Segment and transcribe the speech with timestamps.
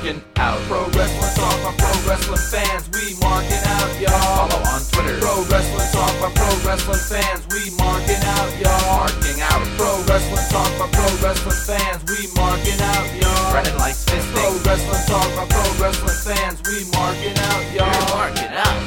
[0.00, 0.58] marking out.
[0.62, 4.48] Pro wrestling talk by pro wrestling fans, we marking out, y'all.
[4.48, 5.20] Follow on Twitter.
[5.20, 8.96] Pro wrestling talk by pro wrestling fans, we marking out, y'all.
[8.96, 9.60] Marking out.
[9.76, 13.52] Pro wrestling talk by pro wrestling fans, we marking out, y'all.
[13.52, 14.32] Brennan likes fisting.
[14.32, 17.92] Pro wrestling talk by pro wrestling fans, we marking out, y'all.
[17.92, 18.80] We're marking out.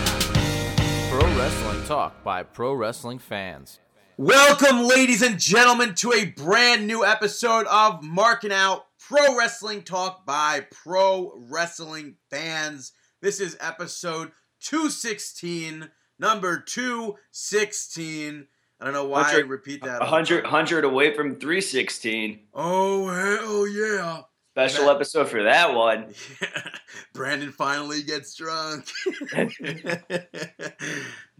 [1.11, 3.79] Pro wrestling talk by pro wrestling fans.
[4.17, 10.25] Welcome, ladies and gentlemen, to a brand new episode of Marking Out Pro Wrestling Talk
[10.25, 12.93] by Pro Wrestling Fans.
[13.21, 15.89] This is episode 216,
[16.19, 18.47] number 216.
[18.79, 20.01] I don't know why I 100 repeat that.
[20.01, 22.39] all the 100, 100 away from 316.
[22.53, 24.21] Oh, hell yeah.
[24.51, 26.13] Special That- episode for that one.
[26.41, 26.69] Yeah.
[27.13, 28.87] Brandon finally gets drunk.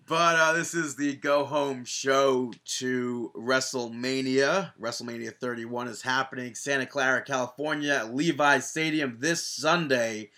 [0.08, 4.72] but uh, this is the go home show to WrestleMania.
[4.80, 10.32] WrestleMania 31 is happening Santa Clara, California, at Levi Stadium this Sunday.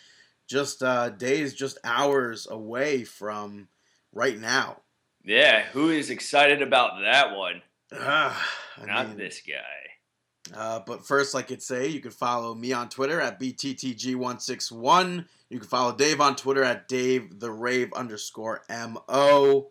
[0.47, 3.67] Just uh, days, just hours away from
[4.13, 4.81] right now.
[5.23, 7.63] Yeah, who is excited about that one?
[7.93, 8.47] Ah,
[8.85, 10.55] Not mean, this guy.
[10.55, 15.25] Uh, but first, like I'd say, you can follow me on Twitter at BTTG161.
[15.49, 19.69] You can follow Dave on Twitter at Dave the Rave underscore MO.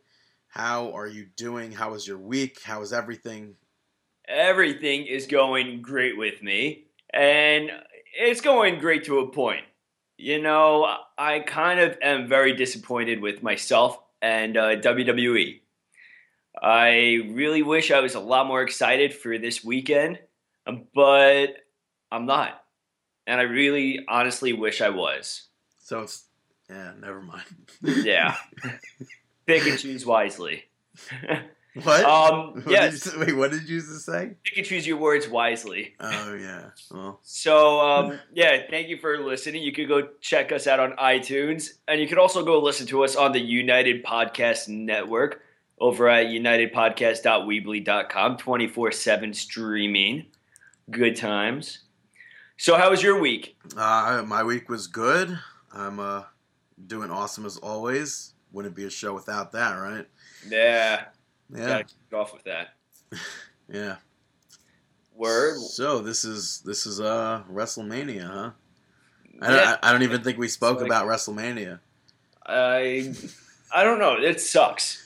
[0.49, 1.73] How are you doing?
[1.73, 2.63] How was your week?
[2.63, 3.57] How is everything?
[4.29, 7.71] Everything is going great with me, and
[8.17, 9.65] it's going great to a point.
[10.17, 15.61] You know, I kind of am very disappointed with myself and uh, WWE.
[16.63, 20.21] I really wish I was a lot more excited for this weekend,
[20.95, 21.57] but
[22.13, 22.63] I'm not.
[23.27, 25.49] And I really honestly wish I was.
[25.85, 26.25] So it's
[26.71, 27.45] yeah, never mind.
[27.83, 28.37] Yeah.
[29.47, 30.65] Pick and choose wisely.
[31.83, 32.05] what?
[32.05, 34.31] Um, What did yes, you say- wait, what did you just say?
[34.45, 35.95] pick and choose your words wisely.
[36.01, 36.71] Oh yeah.
[36.91, 39.63] Well, So, um, yeah, thank you for listening.
[39.63, 43.05] You could go check us out on iTunes, and you could also go listen to
[43.05, 45.43] us on the United Podcast Network
[45.79, 50.27] over at unitedpodcast.weebly.com, 24 7 streaming.
[50.91, 51.81] Good times.
[52.57, 53.57] So, how was your week?
[53.77, 55.39] uh, my week was good.
[55.75, 56.23] I'm uh,
[56.87, 58.33] doing awesome as always.
[58.53, 60.07] Wouldn't be a show without that, right?
[60.49, 61.07] Yeah,
[61.53, 61.67] Yeah.
[61.67, 62.69] gotta kick off with that.
[63.73, 63.97] Yeah.
[65.15, 65.59] Word.
[65.59, 68.51] So this is this is uh WrestleMania, huh?
[69.41, 69.57] I, Yeah.
[69.57, 71.81] don't, I, I don't even think we spoke like- about WrestleMania.
[72.47, 73.15] I
[73.73, 74.17] I don't know.
[74.21, 75.01] It sucks.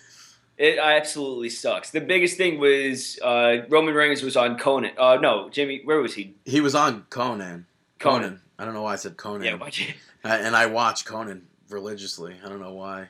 [0.56, 1.90] It absolutely sucks.
[1.92, 4.90] The biggest thing was uh, Roman Reigns was on Conan.
[4.98, 5.82] Uh, no, Jimmy.
[5.84, 6.34] Where was he?
[6.44, 7.66] He was on Conan.
[8.00, 8.40] Conan.
[8.58, 9.44] I don't know why I said Conan.
[9.44, 12.36] Yeah, why'd you- and I watch Conan religiously.
[12.44, 13.08] I don't know why.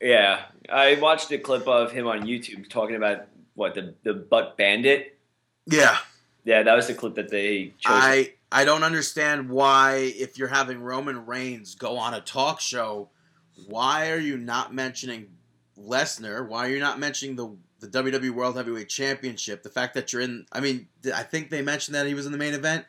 [0.00, 0.44] yeah.
[0.70, 5.18] I watched a clip of him on YouTube talking about what the the butt bandit.
[5.66, 5.98] Yeah,
[6.44, 7.92] Yeah, that was the clip that they chose.
[7.92, 13.08] I I don't understand why if you're having Roman Reigns go on a talk show,
[13.68, 15.28] why are you not mentioning
[15.78, 16.46] Lesnar?
[16.48, 19.62] Why are you not mentioning the the WWE World Heavyweight Championship?
[19.62, 22.32] The fact that you're in, I mean, I think they mentioned that he was in
[22.32, 22.84] the main event.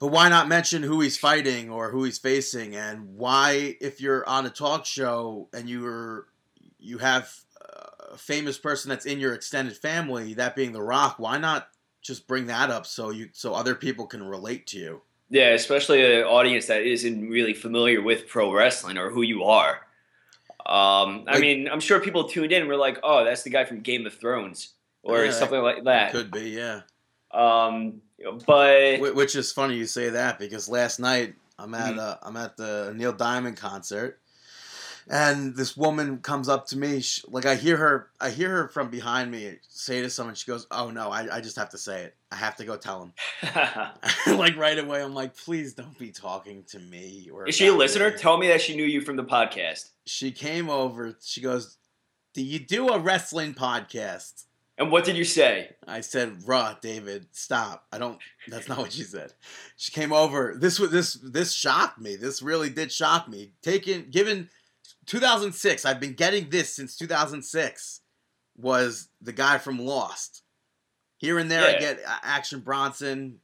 [0.00, 4.26] But why not mention who he's fighting or who he's facing, and why, if you're
[4.28, 6.26] on a talk show and you're
[6.78, 7.34] you have
[8.12, 11.68] a famous person that's in your extended family, that being The Rock, why not
[12.00, 15.02] just bring that up so you so other people can relate to you?
[15.30, 19.80] yeah, especially an audience that isn't really familiar with pro wrestling or who you are.
[20.64, 23.50] Um, I Like- mean, I'm sure people tuned in and were like, "Oh, that's the
[23.50, 26.12] guy from Game of Thrones," or Yeah, something like that.
[26.12, 26.82] Could be, yeah.
[27.32, 28.00] Um,
[28.46, 31.98] but Which is funny you say that because last night I'm at Mhm.
[31.98, 34.20] uh, I'm at the Neil Diamond concert,
[35.08, 37.00] and this woman comes up to me.
[37.00, 40.34] She, like I hear her, I hear her from behind me say to someone.
[40.34, 42.14] She goes, "Oh no, I, I just have to say it.
[42.30, 43.12] I have to go tell him."
[44.38, 47.72] like right away, I'm like, "Please don't be talking to me." Or is she a
[47.74, 48.10] listener?
[48.10, 49.90] me." Tell me that she knew you from the podcast.
[50.06, 51.16] She came over.
[51.22, 51.76] She goes,
[52.34, 54.44] "Do you do a wrestling podcast?"
[54.78, 55.74] And what did you say?
[55.86, 57.86] I said, "Raw, David, stop.
[57.92, 58.18] I don't.
[58.48, 59.32] That's not what she said."
[59.76, 60.54] She came over.
[60.56, 62.14] This was this this shocked me.
[62.16, 63.52] This really did shock me.
[63.62, 64.48] Taken given
[65.06, 68.00] 2006, I've been getting this since 2006.
[68.56, 70.42] Was the guy from Lost?
[71.18, 73.38] Here and there, I get Action Bronson.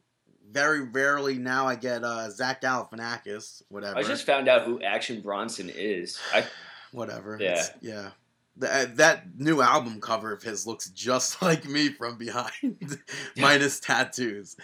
[0.51, 3.61] Very rarely now, I get uh, Zach Galifianakis.
[3.69, 3.97] Whatever.
[3.97, 6.19] I just found out who Action Bronson is.
[6.33, 6.45] I
[6.91, 7.37] whatever.
[7.41, 7.51] Yeah.
[7.51, 8.09] It's- yeah.
[8.57, 12.99] That, uh, that new album cover of his looks just like me from behind,
[13.35, 14.55] minus tattoos.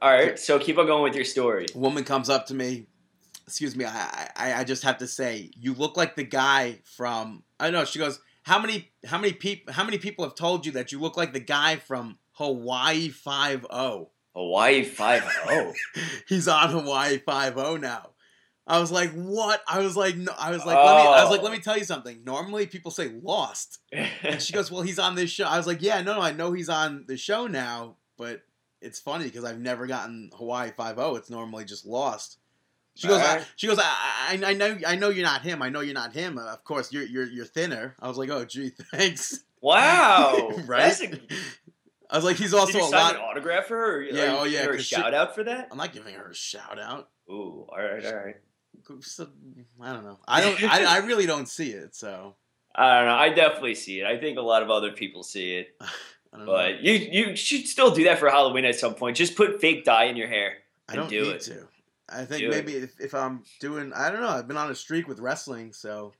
[0.00, 0.38] all right.
[0.38, 1.66] So keep on going with your story.
[1.74, 2.86] A woman comes up to me.
[3.46, 3.84] Excuse me.
[3.84, 7.42] I, I I just have to say, you look like the guy from.
[7.58, 7.84] I know.
[7.84, 8.20] She goes.
[8.44, 11.32] How many how many people how many people have told you that you look like
[11.32, 14.10] the guy from Hawaii Five O?
[14.34, 15.72] Hawaii Five O.
[16.28, 18.10] He's on Hawaii Five O now.
[18.66, 19.60] I was like, what?
[19.66, 20.32] I was like, no.
[20.38, 21.44] I was like, let me, I was like, Oh.
[21.44, 22.22] let me tell you something.
[22.24, 25.44] Normally, people say lost, and she goes, well, he's on this show.
[25.46, 28.42] I was like, yeah, no, no, I know he's on the show now, but
[28.80, 31.16] it's funny because I've never gotten Hawaii Five O.
[31.16, 32.38] It's normally just lost.
[32.94, 35.62] She goes, I, she goes, I, I, I know, I know you're not him.
[35.62, 36.36] I know you're not him.
[36.36, 37.96] Uh, Of course, you're, you're, you're thinner.
[37.98, 39.44] I was like, oh, gee, thanks.
[39.62, 41.00] wow, Right?
[41.00, 41.20] A,
[42.10, 43.14] I was like, he's also you a sign lot.
[43.16, 43.96] an autograph for her?
[43.96, 45.68] Or, Yeah, or oh, give yeah, her a 'cause she- shout out for that.
[45.70, 47.08] I'm not giving her a shout out.
[47.30, 48.36] Ooh, all right, all right.
[49.02, 49.28] So,
[49.80, 50.18] I don't know.
[50.26, 50.62] I don't.
[50.70, 51.94] I, I really don't see it.
[51.94, 52.34] So
[52.74, 53.14] I don't know.
[53.14, 54.06] I definitely see it.
[54.06, 56.52] I think a lot of other people see it, I don't know.
[56.52, 59.16] but you you should still do that for Halloween at some point.
[59.16, 60.54] Just put fake dye in your hair.
[60.88, 61.40] I don't do need it.
[61.42, 61.68] to.
[62.08, 64.28] I think Do maybe if, if I'm doing, I don't know.
[64.28, 66.12] I've been on a streak with wrestling, so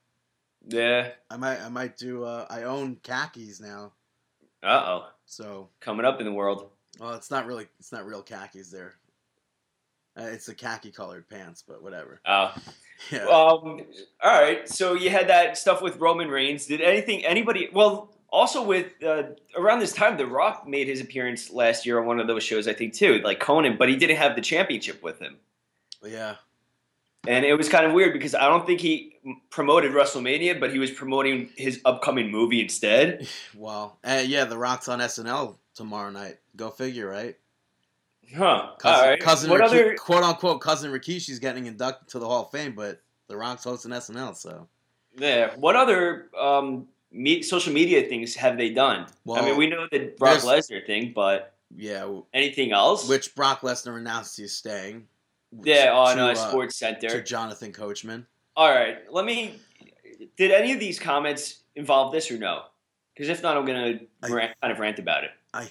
[0.66, 1.10] Yeah.
[1.30, 2.24] I might I might do.
[2.24, 3.92] Uh, I own khakis now,
[4.62, 5.06] Uh oh.
[5.26, 6.70] so Coming up in the world.
[6.98, 8.94] well, it's not really it's not real khakis there.
[10.18, 12.20] Uh, it's the khaki colored pants, but whatever.
[12.26, 12.54] Oh.
[13.10, 13.24] Yeah.
[13.24, 13.80] Um.
[14.22, 14.68] All right.
[14.68, 16.66] So you had that stuff with Roman Reigns.
[16.66, 17.24] Did anything?
[17.24, 17.68] Anybody?
[17.72, 19.24] Well, also with uh,
[19.56, 22.68] around this time, The Rock made his appearance last year on one of those shows,
[22.68, 25.36] I think too, like Conan, but he didn't have the championship with him,
[26.04, 26.36] yeah.
[27.26, 29.16] and it was kind of weird because I don't think he
[29.50, 33.28] promoted WrestleMania, but he was promoting his upcoming movie instead.
[33.54, 34.44] Well, uh, yeah.
[34.46, 36.38] The Rock's on SNL tomorrow night.
[36.56, 37.36] Go figure, right?
[38.36, 38.70] Huh.
[38.78, 39.20] Cousin, all right.
[39.20, 39.96] cousin what Riki- other?
[39.96, 43.90] quote unquote cousin Rikishi's getting inducted to the Hall of Fame, but The Rock's hosting
[43.92, 44.66] SNL, so
[45.18, 45.54] Yeah.
[45.56, 49.06] What other um me, social media things have they done?
[49.30, 52.10] I mean, we know the Brock Lesnar thing, but yeah.
[52.32, 53.06] anything else?
[53.06, 55.06] Which Brock Lesnar announced he's staying.
[55.62, 57.08] yeah, on to, uh, uh, Sports Center.
[57.10, 58.26] to Jonathan Coachman.
[58.56, 59.56] All right, let me.
[60.38, 62.62] Did any of these comments involve this or no?
[63.14, 65.30] Because if not, I'm gonna I- rant, kind of rant about it.
[65.52, 65.68] I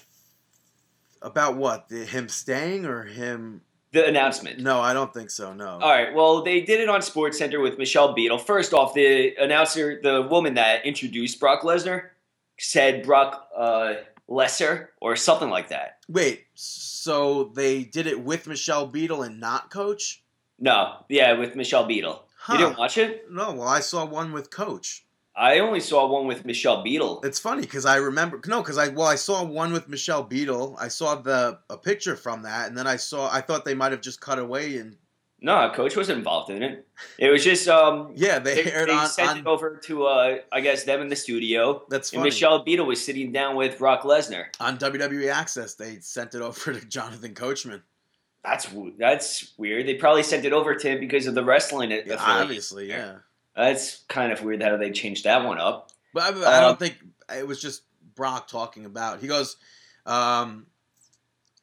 [1.22, 3.62] about what the, him staying or him?
[3.92, 4.60] The announcement.
[4.60, 5.54] No, I don't think so.
[5.54, 5.68] No.
[5.68, 6.14] All right.
[6.14, 8.38] Well, they did it on Sports Center with Michelle Beadle.
[8.38, 12.10] First off, the announcer, the woman that introduced Brock Lesnar,
[12.58, 13.96] said Brock uh,
[14.28, 15.98] Lesser or something like that.
[16.08, 20.24] Wait, so they did it with Michelle Beadle and not Coach?
[20.58, 22.24] No, yeah, with Michelle Beadle.
[22.38, 22.54] Huh.
[22.54, 23.26] You didn't watch it?
[23.30, 25.06] No, well, I saw one with Coach.
[25.36, 27.22] I only saw one with Michelle Beadle.
[27.24, 30.76] It's funny because I remember no, because I well, I saw one with Michelle Beadle.
[30.80, 33.92] I saw the a picture from that, and then I saw I thought they might
[33.92, 34.98] have just cut away and
[35.40, 36.86] No, Coach was involved in it.
[37.18, 39.08] It was just um, yeah, they, they, aired they on.
[39.08, 41.84] sent on it over to uh, I guess them in the studio.
[41.90, 42.24] that's And.
[42.24, 44.48] Michelle Beadle was sitting down with Brock Lesnar.
[44.60, 47.82] on WWE Access, they sent it over to Jonathan Coachman.
[48.44, 48.68] That's
[48.98, 49.88] that's weird.
[49.88, 51.92] They probably sent it over to him because of the wrestling.
[51.92, 53.20] Yeah, obviously, yeah.
[53.56, 55.92] That's kind of weird how they changed that one up.
[56.14, 56.98] But I, I Um, don't think
[57.36, 57.84] it was just
[58.16, 59.20] Brock talking about.
[59.20, 59.58] He goes,
[60.06, 60.66] um,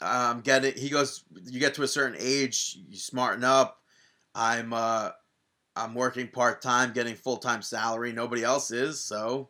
[0.00, 3.82] "I'm getting." He goes, "You get to a certain age, you smarten up.
[4.34, 5.10] I'm, uh,
[5.76, 8.12] I'm working part time, getting full time salary.
[8.12, 9.48] Nobody else is, so."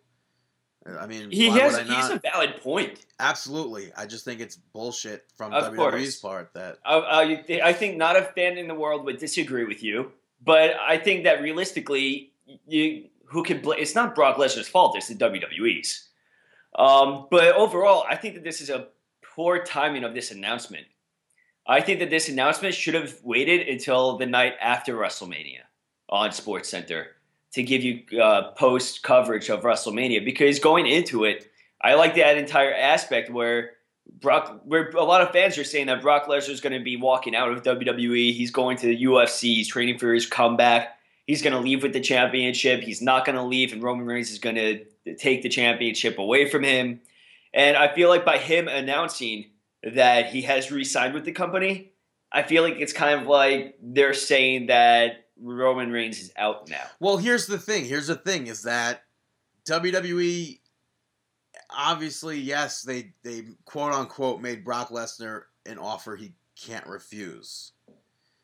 [0.99, 3.05] I mean, He has I he's a valid point.
[3.21, 6.17] Absolutely, I just think it's bullshit from Of WWE's course.
[6.21, 9.83] part that I, I, I think not a fan in the world would disagree with
[9.83, 10.13] you,
[10.43, 12.28] but I think that realistically,
[12.67, 14.97] you who can bl- it's not Brock Lesnar's fault.
[14.97, 16.09] It's the WWE's.
[16.75, 18.89] Um, but overall, I think that this is a
[19.23, 20.87] poor timing of this announcement.
[21.67, 25.61] I think that this announcement should have waited until the night after WrestleMania
[26.09, 27.09] on Sports Center
[27.53, 31.51] to give you uh, post coverage of WrestleMania because going into it,
[31.83, 33.73] I like that entire aspect where
[34.21, 36.97] Brock, where a lot of fans are saying that Brock Lesnar is going to be
[36.97, 38.33] walking out of WWE.
[38.33, 39.43] He's going to the UFC.
[39.43, 40.98] He's training for his comeback.
[41.29, 42.81] He's going to leave with the championship.
[42.81, 46.49] He's not going to leave, and Roman Reigns is going to take the championship away
[46.49, 47.03] from him.
[47.53, 49.51] And I feel like by him announcing
[49.83, 51.93] that he has re-signed with the company,
[52.33, 56.87] I feel like it's kind of like they're saying that Roman Reigns is out now.
[56.99, 57.85] Well, here's the thing.
[57.85, 59.03] Here's the thing is that
[59.67, 60.59] WWE
[61.71, 67.73] obviously, yes, they they quote unquote made Brock Lesnar an offer he can't refuse.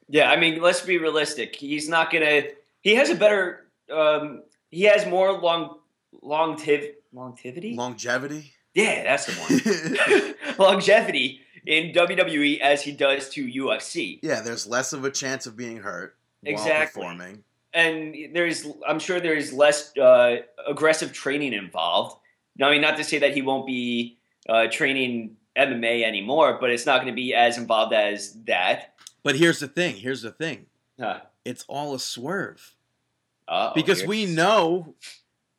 [0.09, 1.57] Yeah, I mean, let's be realistic.
[1.57, 2.43] He's not gonna.
[2.85, 3.67] He has a better.
[3.93, 5.79] Um, he has more long,
[6.23, 7.75] longtiv, longevity.
[7.75, 8.53] Longevity.
[8.75, 10.55] yeah, that's the one.
[10.59, 14.21] longevity in WWE as he does to UFC.
[14.23, 17.03] yeah, there's less of a chance of being hurt Exactly.
[17.03, 17.45] while performing.
[17.73, 20.37] and there's I'm sure there's less uh,
[20.69, 22.21] aggressive training involved.
[22.57, 26.71] Now, I mean, not to say that he won't be uh, training MMA anymore, but
[26.71, 28.95] it's not going to be as involved as that.
[29.23, 29.97] But here's the thing.
[29.97, 30.67] Here's the thing.
[31.01, 31.21] Huh.
[31.45, 32.74] It's all a swerve
[33.49, 34.95] Uh-oh, because we know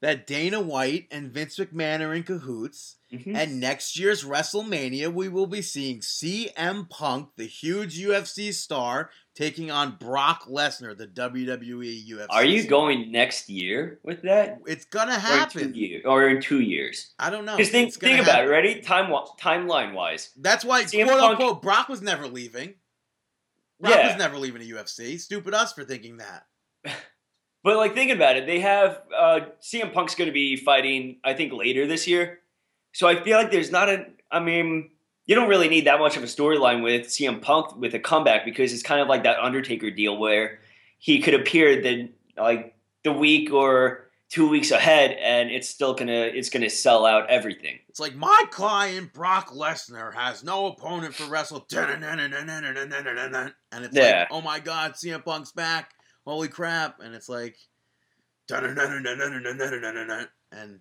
[0.02, 2.98] that Dana White and Vince McMahon are in cahoots.
[3.12, 3.36] Mhm.
[3.36, 9.72] And next year's WrestleMania, we will be seeing CM Punk, the huge UFC star, taking
[9.72, 12.28] on Brock Lesnar, the WWE UFC.
[12.30, 12.70] Are you star.
[12.70, 14.60] going next year with that?
[14.68, 16.02] It's gonna Or in two happen.
[16.06, 17.14] Or in two years?
[17.18, 17.56] I don't know.
[17.56, 18.48] Because think, think about happen.
[18.48, 18.82] it, ready?
[18.82, 20.32] Time timeline wise.
[20.36, 22.74] That's why, CM quote Punk- unquote, Brock was never leaving.
[23.80, 24.08] Brock Yeah.
[24.10, 25.18] was never leaving the UFC.
[25.20, 26.46] Stupid us for thinking that.
[27.66, 31.34] But like thinking about it, they have uh, CM Punk's going to be fighting, I
[31.34, 32.42] think, later this year.
[32.94, 34.06] So I feel like there's not a.
[34.32, 34.92] I mean,
[35.26, 38.46] you don't really need that much of a storyline with CM Punk with a comeback
[38.46, 40.60] because it's kind of like that Undertaker deal where
[41.00, 46.12] he could appear the like the week or two weeks ahead, and it's still gonna
[46.12, 47.80] it's gonna sell out everything.
[47.90, 51.66] It's like my client Brock Lesnar has no opponent for wrestle.
[51.74, 52.04] And
[53.84, 54.20] it's Yeah.
[54.20, 55.95] like, oh my god, CM Punk's back.
[56.26, 57.00] Holy crap.
[57.00, 57.58] And it's like
[60.52, 60.80] and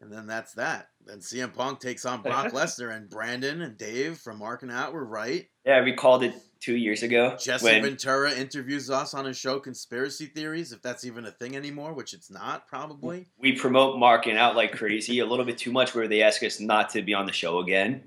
[0.00, 0.88] and then that's that.
[1.06, 5.04] Then CM Punk takes on Brock Lesnar and Brandon and Dave from Marking Out were
[5.04, 5.46] right.
[5.64, 7.36] Yeah, we called it two years ago.
[7.40, 11.54] Jesse when- Ventura interviews us on his show Conspiracy Theories, if that's even a thing
[11.56, 13.28] anymore, which it's not probably.
[13.38, 16.58] we promote marking out like crazy, a little bit too much, where they ask us
[16.58, 18.02] not to be on the show again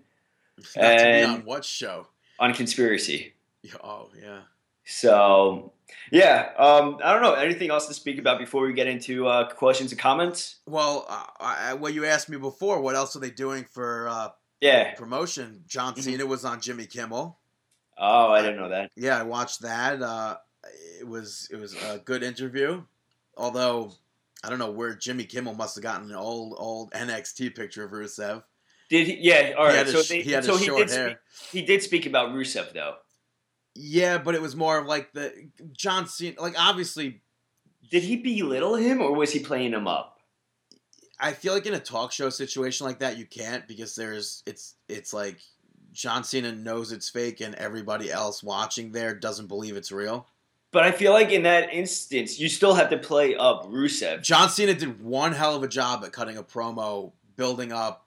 [0.76, 2.08] Not to be on what show?
[2.40, 3.34] on conspiracy.
[3.82, 4.42] Oh yeah.
[4.86, 5.74] So,
[6.12, 7.34] yeah, um, I don't know.
[7.34, 10.58] Anything else to speak about before we get into uh, questions and comments?
[10.68, 12.80] Well, uh, I, well, you asked me before.
[12.82, 14.30] What else are they doing for uh,
[14.62, 14.94] Yeah.
[14.94, 15.64] promotion?
[15.68, 16.02] John Mhm.
[16.04, 17.38] Cena was on Jimmy Kimmel.
[17.98, 18.92] Oh, I didn't know that.
[18.96, 20.02] Yeah, I watched that.
[20.02, 20.38] Uh,
[21.00, 22.84] it was it was a good interview.
[23.38, 23.94] Although
[24.44, 27.92] I don't know where Jimmy Kimmel must have gotten an old old NXT picture of
[27.92, 28.44] Rusev.
[28.90, 29.18] Did he?
[29.22, 29.54] Yeah.
[29.58, 29.86] All right.
[29.86, 30.90] he So his, they, he so he did.
[30.92, 31.20] hair.
[31.32, 32.96] Speak, he did speak about Rusev though.
[33.76, 36.40] Yeah, but it was more of like the John Cena.
[36.42, 37.22] Like obviously,
[37.92, 40.20] Did he belittle him or was he playing him up?
[41.20, 44.76] I feel like in a talk show situation like that, you can't because there's it's
[44.90, 45.40] it's like
[45.94, 50.28] John Cena knows it's fake and everybody else watching there doesn't believe it's real.
[50.72, 54.22] But I feel like in that instance, you still have to play up Rusev.
[54.24, 58.06] John Cena did one hell of a job at cutting a promo, building up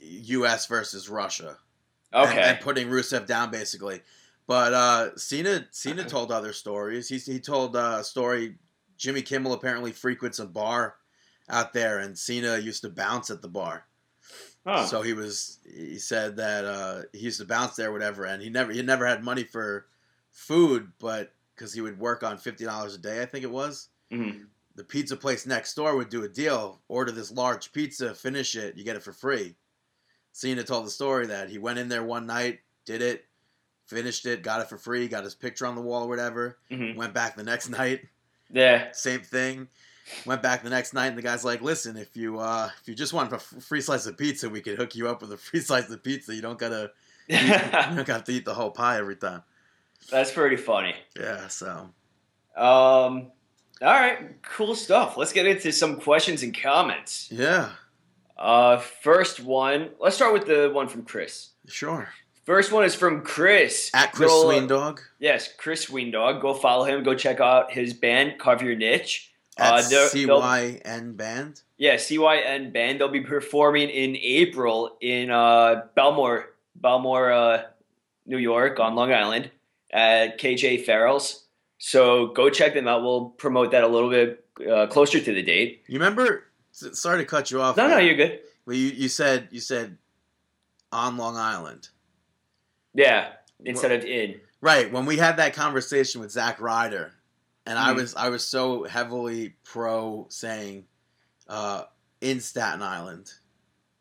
[0.00, 0.66] U.S.
[0.66, 1.58] versus Russia,
[2.12, 2.40] and- Okay.
[2.40, 4.00] and, putting Rusev down basically.
[4.52, 7.08] But uh, Cena Cena told other stories.
[7.08, 8.58] He he told uh, a story.
[8.98, 10.96] Jimmy Kimmel apparently frequents a bar
[11.48, 13.86] out there, and Cena used to bounce at the bar.
[14.66, 14.84] Huh.
[14.84, 15.58] So he was.
[15.64, 19.06] He said that uh, he used to bounce there, whatever, and he never he never
[19.06, 19.86] had money for
[20.32, 23.88] food, but because he would work on fifty dollars a day, I think it was.
[24.12, 24.48] Mhm.
[24.74, 28.76] The pizza place next door would do a deal: order this large pizza, finish it,
[28.76, 29.56] you get it for free.
[30.32, 33.24] Cena told the story that he went in there one night, did it,
[33.92, 36.58] finished it, got it for free, got his picture on the wall or whatever.
[36.70, 36.96] Mhm.
[36.96, 38.00] Went back the next night,
[38.50, 38.90] Yeah.
[38.92, 39.68] same thing.
[40.26, 42.94] Went back the next night, and the guy's like, "Listen, if you uh, if you
[42.94, 45.60] just want a free slice of pizza, we could hook you up with a free
[45.60, 46.34] slice of pizza.
[46.34, 46.90] You don't gotta
[47.28, 49.42] you don't have to eat the whole pie every time."
[50.10, 50.96] That's pretty funny.
[51.18, 51.90] Yeah, so
[52.56, 53.30] Um,
[53.80, 55.16] all right, cool stuff.
[55.16, 57.28] Let's get into some questions and comments.
[57.30, 57.70] yeah,
[58.36, 61.50] Uh, first one, let's start with the one from Chris.
[61.68, 62.08] sure.
[62.44, 63.90] First one is from Chris.
[63.94, 66.40] At Chris Go- Sweendog Yes, Chris Weendog.
[66.42, 67.02] Go follow him.
[67.04, 69.30] Go check out his band, Carve Your Niche.
[69.56, 71.60] at Uh, CYN Band.
[71.78, 73.00] Yeah, CYN band.
[73.00, 76.44] They'll be performing in April in uh, Bellmore,
[76.80, 77.62] Bellmore, uh,
[78.26, 79.50] New York, on Long Island,
[79.90, 81.44] at KJ Farrell's.
[81.78, 83.02] So go check them out.
[83.02, 85.82] We'll promote that a little bit uh, closer to the date.
[85.88, 86.44] You remember?
[86.72, 87.76] Sorry to cut you off.
[87.76, 88.40] No, no, you're good.
[88.64, 89.98] Well, you, you said you said
[90.92, 91.88] on Long Island,
[92.94, 93.32] Yeah,
[93.64, 94.40] instead of in.
[94.60, 94.90] right?
[94.92, 97.12] When we had that conversation with Zack Ryder,
[97.66, 97.96] and I Mhm.
[97.96, 100.86] was I was so heavily pro saying
[101.48, 101.84] uh,
[102.20, 103.30] in Staten Island,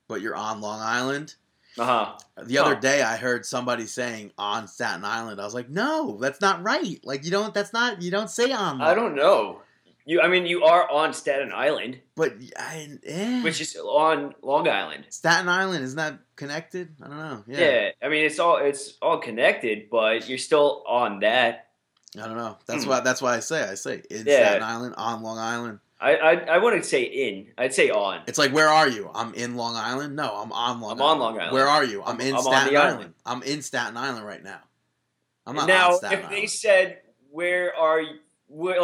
[0.07, 1.35] but you're on Long Island.
[1.77, 2.17] Uh huh.
[2.43, 2.79] The other Huh.
[2.81, 5.39] day, I heard somebody saying on Staten Island.
[5.39, 6.99] I was like, no, that's not right.
[7.03, 7.53] Like you don't.
[7.53, 8.01] That's not.
[8.01, 8.81] You don't say on.
[8.81, 9.61] I don't know.
[10.11, 13.41] You, I mean, you are on Staten Island, But I, eh.
[13.43, 15.05] which is on Long Island.
[15.09, 16.89] Staten Island isn't that connected?
[17.01, 17.43] I don't know.
[17.47, 17.59] Yeah.
[17.59, 17.89] Yeah.
[18.03, 21.69] I mean, it's all it's all connected, but you're still on that.
[22.21, 22.57] I don't know.
[22.65, 22.89] That's Hmm.
[22.89, 22.99] why.
[22.99, 23.63] That's why I say.
[23.63, 24.49] I say in Yeah.
[24.49, 25.79] Staten Island, on Long Island.
[26.01, 27.53] I, I I wouldn't say in.
[27.57, 28.23] I'd say on.
[28.27, 29.09] It's like, where are you?
[29.15, 30.17] I'm in Long Island.
[30.17, 30.91] No, I'm on Long.
[30.91, 31.01] I'm Island.
[31.01, 31.53] on Long Island.
[31.53, 32.03] Where are you?
[32.03, 32.95] I'm, in I'm Staten Island.
[32.99, 33.13] island.
[33.25, 34.59] I'm in Staten Island right now.
[35.47, 36.99] I'm not now, on Staten if they said,
[37.29, 38.19] "Where are you?" Where,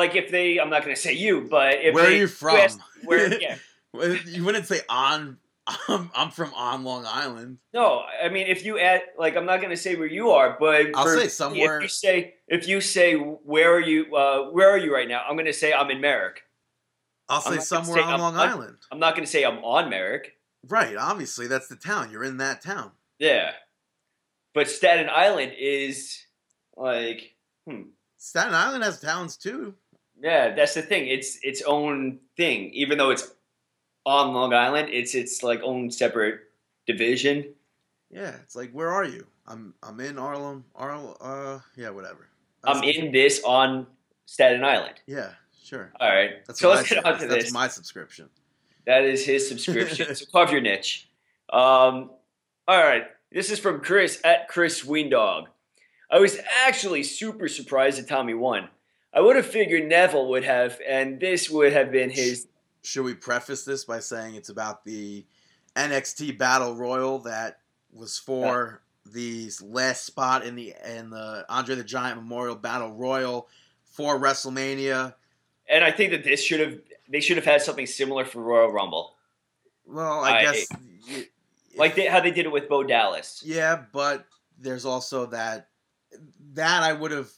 [0.08, 2.58] like if they, I'm not going to say you, but if where are you from?
[2.58, 3.40] asked Where?
[3.42, 3.58] Yeah.
[4.26, 5.38] You wouldn't say on.
[5.90, 7.58] I'm, I'm from on Long Island.
[7.74, 10.56] No, I mean if you add, like I'm not going to say where you are,
[10.60, 14.16] but I'll for- say somewhere- If you say, if you say, where are you?
[14.16, 15.24] Uh, where are you right now?
[15.28, 16.44] I'm going to say I'm in Merrick.
[17.28, 18.78] I'll I'm say somewhere say on I'm Long not- Island.
[18.92, 20.34] I'm not going to say I'm on Merrick.
[20.70, 22.12] Right, obviously that's the town.
[22.12, 22.92] You're in that town.
[23.20, 23.52] Yeah.
[24.54, 26.18] But Staten Island is
[26.78, 27.36] like,
[27.68, 27.82] hmm.
[28.18, 29.76] Staten Island has towns too.
[30.22, 31.08] Yeah, that's the thing.
[31.08, 32.72] It's its own thing.
[32.74, 33.32] Even though it's
[34.06, 36.42] on Long Island, it's its like own separate
[36.88, 37.54] division.
[38.10, 39.28] Yeah, it's like where are you?
[39.46, 40.64] I'm I'm in Harlem.
[40.76, 42.28] Arl uh yeah, whatever.
[42.64, 43.86] I'm That's- in this on
[44.26, 44.96] Staten Island.
[45.06, 45.30] Yeah,
[45.64, 45.92] sure.
[46.00, 46.46] All right.
[46.48, 47.54] That's so let's I get on to That's this.
[47.54, 48.30] my subscription.
[48.86, 50.16] That is his subscription.
[50.16, 51.10] so carve your niche.
[51.52, 52.10] Um,
[52.68, 53.04] all right.
[53.32, 55.46] This is from Chris at Chris Weendog.
[56.10, 58.70] I was actually super surprised that Tommy won.
[59.18, 62.46] I would have figured Neville would have, and this would have been his.
[62.84, 65.26] Should we preface this by saying it's about the
[65.76, 67.58] NXT Battle Royal that
[67.92, 73.48] was for the last spot in the in the Andre the Giant Memorial Battle Royal
[73.86, 75.16] for WrestleMania?
[75.68, 76.78] And I think that this should have.
[77.10, 79.16] They should have had something similar for Royal Rumble,
[79.88, 80.68] Well, I, I- guess
[81.10, 81.26] y-
[81.76, 83.42] like they, how they did it with Bo Dallas.
[83.44, 84.28] Yeah, but
[84.60, 85.70] there's also that
[86.54, 87.32] that I would have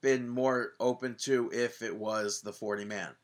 [0.00, 3.14] been more open to if it was the 40 man.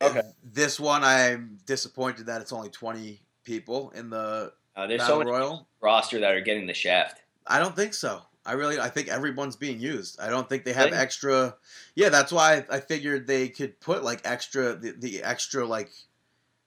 [0.00, 0.22] Okay.
[0.42, 5.30] This one I'm disappointed that it's only 20 people in the Uh, there's Battle many
[5.30, 5.68] Royal.
[5.80, 7.22] roster that are getting the shaft.
[7.46, 8.22] I don't think so.
[8.44, 10.18] I really I think everyone's being used.
[10.18, 10.98] I don't think they have Really?
[10.98, 11.56] extra
[11.94, 15.90] Yeah, that's why I, I figured they could put like extra the, the extra like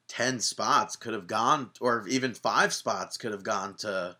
[0.07, 4.17] 10 spots could have gone or even 5 spots could have gone to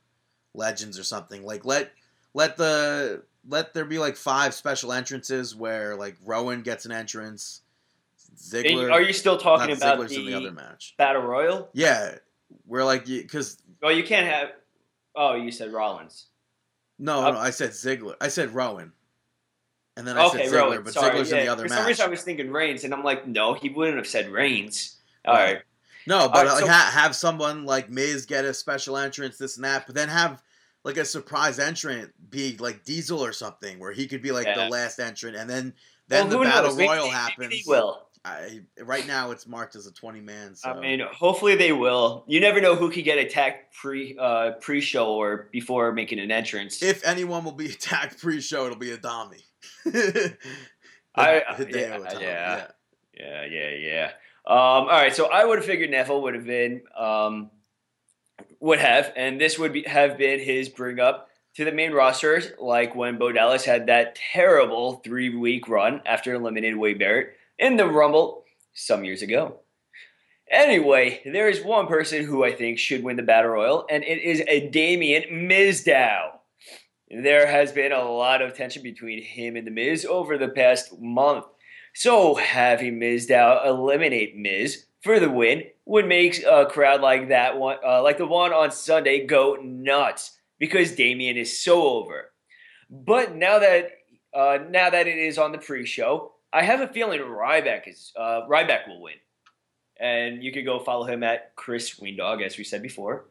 [0.54, 1.44] legends or something.
[1.44, 1.92] Like let
[2.34, 7.62] let the let there be like five special entrances where like Rowan gets an entrance.
[8.38, 10.96] Ziggler are you still talking about Ziggler's the, in the other match.
[10.98, 11.70] Battle Royal?
[11.74, 12.16] Yeah,
[12.66, 14.50] we're like because Oh, you can't have.
[15.16, 16.25] Oh, you said Rollins.
[17.00, 18.16] no, Uh, no, I said Ziggler.
[18.20, 18.92] I said Rowan,
[19.96, 20.84] and then I okay, said Ziggler, Rowan.
[20.84, 21.38] but Sorry, Ziggler's yeah.
[21.38, 21.78] in the other For match.
[21.80, 24.98] some reason, I was thinking Reigns, and I'm like, no, he wouldn't have said Reigns.
[25.25, 25.54] All Right.
[25.54, 25.62] right.
[26.08, 29.56] No, but Alright, like so- ha- have someone like Miz get a special entrance, this
[29.56, 30.44] and that, but then have
[30.86, 34.64] like a surprise entrant be like Diesel or something, where he could be like Yeah.
[34.66, 35.74] the last entrant, and then
[36.07, 36.77] then Well, the battle knows?
[36.79, 37.50] Royal maybe happens.
[37.50, 38.01] They will.
[38.24, 40.55] I, right now, it's marked as a twenty man.
[40.55, 42.24] So I mean, hopefully they will.
[42.27, 46.31] You never know who could get attacked pre uh, pre show or before making an
[46.31, 46.81] entrance.
[46.81, 49.44] if anyone will be attacked pre-show, it'll be Itami.
[51.16, 52.68] I- Hideo yeah, yeah.
[53.18, 54.12] Yeah, yeah, yeah.
[54.48, 57.50] Um, all right, so I would have figured Neville would have been um,
[58.59, 62.41] would have, and this would be, have been his bring up to the main roster,
[62.59, 67.77] like when Bo Dallas had that terrible three week run after eliminating Wade Barrett in
[67.77, 69.59] the Rumble some years ago.
[70.51, 74.22] Anyway, there is one person who I think should win the Battle Royal, and it
[74.22, 76.31] is a Damien Mizdow.
[77.09, 81.00] There has been a lot of tension between him and The Miz over the past
[81.00, 81.46] month.
[81.94, 87.77] So having Mizdow eliminate Miz for the win would make a crowd like that one,
[87.85, 92.31] uh, like the one on Sunday, go nuts because Damien is so over.
[92.89, 93.91] But now that
[94.33, 98.41] uh, now that it is on the pre-show, I have a feeling Ryback is uh,
[98.50, 99.13] Ryback will win,
[100.00, 103.25] and you could go follow him at Chris Weendog, as we said before.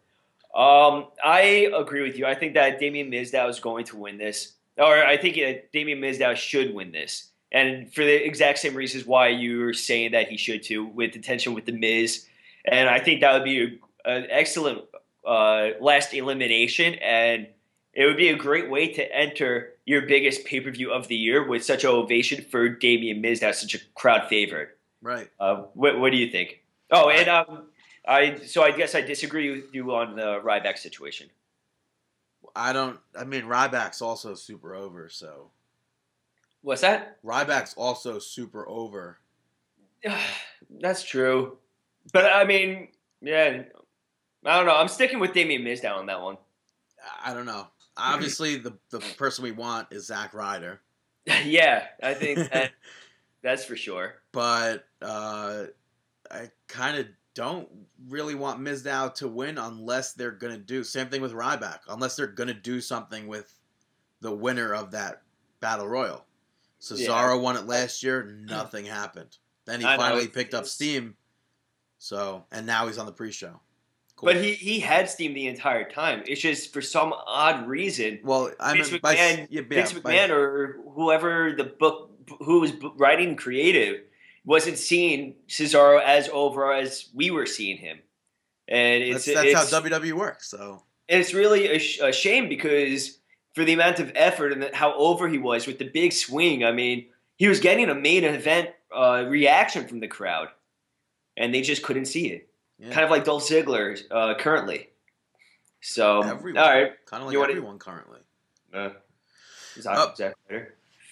[0.54, 2.24] Um, I agree with you.
[2.24, 6.00] I think that Damien Mizdow is going to win this, or I think uh, Damien
[6.00, 10.36] Mizdow should win this, and for the exact same reasons why you're saying that he
[10.36, 12.26] should too, with the tension with the Miz,
[12.66, 14.82] and I think that would be a, an excellent
[15.24, 17.46] uh, last elimination, and
[17.94, 21.14] it would be a great way to enter your biggest pay per view of the
[21.14, 24.76] year with such an ovation for Damien Mizdow, such a crowd favorite.
[25.00, 25.30] Right.
[25.38, 26.60] Uh, what, what do you think?
[26.90, 27.66] Oh, and um,
[28.06, 31.30] I so I guess I disagree with you on the Ryback situation.
[32.56, 32.98] I don't.
[33.16, 35.08] I mean, Ryback's also super over.
[35.08, 35.50] So
[36.64, 37.22] What's that?
[37.22, 39.18] Ryback's also super over.
[40.81, 41.59] That's true,
[42.14, 42.88] but I mean,
[43.20, 43.64] yeah,
[44.46, 44.74] I don't know.
[44.74, 46.38] I'm sticking with Damien Mizdow on that one.
[47.22, 47.66] I don't know.
[47.98, 50.81] Obviously, the the person we want is Zack Ryder,
[51.44, 52.72] yeah, I think that,
[53.42, 54.14] that's for sure.
[54.33, 55.64] but uh,
[56.31, 57.68] I kind of don't
[58.09, 61.81] really want Mizdow to win unless they're gonna do same thing with Ryback.
[61.88, 63.53] Unless they're gonna do something with
[64.22, 65.20] the winner of that
[65.61, 66.24] battle royal.
[66.92, 68.25] Cesaro won it last year.
[68.47, 69.37] Nothing happened.
[69.66, 71.16] Then he I finally it's- picked up steam.
[71.99, 73.61] So and now he's on the pre-show.
[74.16, 74.27] Cool.
[74.29, 76.23] But he he had steam the entire time.
[76.27, 80.14] It's just for some odd reason, well, I Vince mean, by, yeah, Vince yeah, by-
[80.14, 84.03] McMahon or whoever the book who was writing creative
[84.44, 87.99] wasn't seeing Cesaro as over as we were seeing him,
[88.68, 90.49] and it's that's, that's it's, how WWE works.
[90.49, 93.18] So it's really a, sh- a shame because
[93.54, 96.72] for the amount of effort and how over he was with the big swing, I
[96.72, 100.48] mean, he was getting a main event uh, reaction from the crowd,
[101.36, 102.48] and they just couldn't see it.
[102.78, 102.90] Yeah.
[102.90, 104.90] Kind of like Dolph Ziggler uh, currently.
[105.80, 106.62] So, Everyone.
[106.62, 106.92] all right.
[107.06, 108.18] Kind of like You wanna- everyone currently.
[108.72, 108.90] Uh,
[109.86, 110.10] Uh.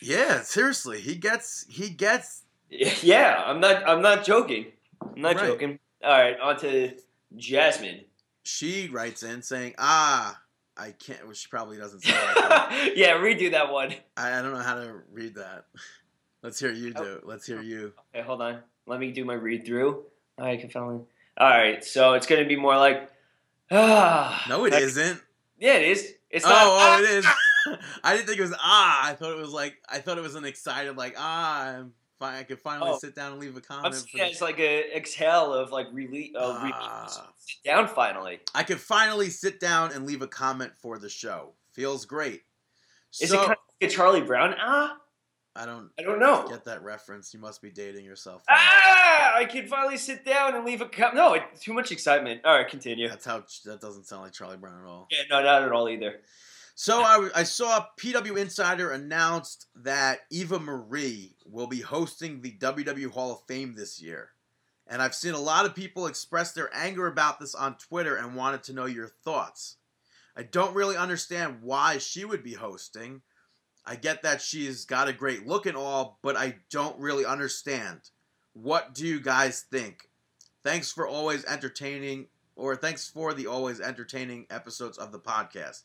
[0.00, 3.88] Yeah, seriously, he gets he gets Yeah, I'm not.
[3.88, 4.66] I'm not joking.
[5.00, 5.46] I'm not Right.
[5.46, 5.78] joking.
[6.02, 6.96] All right, on to
[7.36, 8.04] Jasmine.
[8.44, 10.40] she writes in saying, "Ah,
[10.76, 12.92] I can't." She probably doesn't say like that.
[12.96, 13.94] yeah, redo that one.
[14.16, 15.66] I, I don't know how to read that.
[16.42, 17.02] Let's hear you do.
[17.04, 17.26] it.
[17.26, 17.92] Let's hear you.
[18.14, 18.58] Okay, hold on.
[18.86, 20.04] Let me do my read through.
[20.38, 21.00] I can finally.
[21.36, 23.10] All right, so it's gonna be more like.
[23.70, 24.44] Ah.
[24.48, 25.20] No, it like- not
[25.58, 26.14] Yeah, it is.
[26.30, 26.62] It's oh, not.
[26.62, 27.26] oh, ah, it is.
[28.02, 29.08] I didn't think it was ah.
[29.08, 31.68] I thought it was like I thought it was an excited like ah.
[31.68, 32.36] I'm fine.
[32.36, 32.98] I could finally Oh.
[32.98, 33.94] sit down and leave a I'm comment.
[33.96, 36.34] for yeah, it's like a exhale of like release.
[36.36, 37.06] Uh, Ah.
[37.38, 38.40] sit down finally.
[38.54, 41.54] I could finally sit down and leave a comment for the show.
[41.74, 42.42] Feels great.
[43.20, 44.54] Is so it kind of like a Charlie Brown?
[44.58, 44.96] Ah,
[45.56, 46.46] I don't I don't know.
[46.48, 47.34] get that reference.
[47.34, 48.42] You must be dating yourself.
[48.48, 51.14] Ah, I can finally sit down and leave a cup.
[51.14, 52.42] No, it, too much excitement.
[52.44, 53.08] All right, continue.
[53.08, 55.08] That's how that doesn't sound like Charlie Brown at all.
[55.10, 56.20] Yeah, no, not at all either.
[56.74, 63.10] So I, I saw PW Insider announced that Eva Marie will be hosting the WWE
[63.10, 64.30] Hall of Fame this year.
[64.86, 68.34] And I've seen a lot of people express their anger about this on Twitter and
[68.34, 69.76] wanted to know your thoughts.
[70.36, 73.22] I don't really understand why she would be hosting.
[73.84, 78.00] I get that she's got a great look and all, but I don't really understand.
[78.54, 80.08] What do you guys think?
[80.64, 85.82] Thanks for always entertaining, or thanks for the always entertaining episodes of the podcast.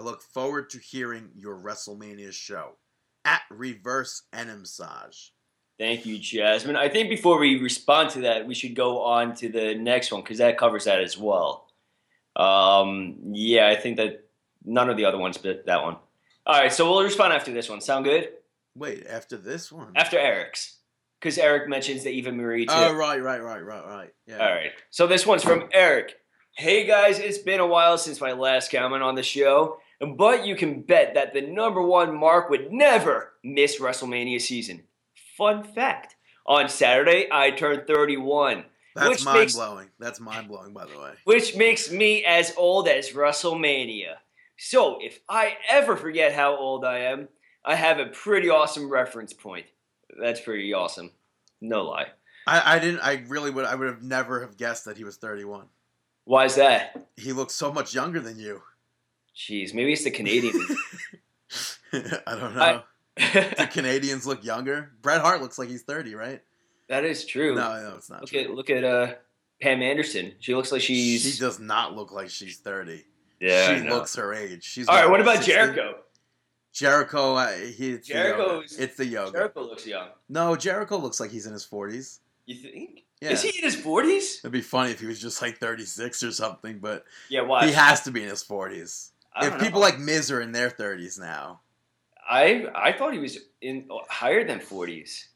[0.00, 2.78] I look forward to hearing your WrestleMania show
[3.26, 5.32] at Reverse Enimsage.
[5.78, 6.74] Thank you, Jasmine.
[6.74, 10.22] I think before we respond to that, we should go on to the next one
[10.22, 11.66] because that covers that as well.
[12.34, 14.24] Um, yeah, I think that
[14.64, 15.96] none of the other ones, but that one.
[16.46, 17.82] All right, so we'll respond after this one.
[17.82, 18.30] Sound good?
[18.74, 19.92] Wait, after this one?
[19.96, 20.78] After Eric's,
[21.20, 22.72] because Eric mentions the Eva Marie too.
[22.74, 24.10] oh, right, right, right, right, right.
[24.26, 24.38] Yeah.
[24.38, 24.72] All right.
[24.88, 26.14] So this one's from Eric.
[26.52, 29.78] Hey guys, it's been a while since my last comment on the show,
[30.16, 34.84] but you can bet that the number one Mark would never miss WrestleMania season.
[35.36, 39.90] Fun fact: on Saturday, I turned 31, That's Which mind makes- blowing.
[39.98, 41.12] That's mind blowing, by the way.
[41.24, 44.14] which makes me as old as WrestleMania.
[44.58, 47.28] So if I ever forget how old I am,
[47.64, 49.66] I have a pretty awesome reference point.
[50.20, 51.12] That's pretty awesome.
[51.60, 52.08] No lie.
[52.46, 53.00] I, I didn't.
[53.00, 53.64] I really would.
[53.64, 55.66] I would have never have guessed that he was 31.
[56.24, 57.08] Why is that?
[57.16, 58.62] He looks so much younger than you.
[59.36, 60.56] Jeez, maybe it's the Canadians.
[61.92, 62.62] I don't know.
[62.62, 62.82] I-
[63.16, 64.92] the Canadians look younger.
[65.02, 66.40] Bret Hart looks like he's 30, right?
[66.88, 67.54] that is true.
[67.54, 68.40] No, no, it's not Look true.
[68.40, 69.14] at look at uh
[69.60, 70.32] Pam Anderson.
[70.40, 73.04] She looks like she's She does not look like she's 30.
[73.40, 73.76] yeah.
[73.82, 74.64] She looks her age.
[74.64, 75.08] She's All right.
[75.10, 75.52] What about 60.
[75.52, 75.94] Jericho?
[76.72, 78.84] Jericho, uh, he, it's Jericho's- the yoga.
[78.84, 79.32] It's the yoga.
[79.32, 80.08] Jericho looks young.
[80.28, 82.20] No, Jericho looks like he's in his 40s.
[82.46, 83.04] You think?
[83.20, 83.32] Yeah.
[83.32, 84.38] Is he in his forties?
[84.38, 87.42] It'd be funny if he was just like 36 or something, but Yeah.
[87.42, 87.66] Why?
[87.66, 89.10] he has to be in his 40s.
[89.36, 91.60] If don't people like Miz are in their 30s now,
[92.28, 95.28] I I thought he was in higher than forties.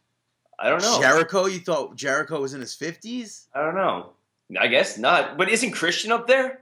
[0.58, 1.00] I don't know.
[1.00, 3.46] Jericho, you thought Jericho was in his 50s?
[3.54, 4.10] I don't know.
[4.58, 5.36] I guess not.
[5.36, 6.60] But isn't Christian up there?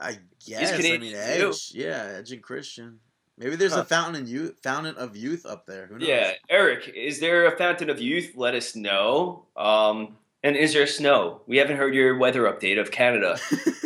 [0.00, 0.72] I guess.
[0.72, 1.16] I mean, too.
[1.16, 1.70] Edge.
[1.72, 3.00] Yeah, Edge and Christian.
[3.36, 3.80] Maybe there's Huh.
[3.82, 5.86] a fountain in youth, fountain of youth up there.
[5.86, 6.08] Who knows?
[6.08, 6.32] Yeah.
[6.50, 8.32] Eric, is there a fountain of youth?
[8.34, 9.46] Let us know.
[9.56, 11.42] Um, and is there snow?
[11.46, 13.38] We haven't heard your weather update of Canada.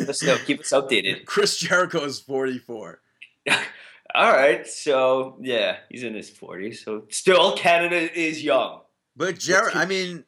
[0.09, 0.37] Us know.
[0.47, 1.25] Keep us updated.
[1.25, 3.01] Chris Jericho is 44.
[4.15, 4.67] All right.
[4.67, 6.85] So yeah, he's in his forties.
[6.85, 8.81] So still, Canada is young.
[9.17, 10.25] But Jer I mean,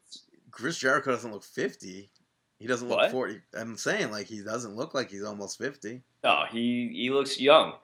[0.50, 2.10] Chris Jericho doesn't look 50.
[2.58, 3.10] He doesn't look What?
[3.10, 3.40] 40.
[3.58, 6.02] I'm saying, like, he doesn't look like he's almost 50.
[6.22, 7.74] Oh, he he looks young.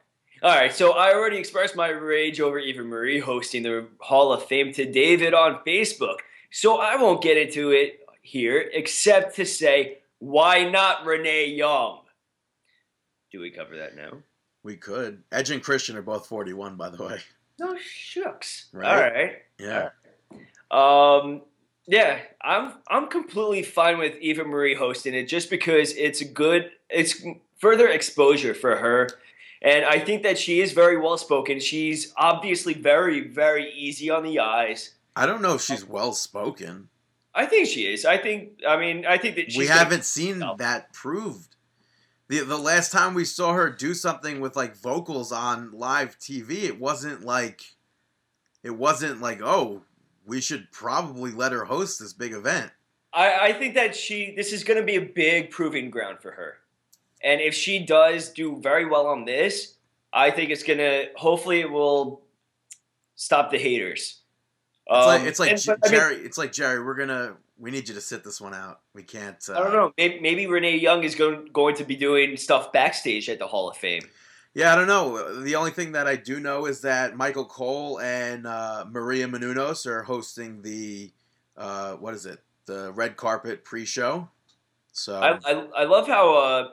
[0.42, 4.42] All right, so I already expressed my rage over Eva Marie hosting the Hall of
[4.44, 6.16] Fame to David on Facebook,
[6.50, 12.00] so I won't get into it here, except to say, why not Renee Young?
[13.32, 14.18] Do we cover that now?
[14.62, 15.22] We could.
[15.32, 17.18] Edge and Christian are both 41, by the way.
[17.58, 18.68] No shucks.
[18.72, 18.88] Right.
[18.88, 19.32] All right.
[19.58, 19.90] Yeah.
[20.70, 21.42] Um,
[21.86, 26.70] yeah, I'm I'm completely fine with Eva Marie hosting it just because it's a good
[26.88, 27.22] it's
[27.58, 29.08] further exposure for her.
[29.62, 31.60] And I think that she is very well spoken.
[31.60, 34.94] She's obviously very, very easy on the eyes.
[35.14, 36.88] I don't know if she's well spoken.
[37.34, 38.04] I think she is.
[38.04, 41.56] I think I mean I think that she's We haven't seen that proved.
[42.28, 46.64] The, the last time we saw her do something with like vocals on live TV,
[46.64, 47.62] it wasn't like
[48.62, 49.82] it wasn't like, oh,
[50.26, 52.70] we should probably let her host this big event.
[53.12, 56.58] I, I think that she this is gonna be a big proving ground for her.
[57.22, 59.74] And if she does do very well on this,
[60.12, 62.22] I think it's gonna hopefully it will
[63.14, 64.19] stop the haters
[64.90, 66.16] It's like Um, it's like and- J- but, I mean, Jerry.
[66.16, 66.82] It's like Jerry.
[66.82, 67.36] We're gonna.
[67.58, 68.80] We need you to sit this one out.
[68.94, 69.36] We can't.
[69.48, 69.92] Uh, I don't know.
[69.98, 73.68] Maybe, maybe Renee Young is going going to be doing stuff backstage at the Hall
[73.70, 74.02] of Fame.
[74.54, 75.42] Yeah, I don't know.
[75.42, 79.86] The only thing that I do know is that Michael Cole and uh, Maria Menounos
[79.86, 81.12] are hosting the
[81.56, 82.40] uh, what is it?
[82.66, 84.28] The red carpet pre-show.
[84.92, 86.68] So I, I I love how uh,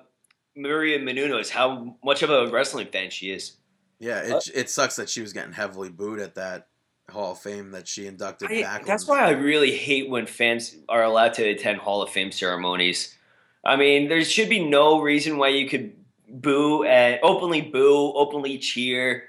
[0.56, 3.58] Maria Menounos, how much of a wrestling fan she is.
[4.00, 6.68] yeah, it it sucks that she was getting heavily booed at that
[7.12, 8.86] Hall of Fame that she inducted I- back.
[8.86, 13.16] that's why I really hate when fans are allowed to attend Hall of Fame ceremonies.
[13.64, 15.94] I mean, there should be no reason why you could
[16.30, 19.24] boo and openly boo, openly cheer,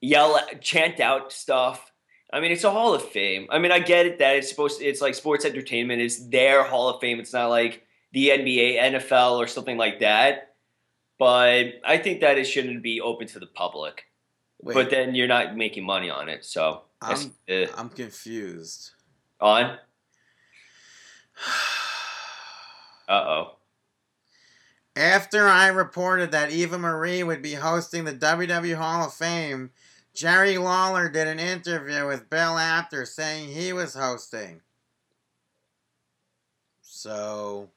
[0.00, 1.90] yell, chant out stuff.
[2.32, 3.46] I mean, it's a Hall of Fame.
[3.50, 4.80] I mean, I get it that it's supposed.
[4.82, 6.02] it's like sports entertainment.
[6.02, 7.18] It's their Hall of Fame.
[7.20, 10.54] It's not like the NBA, NFL, or something like that.
[11.18, 14.04] But I think that it shouldn't be open to the public.
[14.62, 18.92] Wait, But then you're not making money on it, so I'm uh, I'm confused.
[19.40, 19.78] on.
[23.08, 23.56] Uh oh.
[24.96, 29.70] After I reported that Eva Marie would be hosting the WWE Hall of Fame,
[30.12, 34.60] Jerry Lawler did an interview with Bill Apter saying he was hosting.
[36.82, 37.70] So,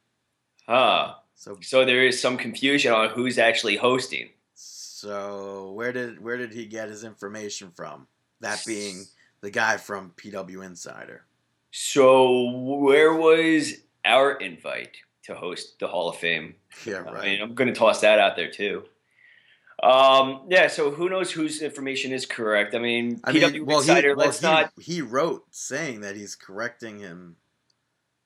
[0.65, 1.15] Huh.
[1.35, 4.29] so, So there is some confusion on who's actually hosting.
[4.55, 8.07] so where did where did he get his information from?
[8.41, 9.05] That being
[9.41, 11.25] the guy from PW Insider.
[11.71, 13.75] So where was
[14.05, 16.55] our invite to host the Hall of Fame?
[16.85, 17.23] Yeah, I right.
[17.25, 18.83] mean, I'm going to toss that out there too.
[19.81, 20.67] Um, yeah.
[20.67, 22.75] So who knows whose information is correct?
[22.75, 24.15] I mean, I PW mean, well, he, Insider.
[24.15, 27.37] well, let's he, not he wrote saying that he's correcting him,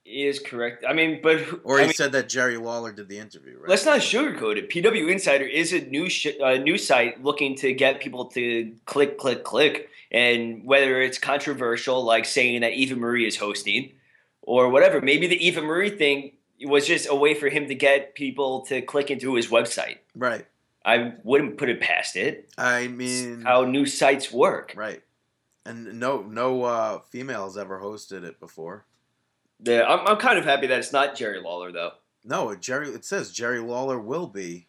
[0.06, 0.84] is correct.
[0.88, 3.58] I mean, but who- or I he mean, said that Jerry Lawler did the interview.
[3.60, 3.70] Right?
[3.70, 4.70] Let's not sugarcoat it.
[4.70, 9.18] PW Insider is a new sh- uh, news site looking to get people to click,
[9.18, 13.94] click, click, and whether it's controversial, like saying that Eva Marie is hosting,
[14.42, 15.00] or whatever.
[15.02, 16.34] Maybe the Eva Marie thing
[16.66, 19.98] was just a way for him to get people to click into his website.
[20.16, 20.46] right.
[20.86, 22.50] I wouldn't put it past it.
[22.58, 24.74] I It's mean, how new sites work.
[24.76, 25.02] Right.
[25.66, 28.84] And no no uh females ever hosted it before.
[29.64, 31.92] The, I'm, I'm kind of happy that it's not Jerry Lawler though.
[32.26, 34.68] No, Jerry it says Jerry Lawler will be.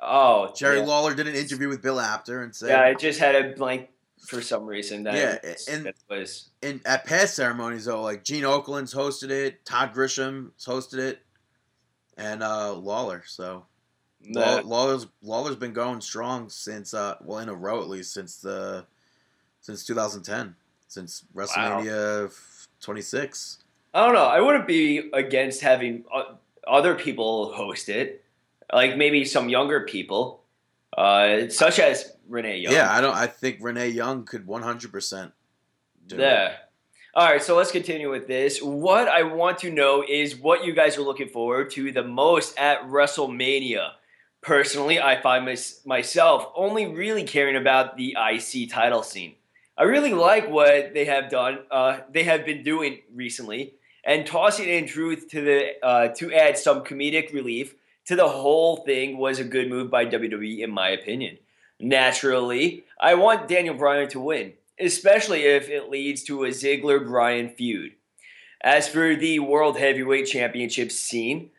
[0.00, 0.84] Oh, Jerry yeah.
[0.84, 3.88] Lawler did an interview with Bill Apter and said Yeah, I just had a blank
[4.20, 5.02] for some reason.
[5.04, 9.64] That Yeah, and- that was in at past ceremonies though, like Gene Okerlund's hosted it,
[9.64, 11.20] Todd Grisham's hosted it,
[12.16, 13.24] and uh Lawler.
[13.26, 13.66] So
[14.28, 18.12] Law, that- Lawler's Lawler's been going strong since uh well in a row at least
[18.12, 18.86] since the
[19.60, 20.54] since 2010
[20.86, 22.32] since WrestleMania
[22.80, 23.58] 26.
[23.98, 24.26] I don't know.
[24.26, 26.34] I wouldn't be against having uh,
[26.68, 28.24] other people host it,
[28.72, 30.44] like maybe some younger people,
[30.96, 32.72] uh, such as Renee Young.
[32.72, 33.16] Yeah, I don't.
[33.16, 35.32] I think Renee Young could 100 percent
[36.06, 36.20] do it.
[36.20, 36.54] Yeah.
[37.12, 38.62] All right, so let's continue with this.
[38.62, 42.56] What I want to know is what you guys are looking forward to the most
[42.56, 43.94] at WrestleMania.
[44.42, 49.34] Personally, I find mys- myself only really caring about the IC title scene.
[49.76, 51.60] I really like what they have done.
[51.68, 53.74] Uh, they have been doing recently,
[54.08, 57.74] and tossing in truth to the uh, to add some comedic relief
[58.06, 61.36] to the whole thing was a good move by WWE, in my opinion.
[61.78, 67.50] Naturally, I want Daniel Bryan to win, especially if it leads to a Ziggler Bryan
[67.50, 67.92] feud.
[68.62, 71.50] As for the World Heavyweight Championship scene,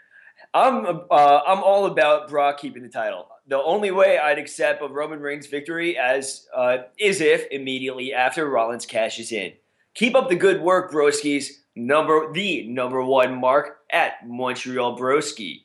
[0.51, 3.27] I'm uh, I'm all about Brock keeping the title.
[3.47, 8.49] The only way I'd accept a Roman Reigns victory as uh, is if immediately after
[8.49, 9.53] Rollins cashes in.
[9.93, 11.58] Keep up the good work, Broskis.
[11.75, 15.63] Number the number one mark at Montreal Broski.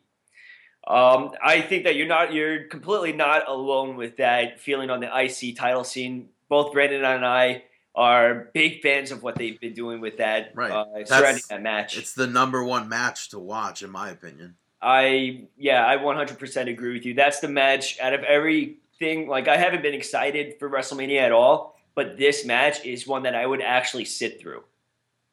[0.87, 5.09] Um, I think that you're not you're completely not alone with that feeling on the
[5.09, 6.29] IC title scene.
[6.49, 7.65] Both Brandon and I
[7.95, 10.71] are big fans of what they've been doing with that Right.
[10.71, 11.97] uh, That's- surrounding that match.
[11.97, 14.57] It's the number one match to watch, in my opinion.
[14.83, 17.15] I yeah, I 100% agree with you.
[17.15, 19.27] That's the match out of everything.
[19.27, 23.35] Like I haven't been excited for WrestleMania at all, but this match is one that
[23.35, 24.65] I would actually sit through.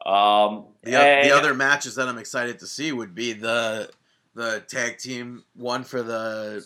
[0.06, 3.90] Um, The, and- the other matches that I'm excited to see would be the
[4.34, 6.64] the tag team one for the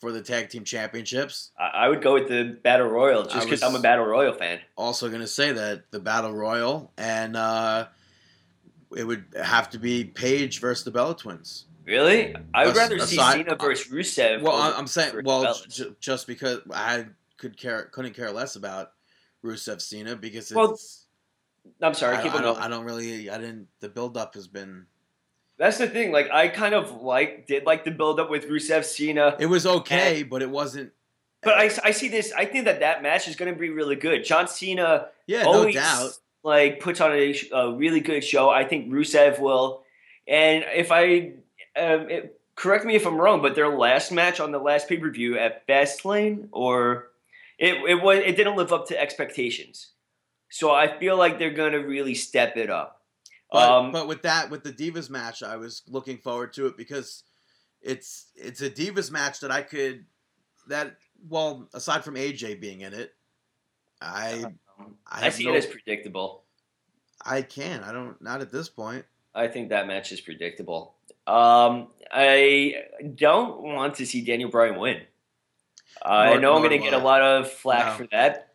[0.00, 1.52] for the tag team championships.
[1.58, 4.60] I I would go with the Battle Royal just because I'm a Battle Royal fan.
[4.76, 7.86] Also, going to say that the battle royal and uh,
[8.96, 11.64] it would have to be Paige versus the Bella Twins.
[11.86, 14.42] Really, I would As- rather see Cena versus Rusev.
[14.42, 17.06] Well, I'm saying, well, j- just because I
[17.38, 18.90] could care, couldn't care less about
[19.44, 20.54] Rusev Cena because it's.
[20.56, 20.76] Well,
[21.80, 22.58] I'm sorry, I, keep I on don't.
[22.58, 23.30] I don't really.
[23.30, 23.68] I didn't.
[23.80, 24.86] The build up has been.
[25.58, 26.12] That's the thing.
[26.12, 29.36] Like I kind of like did like the build up with Rusev Cena.
[29.38, 30.92] It was okay, but it wasn't.
[31.42, 32.32] But I, I see this.
[32.36, 34.24] I think that that match is going to be really good.
[34.24, 36.18] John Cena Yeah, no always doubt.
[36.42, 38.50] like puts on a, a really good show.
[38.50, 39.82] I think Rusev will.
[40.26, 41.34] And if I
[41.80, 44.96] um, it, correct me if I'm wrong, but their last match on the last pay
[44.98, 47.08] per view at Fastlane, or
[47.58, 49.92] it it was it didn't live up to expectations.
[50.56, 53.02] So I feel like they're gonna really step it up.
[53.52, 56.76] But, Um, but with that, with the Divas match, I was looking forward to it
[56.76, 57.24] because
[57.82, 60.06] it's it's a Divas match that I could
[60.68, 60.96] that
[61.28, 63.14] well aside from AJ being in it,
[64.00, 64.44] I
[64.78, 66.42] um, I, I, see no- it as predictable.
[67.24, 69.04] I can I don't not at this point.
[69.34, 70.94] I think that match is predictable.
[71.26, 75.02] Um, I don't want to see Daniel Bryan win.
[76.02, 78.04] I know I'm going to get a lot of flack No.
[78.04, 78.54] for that.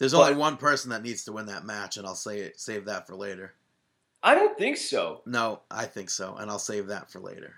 [0.00, 2.58] There's But- only one person that needs to win that match, and I'll say it,
[2.58, 3.54] save that for later.
[4.22, 5.20] I don't think so.
[5.26, 7.54] No, I think so, and I'll save that for later.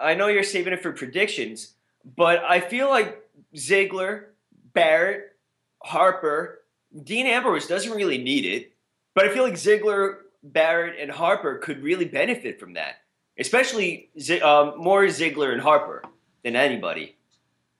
[0.00, 1.74] I know you're saving it for predictions,
[2.16, 3.22] but I feel like
[3.54, 4.28] Ziggler,
[4.72, 5.36] Barrett,
[5.82, 6.62] Harper,
[7.04, 8.72] Dean Ambrose doesn't really need it,
[9.14, 12.96] but I feel like Ziggler, Barrett, and Harper could really benefit from that,
[13.38, 16.02] especially Z- um, more Ziggler and Harper
[16.44, 17.16] than anybody.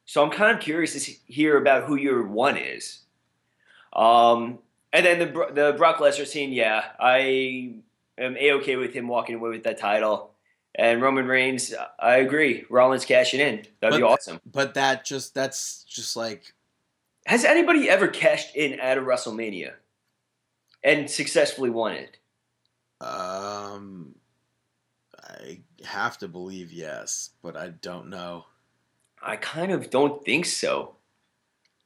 [0.04, 2.98] So I'm kind of curious to hear about who your one is.
[3.92, 4.59] Um,
[4.92, 7.74] and then the the Brock Lesnar scene, yeah, I
[8.18, 10.31] am a okay with him walking away with that title.
[10.74, 12.64] And Roman Reigns, I agree.
[12.70, 13.66] Rollins cashing in.
[13.81, 14.40] That'd be awesome.
[14.50, 16.55] But that just that's just like
[17.26, 19.72] Has anybody ever cashed in at a WrestleMania
[20.83, 22.18] and successfully won it?
[23.00, 24.14] um
[25.18, 28.46] I have to believe yes, but I don't know.
[29.22, 30.96] I kind of don't think so,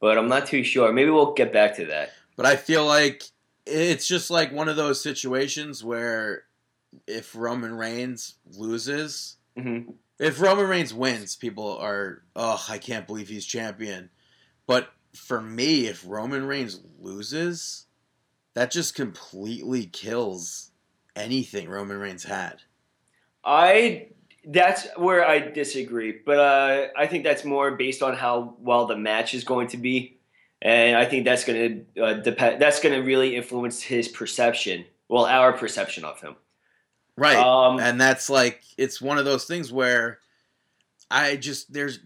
[0.00, 0.92] but I'm not too sure.
[0.92, 2.10] Maybe we'll get back to that.
[2.36, 3.22] But I feel like
[3.64, 6.44] it's just like one of those situations where
[7.06, 13.28] if Roman Reigns loses, hmm if Roman Reigns wins, people are, oh, I can't believe
[13.28, 14.10] he's champion.
[14.66, 17.86] But for me, if Roman Reigns loses,
[18.54, 20.70] that just completely kills
[21.14, 22.62] anything Roman Reigns had.
[23.44, 24.08] I
[24.46, 28.96] that's where I disagree, but uh, I think that's more based on how well the
[28.96, 30.18] match is going to be,
[30.62, 32.62] and I think that's going to uh, depend.
[32.62, 34.84] That's going to really influence his perception.
[35.08, 36.36] Well, our perception of him.
[37.16, 37.36] Right.
[37.36, 40.20] Um, and that's like it's one of those things where
[41.10, 41.98] I just there's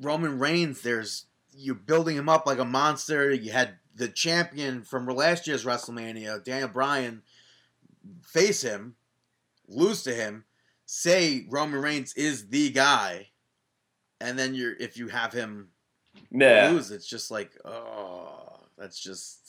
[0.00, 0.80] Roman Reigns.
[0.80, 3.30] There's you're building him up like a monster.
[3.30, 7.22] You had the champion from last year's WrestleMania, Daniel Bryan,
[8.22, 8.96] face him,
[9.68, 10.44] lose to him,
[10.86, 13.28] say Roman Reigns is the guy,
[14.20, 15.68] and then you're if you have him
[16.30, 16.70] yeah.
[16.70, 19.40] lose, it's just like oh, that's just.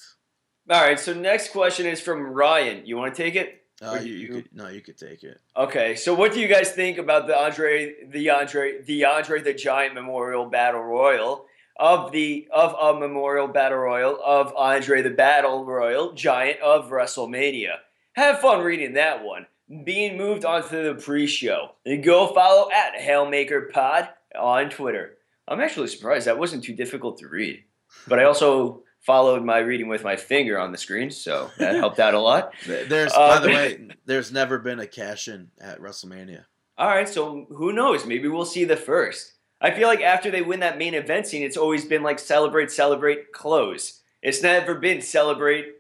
[0.69, 0.99] All right.
[0.99, 2.85] So next question is from Ryan.
[2.85, 3.65] You want to take it?
[3.81, 5.39] Uh, you, you- you could no, you could take it.
[5.55, 9.53] Okay, so what do you guys think about the Andre, the Andre, the Andre the
[9.53, 11.45] Giant Memorial Battle Royal
[11.77, 17.75] of the of a Memorial Battle Royal of Andre the Battle Royal Giant of WrestleMania?
[18.13, 19.45] Have fun reading that one.
[19.84, 21.71] Being moved onto the pre-show.
[21.86, 25.17] And go follow at Hailmaker Pod on Twitter.
[25.47, 27.63] I'm actually surprised that wasn't too difficult to read,
[28.08, 31.99] but I also followed my reading with my finger on the screen, so that helped
[31.99, 32.51] out a lot.
[32.63, 36.45] Th- There's by Um, the way, there's never been a cash in at WrestleMania.
[36.78, 38.06] All right, so who knows?
[38.06, 39.34] Maybe we'll see the first.
[39.62, 42.71] I feel like after they win that main event scene, it's always been like celebrate,
[42.71, 44.01] celebrate, close.
[44.21, 45.75] It's never been celebrate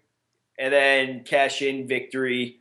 [0.57, 2.59] and then cash in victory,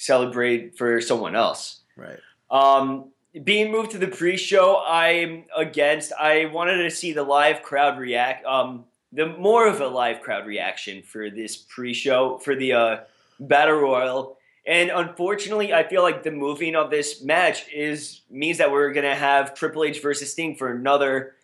[0.00, 1.80] celebrate for someone else.
[1.96, 2.18] Right.
[2.50, 3.10] Um,
[3.44, 6.12] being moved to the pre-show, I'm against.
[6.12, 8.44] I wanted to see the live crowd react.
[8.44, 12.96] Um, the more of a live crowd reaction for this pre-show for the uh,
[13.38, 14.36] battle royal.
[14.66, 19.14] And unfortunately, I feel like the moving of this match is means that we're gonna
[19.14, 21.34] have Triple H versus Sting for another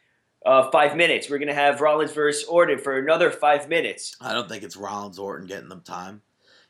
[0.45, 1.29] uh, five minutes.
[1.29, 4.17] We're gonna have Rollins versus Orton for another five minutes.
[4.21, 6.23] I don't think it's Rollins Orton getting them time.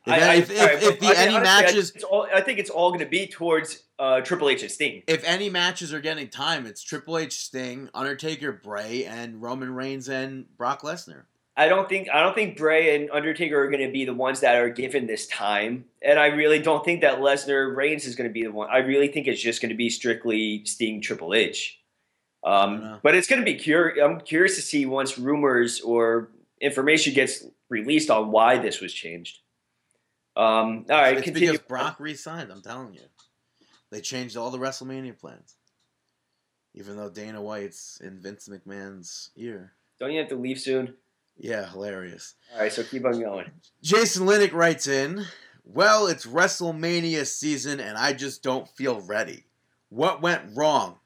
[0.06, 2.40] If, I, I- if, if, right, if the I any honestly, matches it's all, I
[2.40, 5.02] think it's all gonna be towards uh, Triple H and Sting.
[5.06, 10.08] if any matches are getting time, it's Triple H, Sting, Undertaker, Bray, and Roman Reigns
[10.08, 11.22] and Brock Lesnar.
[11.58, 14.40] I don't think I don't think Bray and Undertaker are going to be the ones
[14.40, 18.28] that are given this time, and I really don't think that Lesnar Reigns is going
[18.28, 18.68] to be the one.
[18.70, 21.80] I really think it's just going to be strictly Sting Triple H.
[22.44, 23.98] Um, but it's going to be curious.
[24.04, 26.28] I'm curious to see once rumors or
[26.60, 29.38] information gets released on why this was changed.
[30.36, 31.52] Um, all right, it's continue.
[31.52, 32.52] because Brock re-signed.
[32.52, 33.00] I'm telling you,
[33.90, 35.56] they changed all the WrestleMania plans.
[36.74, 39.72] Even though Dana White's in Vince McMahon's ear.
[39.98, 40.94] Don't you have to leave soon?
[41.38, 42.34] Yeah, hilarious.
[42.54, 43.50] All right, so keep on going.
[43.82, 45.24] Jason Linnick writes in,
[45.64, 49.44] Well, it's WrestleMania season and I just don't feel ready.
[49.88, 50.98] What went wrong?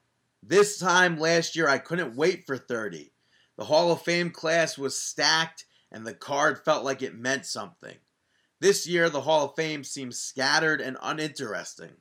[0.42, 3.12] This time last year, I couldn't wait for 30.
[3.56, 7.96] The Hall of Fame class was stacked and the card felt like it meant something.
[8.60, 11.96] This year, the Hall of Fame seems scattered and uninteresting.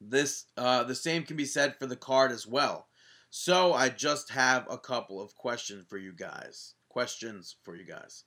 [0.00, 2.88] This, uh, the same can be said for the card as well.
[3.28, 6.74] So I just have a couple of questions for you guys.
[6.88, 8.24] Questions for you guys.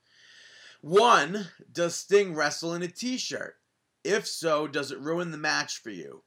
[0.82, 3.56] One, does Sting wrestle in a t-shirt?
[4.04, 6.24] If so, does it ruin the match for you?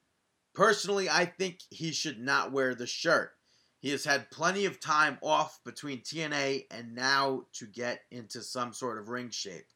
[0.53, 3.31] Personally, I think he should not wear the shirt.
[3.79, 8.73] He has had plenty of time off between TNA and now to get into some
[8.73, 9.67] sort of ring shape.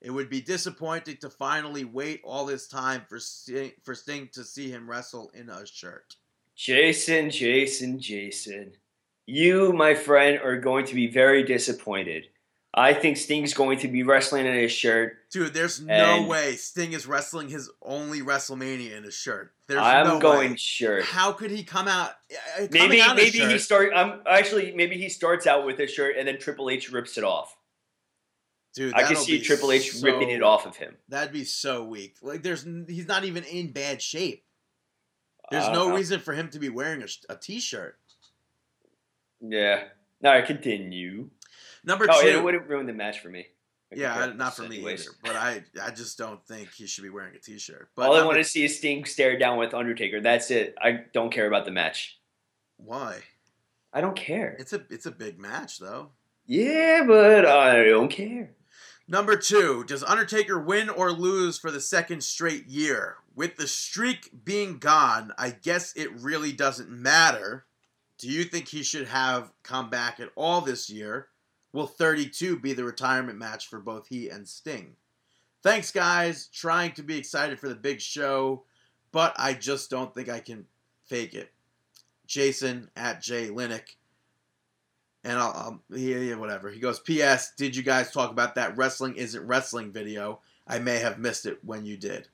[0.00, 4.44] It would be disappointing to finally wait all this time for Sting, for Sting to
[4.44, 6.16] see him wrestle in a shirt.
[6.54, 8.72] Jason, Jason, Jason.
[9.26, 12.28] You, my friend, are going to be very disappointed.
[12.74, 15.28] I think Sting's going to be wrestling in his shirt.
[15.30, 19.52] Dude, there's no way Sting is wrestling his only WrestleMania in a shirt.
[19.66, 20.56] There's I'm no going way.
[20.56, 21.04] shirt.
[21.04, 22.10] How could he come out?
[22.58, 23.90] uh, Maybe out in a maybe he start.
[23.94, 27.24] I'm actually maybe he starts out with a shirt and then Triple H rips it
[27.24, 27.56] off.
[28.78, 30.96] Dude, I can see Triple H so- ripping it off of him.
[31.08, 32.16] That'd be so weak.
[32.22, 34.44] Like, there's he's not even in bad shape.
[35.50, 37.98] There's Uh, no reason for him to be wearing a, a t-shirt.
[39.40, 39.84] Yeah.
[40.24, 41.30] All right, continue.
[41.84, 42.28] Number Oh, two.
[42.28, 43.46] it would have ruined the match for me.
[43.90, 45.06] Yeah, I- not for me anyways.
[45.08, 45.16] either.
[45.24, 47.88] But I, I just don't think he should be wearing a t-shirt.
[47.96, 50.20] But All I want to see is Sting stare down with Undertaker.
[50.20, 50.76] That's it.
[50.80, 52.18] I don't care about the match.
[52.76, 53.20] why?
[53.92, 54.54] I don't care.
[54.58, 56.10] It's a it's a big match though.
[56.44, 58.50] Yeah, but I don't care.
[59.10, 63.16] Number two, does Undertaker win or lose for the second straight year?
[63.34, 67.64] With the streak being gone, I guess it really doesn't matter.
[68.18, 71.28] Do you think he should have come back at all this year?
[71.72, 74.96] Will 32 be the retirement match for both he and Sting?
[75.62, 76.48] Thanks, guys.
[76.48, 78.64] Trying to be excited for the big show,
[79.10, 80.66] but I just don't think I can
[81.06, 81.50] fake it.
[82.26, 83.96] Jason at J Linick.
[85.24, 86.70] And I'll, I'll yeah, yeah, whatever.
[86.70, 87.52] He goes, P.S.
[87.56, 90.40] Did you guys talk about that wrestling isn't wrestling video?
[90.66, 92.28] I may have missed it when you did.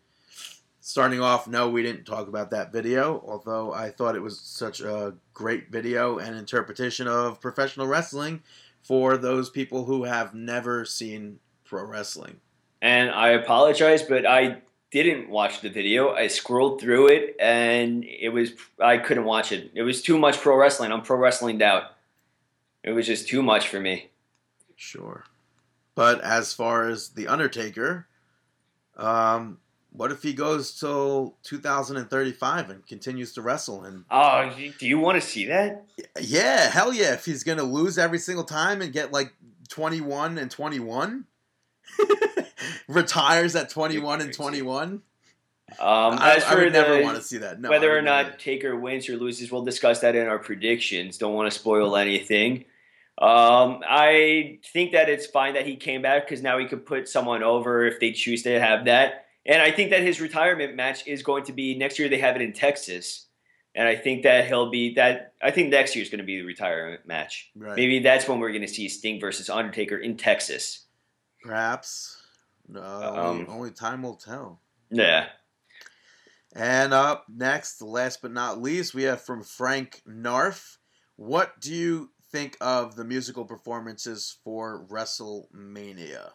[0.81, 4.83] Starting off, no, we didn't talk about that video, although I thought it was such
[4.83, 8.43] a great video and interpretation of professional wrestling
[8.83, 12.39] for those people who have never seen pro wrestling.
[12.83, 14.59] And I apologize, but I
[14.91, 16.13] didn't watch the video.
[16.13, 19.73] I scrolled through it and it was I couldn't watch it.
[19.75, 20.93] It was too much pro wrestling.
[20.93, 21.94] I'm pro wrestling out.
[22.85, 24.11] It was just too much for me.
[24.77, 25.25] Sure.
[25.95, 28.07] But as far as The Undertaker,
[28.97, 29.59] um,
[29.91, 33.85] what if he goes till 2035 and continues to wrestle?
[33.85, 35.87] And Oh, do you want to see that?
[36.21, 39.33] yeah, hell yeah, if he's going to lose every single time and get like
[39.71, 41.25] 21 and 21,
[42.89, 44.85] retires at 21 and 21.
[44.91, 45.03] Um,
[45.81, 47.61] I, I would never want to see that.
[47.61, 51.19] No, whether or not Taker wins or loses, we'll discuss that in our predictions.
[51.19, 52.67] Don't want to spoil anything.
[53.17, 57.09] Um, I think that it's fine that he came back because now he could put
[57.09, 59.27] someone over if they choose to have that.
[59.47, 62.09] And I think that his retirement match is going to be next year.
[62.09, 63.27] They have it in Texas,
[63.75, 65.35] and I think that he'll be that.
[65.43, 67.51] I think next year is going to be the retirement match.
[67.55, 67.77] Right.
[67.77, 70.87] Maybe that's when we're going to see Sting versus Undertaker in Texas.
[71.43, 72.23] Perhaps.
[72.67, 74.61] No, only, Um, only time will tell.
[74.91, 75.27] Yeah.
[76.57, 80.79] And up next, last but not least, we have from Frank Narf.
[81.17, 86.31] What do you think of the musical performances for WrestleMania?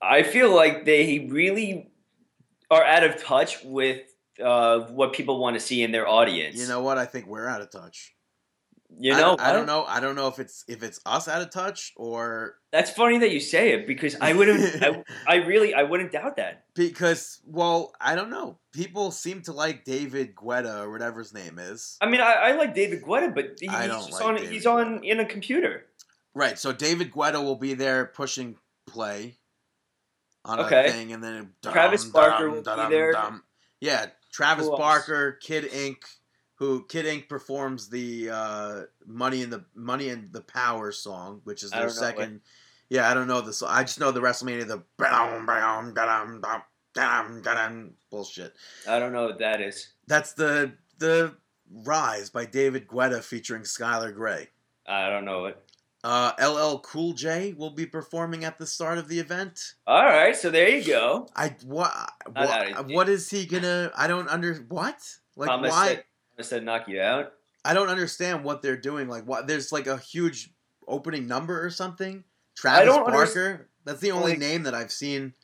[0.00, 1.90] I feel like they really
[2.70, 4.02] are out of touch with
[4.42, 6.56] uh, what people want to see in their audience.
[6.56, 6.96] You know what?
[6.96, 8.14] I think we're out of touch.
[8.98, 9.84] You I know, don't, I don't know.
[9.86, 13.30] I don't know if it's if it's us out of touch or That's funny that
[13.30, 14.82] you say it because I wouldn't.
[14.82, 16.64] I, I really, I wouldn't doubt that.
[16.74, 18.58] because well, I don't know.
[18.72, 21.96] People seem to like David Guetta or whatever his name is.
[22.00, 24.34] I mean, I, I like David Guetta, but he- I he's like on.
[24.36, 25.86] David he's on in a computer.
[26.34, 26.58] Right.
[26.58, 29.36] So David Guetta will be there pushing play
[30.44, 30.86] on Okay.
[30.86, 33.12] a thing, and then dum, Travis dum, Barker will be dum, there.
[33.12, 33.42] dum.
[33.80, 34.68] Yeah, Travis?
[34.68, 35.98] Barker, Kid Ink,
[36.58, 41.62] who Kid Ink performs the uh, "Money in the Money in the Power" song, which
[41.62, 42.40] is their don't what- second.
[42.90, 43.68] Yeah, I don't know the song.
[43.70, 44.82] I just know the WrestleMania the
[48.10, 48.54] bullshit.
[48.88, 49.88] I don't know what that is.
[50.06, 51.34] That's the the
[51.70, 54.48] Rise by David Guetta featuring Skylar Grey.
[54.86, 55.58] I don't know it.
[56.02, 59.74] Uh, LL Cool J will be performing at the start of the event.
[59.86, 61.28] All right, so there you go.
[61.36, 61.92] I what
[62.32, 63.90] what, what is he gonna?
[63.96, 64.98] I don't under what
[65.36, 66.02] like Thomas why
[66.38, 67.32] Thomas said knock you out.
[67.64, 69.08] I don't understand what they're doing.
[69.08, 70.50] Like what there's like a huge
[70.86, 72.22] opening number or something.
[72.56, 73.68] Travis Barker.
[73.84, 75.34] That's the only like- name that I've seen.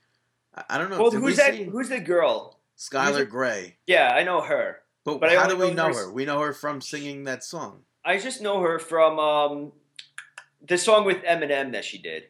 [0.54, 1.00] I, I don't know.
[1.02, 1.54] Well, Did who's we that?
[1.54, 2.60] see Who's the girl?
[2.78, 3.28] Skylar?
[3.28, 3.76] Grey?
[3.86, 4.78] Yeah, I know her.
[5.04, 6.12] But, but how do we know her- her?
[6.12, 7.82] We know her from singing that song.
[8.04, 9.72] I just know her from um,
[10.66, 12.24] the song with Eminem that she did.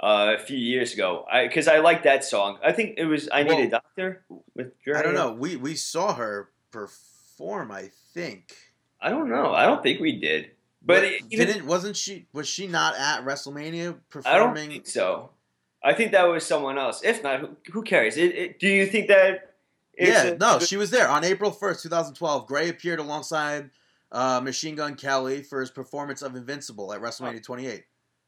[0.00, 2.58] uh, a few years ago because I, like that song.
[2.62, 4.24] I think it was "I Need Well, a Doctor"
[4.54, 4.72] with.
[4.94, 5.32] I don't know.
[5.32, 7.00] We we saw her perform.
[7.40, 8.54] I think.
[9.00, 9.52] I don't know.
[9.52, 10.50] I don't think we did.
[10.84, 14.70] But even, didn't wasn't she was she not at WrestleMania I don't performing?
[14.70, 15.30] think so.
[15.82, 17.02] I think that was someone else.
[17.02, 18.16] If not, who, who cares?
[18.16, 19.54] It, it, do you think that?
[19.94, 22.46] it's yeah, a- no, she was there on April first, two thousand twelve.
[22.46, 23.70] Grey appeared alongside
[24.12, 27.84] uh, Machine Gun Kelly for his performance of Invincible at WrestleMania twenty eight.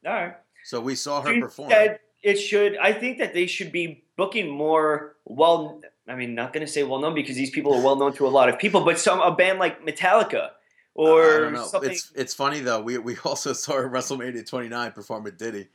[0.06, 0.34] All right.
[0.64, 1.70] So we saw her perform.
[1.70, 2.76] that it should.
[2.78, 5.16] I think that they should be booking more.
[5.24, 8.14] Well, I mean, not going to say well known because these people are well known
[8.14, 10.50] to a lot of people, but some a band like Metallica
[10.98, 11.64] or I don't know.
[11.64, 11.90] something.
[11.92, 12.80] It's it's funny though.
[12.80, 15.68] We we also saw her at WrestleMania 29 perform with Diddy.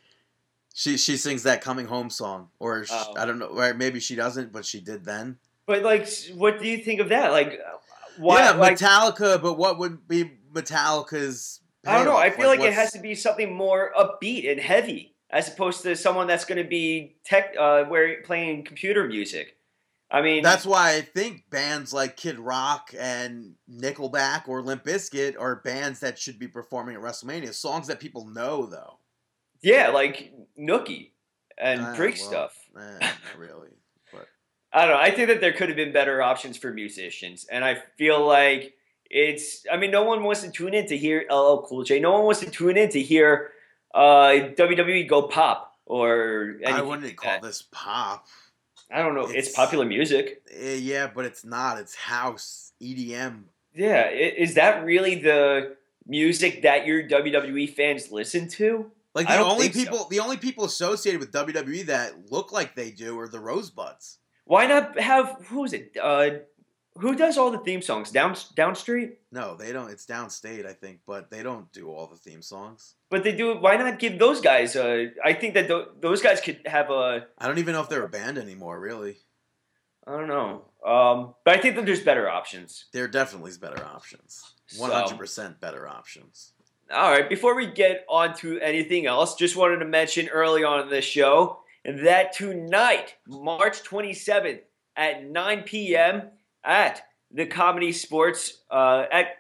[0.74, 3.14] She she sings that "Coming Home" song, or sh Oh.
[3.18, 5.38] I don't know, or maybe she doesn't, but she did then.
[5.66, 7.32] But like, what do you think of that?
[7.32, 7.78] Like, uh,
[8.18, 8.40] why?
[8.40, 11.62] yeah, like, Metallica, but what would be Metallica's?
[11.86, 12.18] I don't know.
[12.18, 15.96] I feel like, it has to be something more upbeat and heavy, as opposed to
[15.96, 19.58] someone that's going to be tech, uh, where playing computer music.
[20.14, 25.36] I mean, That's why I think bands like Kid Rock and Nickelback or Limp Bizkit
[25.40, 27.52] are bands that should be performing at WrestleMania.
[27.52, 29.00] Songs that people know, though.
[29.64, 31.10] yeah, like Nookie
[31.58, 32.56] and Ah, Brick well, stuff.
[32.78, 33.70] eh, not really.
[34.12, 34.28] But
[34.72, 35.02] I don't know.
[35.02, 38.76] I think that there could have been better options for musicians, and I feel like
[39.10, 39.66] it's.
[39.72, 42.00] I mean, no one wants to tune in to hear LL Cool J.
[42.00, 43.50] No one wants to tune in to hear
[43.96, 48.28] uh, WWE go pop or anything I wouldn't like call this pop.
[48.94, 49.24] I don't know.
[49.24, 50.44] It's, it's- popular music.
[50.52, 51.80] Eh, yeah, but it's not.
[51.80, 53.44] It's house EDM.
[53.74, 55.76] Yeah, is that really the
[56.06, 58.92] music that your WWE fans listen to?
[59.16, 59.92] Like the only think so.
[59.92, 64.20] people, the only people associated with WWE that look like they do are the Rosebuds.
[64.46, 65.96] Why not have who is it?
[66.02, 66.30] Uh,
[66.98, 68.12] who does all the theme songs?
[68.12, 69.20] Down Downstreet.
[69.32, 69.90] No, they don't.
[69.90, 72.96] It's Downstait, I think, but they don't do all the theme songs.
[73.14, 73.56] But they do.
[73.60, 74.76] Why not give those guys?
[74.76, 77.28] Uh, I think that tho- those guys could have a.
[77.38, 78.80] I don't even know if they're a band anymore.
[78.80, 79.18] Really,
[80.08, 80.66] I don't know.
[80.84, 82.86] Um, but I think that there's better options.
[82.92, 84.56] there definitely is better options.
[84.78, 86.54] One hundred percent better options.
[86.92, 87.30] All right.
[87.30, 91.00] Before we get on to anything else, just wanted to mention early on in the
[91.00, 94.62] show that tonight, March 27th
[94.96, 96.32] at 9 p.m.
[96.64, 99.38] at the Comedy Sports uh, at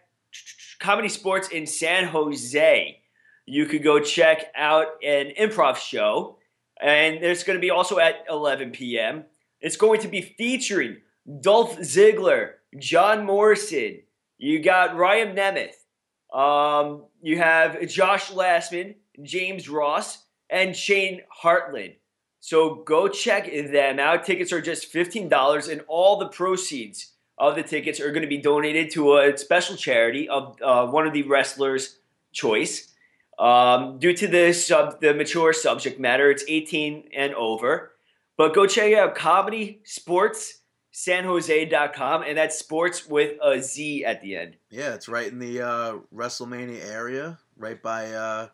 [0.80, 3.00] Comedy Sports in San Jose,
[3.46, 6.38] you could go check out an improv show,
[6.82, 9.26] and it's going to be also at 11 p.m.
[9.62, 10.98] It's going to be featuring
[11.42, 14.02] Dolph Ziggler, John Morrison.
[14.38, 16.38] You got Ryan Nemeth.
[16.38, 21.96] Um, you have Josh Lastman, James Ross, and Shane Hartland.
[22.40, 24.26] So go check them out.
[24.26, 28.38] Tickets are just $15, and all the proceeds of the tickets are going to be
[28.38, 32.00] donated to a special charity of uh, one of the wrestlers'
[32.32, 32.93] choice.
[33.40, 37.92] Um, due to the sub, the mature subject matter, it's 18 and over.
[38.38, 40.60] But go check out Comedy Sports
[40.94, 45.62] sanjose.com and that's sports with a z at the end Yeah, it's right in the
[45.62, 48.12] uh, WrestleMania area, right by.
[48.12, 48.48] Uh,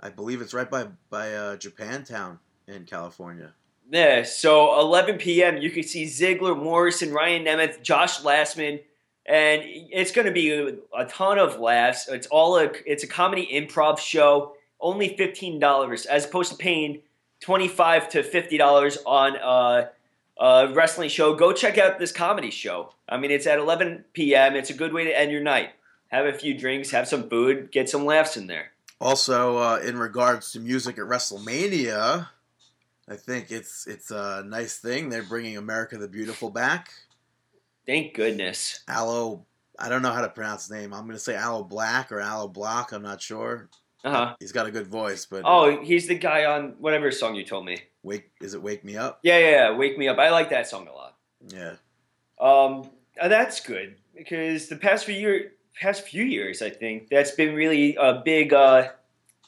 [0.00, 3.52] I believe it's right by by uh, Japantown in California.
[3.90, 5.58] Yeah, so 11 p.m.
[5.58, 8.80] You can see Ziggler, Morrison, Ryan Nemeth, Josh Lastman,
[9.26, 12.08] and it's going to be a, ton of laughs.
[12.08, 14.54] It's all a it's a comedy improv show.
[14.80, 17.02] Only fifteen dollars, as opposed to paying
[17.40, 19.90] twenty five to fifty dollars on a,
[20.42, 21.34] a wrestling show.
[21.34, 22.92] Go check out this comedy show.
[23.08, 24.56] I mean, it's at 11 p.m.
[24.56, 25.70] It's a good way to end your night.
[26.08, 28.72] Have a few drinks, have some food, get some laughs in there.
[29.00, 32.28] Also, uh, in regards to music at WrestleMania,
[33.08, 36.90] I think it's it's a nice thing they're bringing America the Beautiful back.
[37.86, 38.80] Thank goodness.
[38.88, 39.46] Aloe,
[39.78, 40.92] I don't know how to pronounce his name.
[40.94, 42.92] I'm going to say Aloe Blacc or Aloe Block.
[42.92, 43.68] I'm not sure.
[44.04, 44.34] Uh huh.
[44.40, 47.44] He's got a good voice, but uh, Oh, he's the guy on whatever song you
[47.44, 47.78] told me.
[48.02, 49.20] wake is it Wake Me Up?
[49.22, 49.76] Yeah, yeah, yeah.
[49.76, 50.18] Wake Me Up.
[50.18, 51.16] I like that song a lot.
[51.48, 51.74] Yeah,
[52.40, 57.54] Um, that's good because the past few year, past few years, I think that's been
[57.54, 58.88] really a big uh,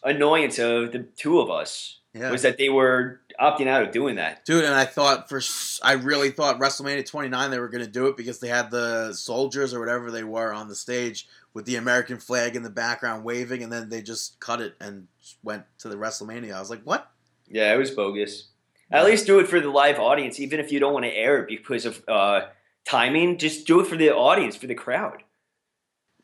[0.02, 4.16] annoyance of the two of us yeah, was that they were opting out of doing
[4.16, 4.44] that.
[4.44, 4.64] dude.
[4.64, 5.40] And I thought for
[5.82, 9.12] I really thought WrestleMania 29 they were going to do it because they had the
[9.12, 13.24] soldiers or whatever they were on the stage with the American flag in the background
[13.24, 15.06] waving, and then they just cut it and
[15.42, 16.54] went to the WrestleMania.
[16.54, 17.10] I was like, what?
[17.48, 18.48] Yeah, it was bogus.
[18.90, 21.38] At least do it for the live audience, even if you don't want to air
[21.38, 22.42] it because of uh,
[22.84, 23.38] timing.
[23.38, 25.22] Just do it for the audience, for the crowd.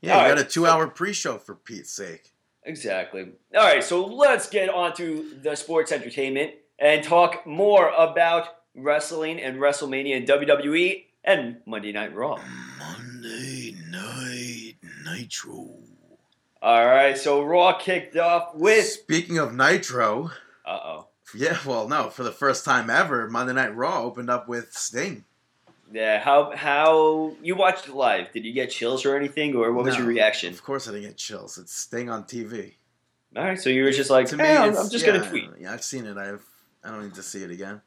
[0.01, 2.30] Yeah, All you right, got a two-hour pre-show for Pete's sake.
[2.65, 3.33] Exactly.
[3.57, 9.41] All right, so let's get on to the sports entertainment and talk more about wrestling
[9.41, 12.39] and WrestleMania and WWE and Monday Night Raw.
[12.79, 15.69] Monday Night Nitro.
[16.63, 18.85] All right, so Raw kicked off with.
[18.87, 20.31] Speaking of Nitro,
[20.67, 21.07] Uh oh.
[21.35, 25.25] Yeah, well, no, for the first time ever, Monday Night Raw opened up with Sting.
[25.93, 28.33] Yeah, how how you watched it live?
[28.33, 30.53] Did you get chills or anything, or what was No, your reaction?
[30.53, 31.59] Of course, I didn't get chills.
[31.59, 32.75] It's staying on TV.
[33.37, 35.29] All right, so you were just like, to "Eh, me, I'm, I'm just yeah, gonna
[35.29, 35.51] tweet.
[35.61, 36.17] Yeah, I've seen it.
[36.17, 36.45] I've
[36.85, 37.81] I don't need to see it again.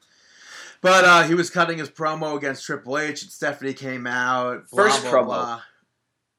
[0.82, 4.70] But uh, he was cutting his promo against Triple H, and Stephanie came out.
[4.70, 5.26] blah, First blah, promo.
[5.26, 5.62] blah.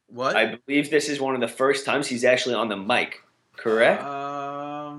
[0.08, 0.36] What?
[0.36, 3.22] I believe this is one of the first times he's actually on the mic.
[3.56, 4.02] Correct?
[4.02, 4.33] Um,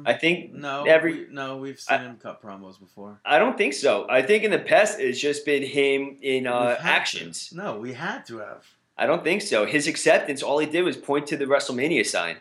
[0.06, 3.20] I think no, every- we, no, we've seen I- him cut promos before.
[3.26, 4.06] I don't think so.
[4.10, 6.86] I think in the past it's just been him in uh, We've to.
[6.86, 7.52] actions.
[7.54, 8.66] No, we had to have.
[8.98, 9.66] I don't think so.
[9.66, 12.38] His acceptance, all he did was point to the WrestleMania sign.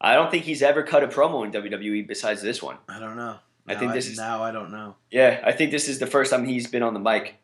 [0.00, 2.76] I don't think he's ever cut a promo in WWE besides this one.
[2.88, 3.36] I don't know.
[3.66, 4.42] I think this is- now.
[4.42, 4.96] I don't know.
[5.10, 7.36] Yeah, I think this is the first time he's been on the mic.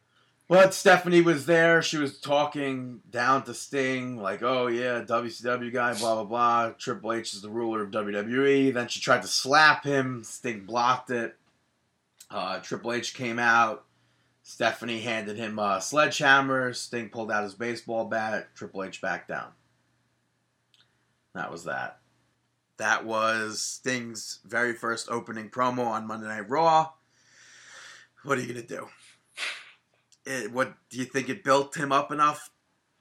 [0.49, 1.82] But Stephanie was there.
[1.82, 6.70] She was talking down to Sting, like, "Oh yeah, WCW guy, blah blah blah.
[6.70, 10.24] Triple H is the ruler of WWE." Then she tried to slap him.
[10.24, 11.36] Sting blocked it.
[12.30, 13.84] Uh, Triple H came out.
[14.42, 16.72] Stephanie handed him a sledgehammer.
[16.72, 18.49] Sting pulled out his baseball bat.
[18.55, 19.53] Triple H backed down.
[21.34, 22.01] That was that.
[22.78, 26.92] That was Sting's very first opening promo on Monday Night Raw.
[28.24, 28.88] What are you gonna do?
[30.28, 32.50] It, what do you think it built him up enough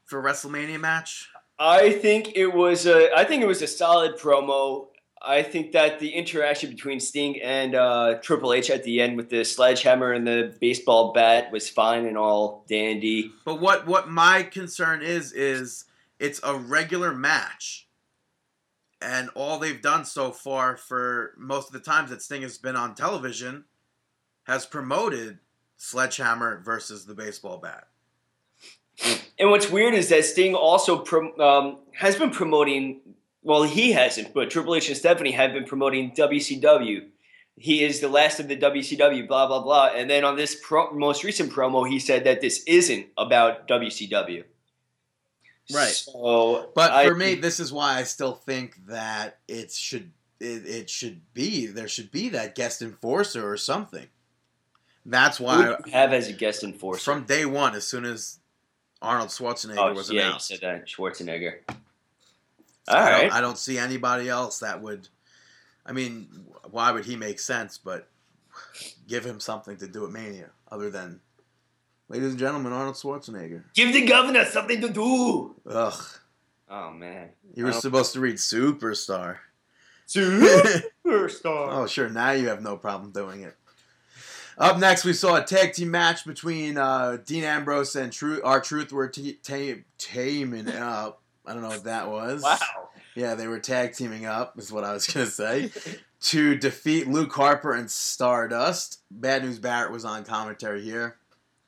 [0.05, 1.29] for a WrestleMania match?
[1.59, 3.13] I think it was a.
[3.13, 4.87] I think it was a solid promo.
[5.21, 9.29] I think that the interaction between Sting and uh, Triple H at the end with
[9.29, 13.31] the sledgehammer and the baseball bat was fine and all dandy.
[13.43, 15.83] But what what my concern is is
[16.19, 17.89] it's a regular match,
[19.01, 22.77] and all they've done so far for most of the times that Sting has been
[22.77, 23.65] on television
[24.45, 25.39] has promoted
[25.77, 27.87] Sledgehammer versus the baseball bat.
[29.39, 33.01] And what's weird is that Sting also prom- um, has been promoting.
[33.43, 37.07] Well, he hasn't, but Triple H and Stephanie have been promoting WCW.
[37.55, 39.91] He is the last of the WCW, blah blah blah.
[39.95, 44.43] And then on this pro- most recent promo, he said that this isn't about WCW.
[45.73, 45.89] Right.
[45.89, 50.65] So, But I- for me, this is why I still think that it should it,
[50.67, 54.07] it should be there should be that guest enforcer or something.
[55.07, 56.99] That's why you have as a guest enforcer?
[56.99, 58.39] from day one, as soon as
[59.01, 61.53] Arnold Schwarzenegger oh, was yeah, announced, said that Schwarzenegger.
[61.69, 61.75] So
[62.89, 63.33] All I, don't, right.
[63.33, 65.07] I don't see anybody else that would.
[65.85, 66.27] I mean,
[66.69, 67.77] why would he make sense?
[67.77, 68.09] But
[69.07, 71.21] give him something to do at Mania, other than,
[72.09, 73.63] ladies and gentlemen, Arnold Schwarzenegger.
[73.73, 75.55] Give the governor something to do.
[75.69, 76.03] Ugh,
[76.69, 79.37] Oh man, you were supposed to read Superstar.
[80.07, 80.83] superstar.
[81.45, 82.09] Oh, sure.
[82.09, 83.55] Now you have no problem doing it.
[84.57, 88.41] Up next, we saw a tag team match between uh, Dean Ambrose and Truth.
[88.43, 89.37] R-Truth were t-
[90.67, 91.21] up.
[91.45, 92.41] I don't know what that was.
[92.41, 92.57] Wow.
[93.15, 95.71] Yeah, they were tag teaming up, is what I was going to say,
[96.21, 99.01] to defeat Luke Harper and Stardust.
[99.11, 101.17] Bad News Barrett was on commentary here.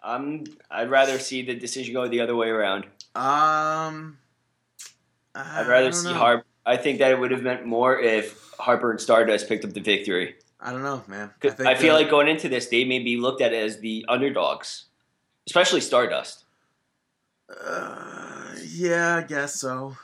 [0.01, 0.45] I'm.
[0.71, 2.85] I'd rather see the decision go the other way around.
[3.15, 4.17] Um,
[5.35, 6.11] I I'd rather see.
[6.11, 6.45] Harper.
[6.65, 9.81] I think that it would have meant more if Harper and Stardust picked up the
[9.81, 10.35] victory.
[10.61, 11.31] I don't know, man.
[11.39, 14.05] think I, feel that- like going into this, they may be looked at as the
[14.09, 14.85] underdogs,
[15.47, 16.43] especially Stardust.
[17.49, 19.95] Uh, yeah, I guess so.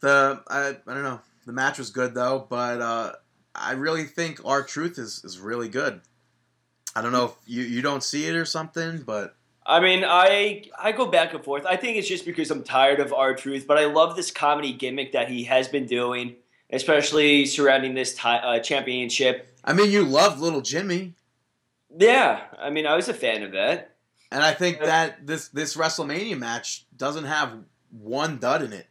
[0.00, 1.20] The I I don't know.
[1.46, 3.12] The match was good though, but uh,
[3.54, 6.00] I really think R-Truth is is really good.
[6.96, 9.36] I don't know if you you don't see it or something, but
[9.66, 11.66] I mean, I I go back and forth.
[11.66, 15.12] I think it's just because I'm tired of R-Truth, but I love this comedy gimmick
[15.12, 16.36] that he has been doing,
[16.72, 19.54] especially surrounding this uh, championship.
[19.68, 21.14] I mean, you love Little Jimmy,
[21.96, 23.94] Yeah, I mean, I was a fan of that.
[24.32, 27.52] and I think that this this WrestleMania match doesn't have
[27.90, 28.86] one dud in it.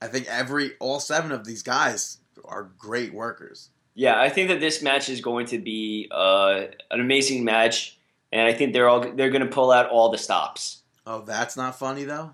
[0.00, 3.70] I think every all seven of these guys are great workers.
[3.94, 7.98] Yeah, I think that this match is going to be uh, an amazing match,
[8.32, 10.82] and I think they're all they're going to pull out all the stops.
[11.06, 12.32] Oh, that's not funny though.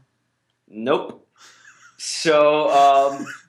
[0.69, 1.27] Nope.
[1.99, 3.27] So, um,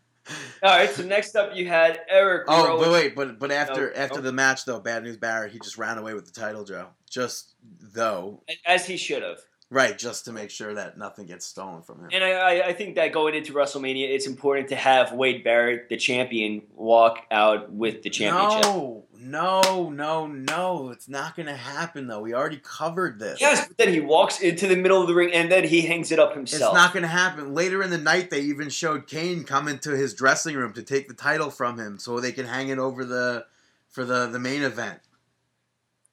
[0.64, 0.90] all right.
[0.90, 2.46] So next up, you had Eric.
[2.48, 4.22] Oh, but wait, but but after No, after no.
[4.22, 6.88] the match though, Bad News Barrett, he just ran away with the title, Joe.
[7.10, 7.54] Just
[7.94, 9.40] though, as he should have.
[9.70, 9.98] right?
[9.98, 12.10] Just to make sure that nothing gets stolen from him.
[12.14, 15.90] And I, I, I think that going into WrestleMania, it's important to have Wade Barrett,
[15.90, 18.64] the champion, walk out with the championship.
[18.64, 20.90] No, no, no, no!
[20.90, 22.22] It's not gonna happen though.
[22.22, 23.40] We already covered this.
[23.42, 26.12] Yes, but then he walks into the middle of the ring and then he hangs
[26.12, 26.72] it up himself.
[26.72, 27.54] It's not going to happen.
[27.54, 31.08] Later in the night, they even showed Kane come into his dressing room to take
[31.08, 33.46] the title from him, so they can hang it over the
[33.90, 35.00] for the the main event.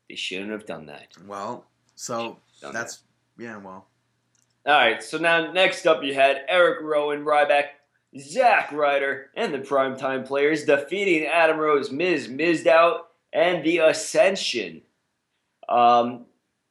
[0.08, 1.08] they shouldn't have done that.
[1.26, 2.38] Well, so
[2.72, 3.02] that's
[3.38, 3.56] yeah.
[3.58, 3.86] Well,
[4.66, 7.64] All right, so now next up you had Eric Rowan, Ryback,
[8.18, 13.00] Zack Ryder, and the Primetime Players defeating Adam Rose, Miz, Mizdow,
[13.32, 14.82] and the Ascension.
[15.68, 16.26] Um,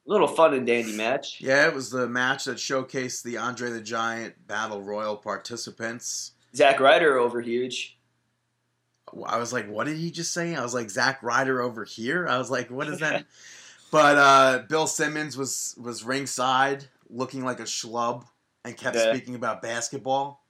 [0.05, 1.41] little fun and dandy match.
[1.41, 6.31] Yeah, it was the match that showcased the Andre the Giant Battle Royal participants.
[6.55, 7.97] Zack Ryder over huge.
[9.27, 10.55] I was like, what did he just say?
[10.55, 12.27] I was like, Zack Ryder over here.
[12.27, 13.25] I was like, what is that?
[13.91, 18.25] but uh, Bill Simmons was was ringside, looking like a schlub,
[18.65, 19.11] and kept Yeah.
[19.13, 20.42] speaking about basketball.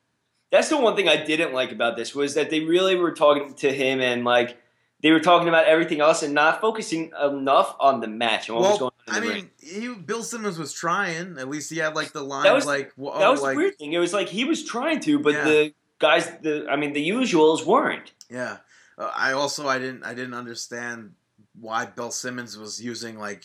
[0.54, 3.56] That's the one thing I didn't like about this was that they really were talking
[3.56, 4.56] to him and like
[5.02, 8.62] they were talking about everything else and not focusing enough on the match and what
[8.70, 11.40] was Well, going on I mean, he, Bill Simmons was trying.
[11.40, 13.80] At least he had like the lines That was- like, well, That was like, weird
[13.80, 13.94] thing.
[13.94, 15.44] It was like he was trying to, but Yeah.
[15.44, 18.12] the guys, the I mean, the usuals weren't.
[18.30, 18.58] Yeah.
[18.96, 21.16] Uh, I also I didn't I didn't understand
[21.60, 23.44] why Bill Simmons was using like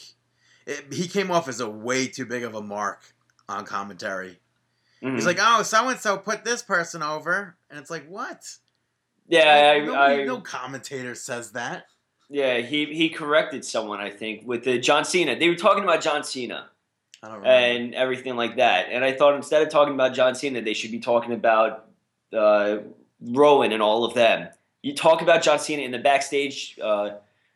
[0.66, 3.00] it, he came off as a way too big of a mark
[3.48, 4.40] on commentary.
[5.03, 5.14] Mhm.
[5.14, 8.44] He's like, "Oh, so and so put this person over." And it's like, "What?"
[9.28, 11.86] yeah, Like, I, nobody- I, no commentator says that.
[12.30, 15.38] yeah, he he corrected someone I think with the John Cena.
[15.38, 16.68] They were talking about John Cena.
[17.22, 17.51] I don't remember.
[17.51, 18.86] and everything like that.
[18.90, 21.86] And I thought instead of talking about John Cena, they should be talking about
[22.32, 22.78] uh,
[23.20, 24.49] Rowan and all of them.
[24.82, 27.11] You talk about John Cena in the backstage uh,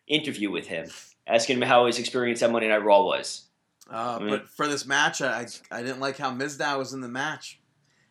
[0.09, 0.89] interview with him,
[1.29, 3.43] asking him how his experience at Monday Night Raw was.
[3.93, 4.19] Uh.
[4.21, 7.61] But for this match, I, I didn't like how Mizdow was in the match,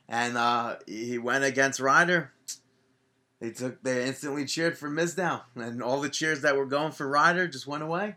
[0.08, 2.32] and uh, he went against Ryder.
[3.40, 7.08] They took they instantly cheered for Mizdow, and all the cheers that were going for
[7.08, 8.16] Ryder just went away.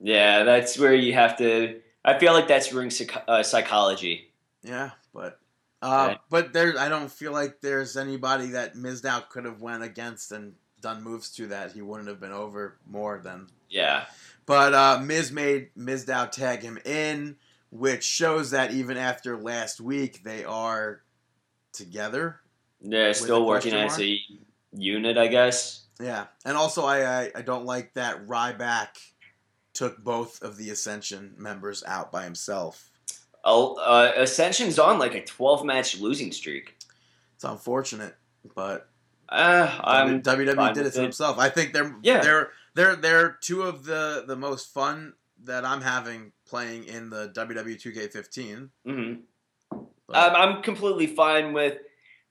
[0.00, 1.80] Yeah, that's where you have to.
[2.04, 4.30] I feel like that's ring psych- uh, psychology.
[4.62, 5.38] Yeah, but
[5.80, 6.18] uh, Right.
[6.28, 10.54] but there I don't feel like there's anybody that Mizdow could have went against and
[10.82, 13.46] done moves to that he wouldn't have been over more than.
[13.70, 14.04] Yeah,
[14.46, 17.36] But uh, Miz made Mizdow tag him in,
[17.70, 21.02] which shows that even after last week they are
[21.72, 22.40] together.
[22.80, 24.18] they're still working as a
[24.72, 25.82] unit, I guess.
[26.00, 28.88] Yeah, and also I I, I don't like that Ryback
[29.72, 32.90] took both of the Ascension members out by himself.
[33.44, 36.76] Oh, uh, Ascension's on like a 12 match losing streak.
[37.34, 38.14] It's unfortunate,
[38.54, 38.88] but
[39.28, 41.38] Uh, I'm WWE did it to himself.
[41.38, 42.20] I think they're Yeah.
[42.20, 45.14] they're they're they're two of the the most fun
[45.44, 48.70] that I'm having playing in the E WWE 2K15.
[48.86, 49.20] mhm.
[50.06, 51.78] But- Um, I'm completely fine with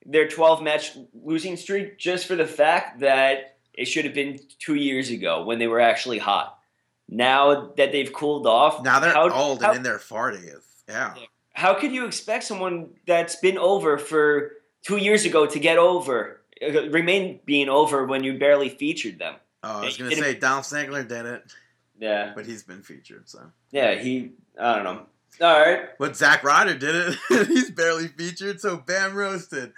[0.05, 4.75] their 12 match losing streak just for the fact that it should have been two
[4.75, 6.57] years ago when they were actually hot.
[7.09, 10.61] Now that they've cooled off, now they're how, old how, and in their 40s.
[10.87, 11.13] Yeah.
[11.53, 14.51] how could you expect someone that's been over for
[14.83, 19.35] two years ago to get over, uh, remain being over when you barely featured them?
[19.63, 21.43] Oh, I was gonna say Dolph Ziggler did it,
[21.97, 23.29] Yeah, but he's been featured.
[23.29, 23.39] So,
[23.71, 25.05] yeah, he, I don't know.
[25.41, 25.97] All right.
[25.97, 27.17] but Zack Ryder did it.
[27.47, 29.73] he's barely featured, so bam roasted.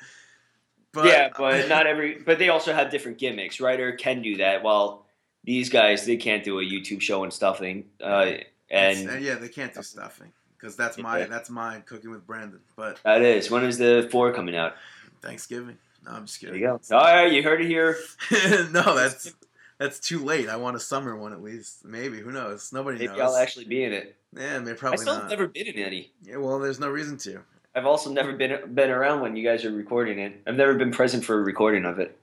[0.91, 2.15] But, yeah, but not every.
[2.19, 3.59] But they also have different gimmicks.
[3.59, 5.05] Ryder can do that, while
[5.43, 7.85] these guys they can't do a YouTube show and stuffing.
[8.01, 8.31] Uh,
[8.71, 11.25] and uh, yeah, they can't do stuffing because that's my Yeah.
[11.25, 12.59] that's my cooking with Brandon.
[12.75, 14.73] But that is when is the four coming out?
[15.21, 15.77] Thanksgiving.
[16.05, 16.61] No, I'm just There kidding.
[16.63, 16.95] you go.
[16.97, 17.97] All right, you heard it here.
[18.71, 19.33] no, that's
[19.77, 20.49] that's too late.
[20.49, 21.83] I want a summer one at least.
[21.85, 22.71] Maybe who knows?
[22.71, 23.21] Nobody Maybe knows.
[23.21, 24.15] I'll actually be in it.
[24.35, 25.23] yeah, maybe I probably still not.
[25.23, 26.11] have never been in any.
[26.23, 27.41] Yeah, well, there's no reason to.
[27.75, 30.41] I've also never been been around when you guys are recording it.
[30.47, 32.17] I've never been present for a recording of it.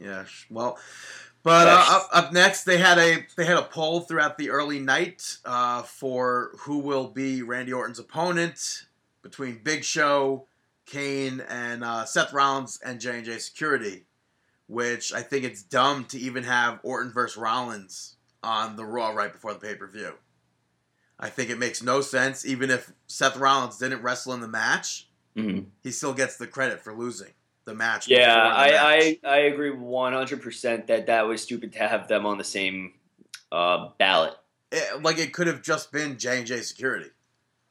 [0.00, 0.78] Yeah, well,
[1.42, 4.78] but uh, up, up next they had a they had a poll throughout the early
[4.80, 8.86] night uh, for who will be Randy Orton's opponent
[9.22, 10.46] between Big Show,
[10.86, 14.04] Kane, and uh, Seth Rollins and J and J Security.
[14.66, 19.32] Which I think it's dumb to even have Orton versus Rollins on the Raw right
[19.32, 20.14] before the pay per view.
[21.18, 22.44] I think it makes no sense.
[22.46, 25.66] Even if Seth Rollins didn't wrestle in the match, Mhm.
[25.82, 27.32] he still gets the credit for losing
[27.66, 28.08] the match.
[28.08, 28.72] Yeah, the match.
[28.72, 32.38] I, I I agree one hundred percent that that was stupid to have them on
[32.38, 32.94] the same
[33.52, 34.34] uh, ballot.
[34.72, 37.10] it, like it could have just been J and J Security.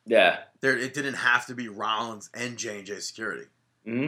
[0.05, 0.43] Yeah.
[0.61, 3.47] There, it didn't have to be Rollins and J and J Security.
[3.83, 4.07] hmm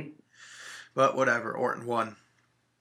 [0.93, 2.15] But whatever, Orton won.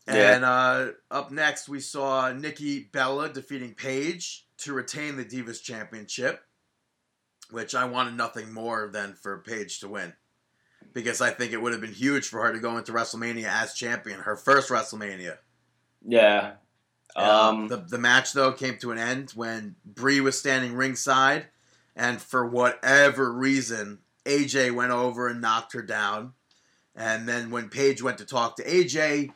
[0.07, 0.35] Yeah.
[0.35, 6.43] And uh, up next, we saw Nikki Bella defeating Paige to retain the Divas Championship,
[7.51, 10.13] which I wanted nothing more than for Paige to win.
[10.93, 13.75] Because I think it would have been huge for her to go into WrestleMania as
[13.75, 15.39] champion, her first WrestleMania.
[16.07, 16.53] Yeah.
[17.17, 21.47] Um, Um, the, the match, though, came to an end when Brie was standing ringside,
[21.97, 26.35] and for whatever reason, AJ went over and knocked her down.
[26.95, 29.33] And then when Paige went to talk to AJ,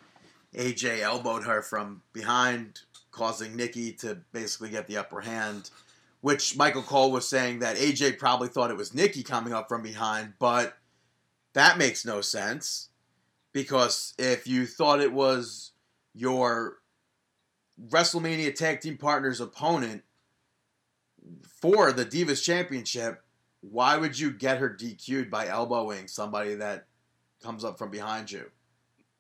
[0.55, 2.81] AJ elbowed her from behind,
[3.11, 5.71] causing Nikki to basically get the upper hand.
[6.21, 9.83] Which Michael Cole was saying that AJ probably thought it was Nikki coming up from
[9.83, 10.77] behind, but
[11.53, 12.89] that makes no sense.
[13.53, 15.73] Because if you thought it was
[16.15, 16.79] your
[17.89, 20.03] WrestleMania Tag Team Partners opponent
[21.61, 23.23] for the Divas Championship,
[23.61, 26.87] why would you get her DQ'd by elbowing somebody that
[27.43, 28.51] comes up from behind you?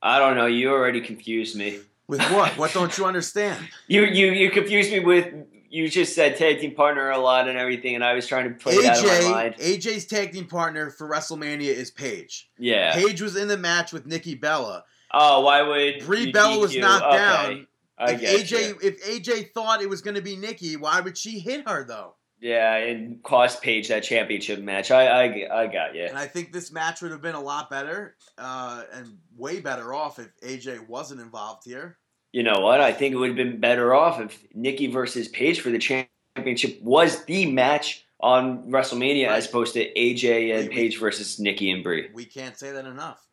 [0.03, 0.47] I don't know.
[0.47, 1.81] You already confused me.
[2.07, 2.57] With what?
[2.57, 3.69] what don't you understand?
[3.89, 5.33] You you you confused me with
[5.71, 8.55] you just said tag team partner a lot and everything, and I was trying to
[8.55, 9.55] play that in my AJ, mind.
[9.57, 12.49] AJ's tag team partner for WrestleMania is Paige.
[12.59, 12.95] Yeah.
[12.95, 14.85] Paige was in the match with Nikki Bella.
[15.13, 17.67] Oh, why would Brie Bella was knocked Okay, down.
[17.99, 18.79] I if AJ you.
[18.83, 22.15] if AJ thought it was going to be Nikki, why would she hit her though?
[22.41, 24.91] Yeah, and cost Paige that championship match.
[24.91, 26.05] I I, I got you.
[26.05, 29.93] And I think this match would have been a lot better uh, and way better
[29.93, 31.99] off if AJ wasn't involved here.
[32.33, 32.81] You know what?
[32.81, 36.81] I think it would have been better off if Nikki versus Paige for the championship
[36.83, 39.37] was the match on WrestleMania Right.
[39.37, 42.11] as opposed to AJ and We- Paige versus Nikki and Brie.
[42.13, 43.25] We can't say that enough.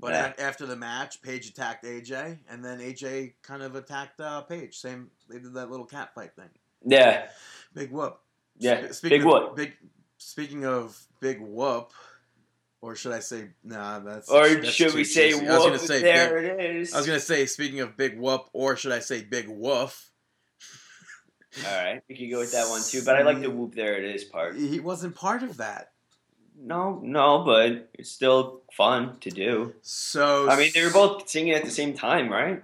[0.00, 0.32] But Yeah.
[0.38, 4.76] a- after the match, Paige attacked AJ, and then AJ kind of attacked uh, Paige.
[4.78, 6.48] Same, they did that little cat fight thing.
[6.84, 7.28] Yeah,
[7.74, 8.18] Big whoop.
[8.60, 8.86] Yeah.
[8.86, 9.56] Sp- speaking Big of, whoop.
[9.56, 9.72] Big.
[10.18, 11.92] Speaking of big whoop,
[12.82, 14.28] or should I say, nah, that's.
[14.28, 15.48] Or that's should we say, cheesy.
[15.48, 16.94] I was gonna say there big, it is.
[16.94, 20.10] I was gonna say, speaking of big whoop, or should I say big woof?
[21.66, 23.96] All right, we could go with that one too, but I like the whoop, there
[23.96, 24.56] it is part.
[24.56, 25.92] He wasn't part of that.
[26.62, 29.74] No, no, but it's still fun to do.
[29.82, 32.62] So I mean, they were both singing at the same time, right?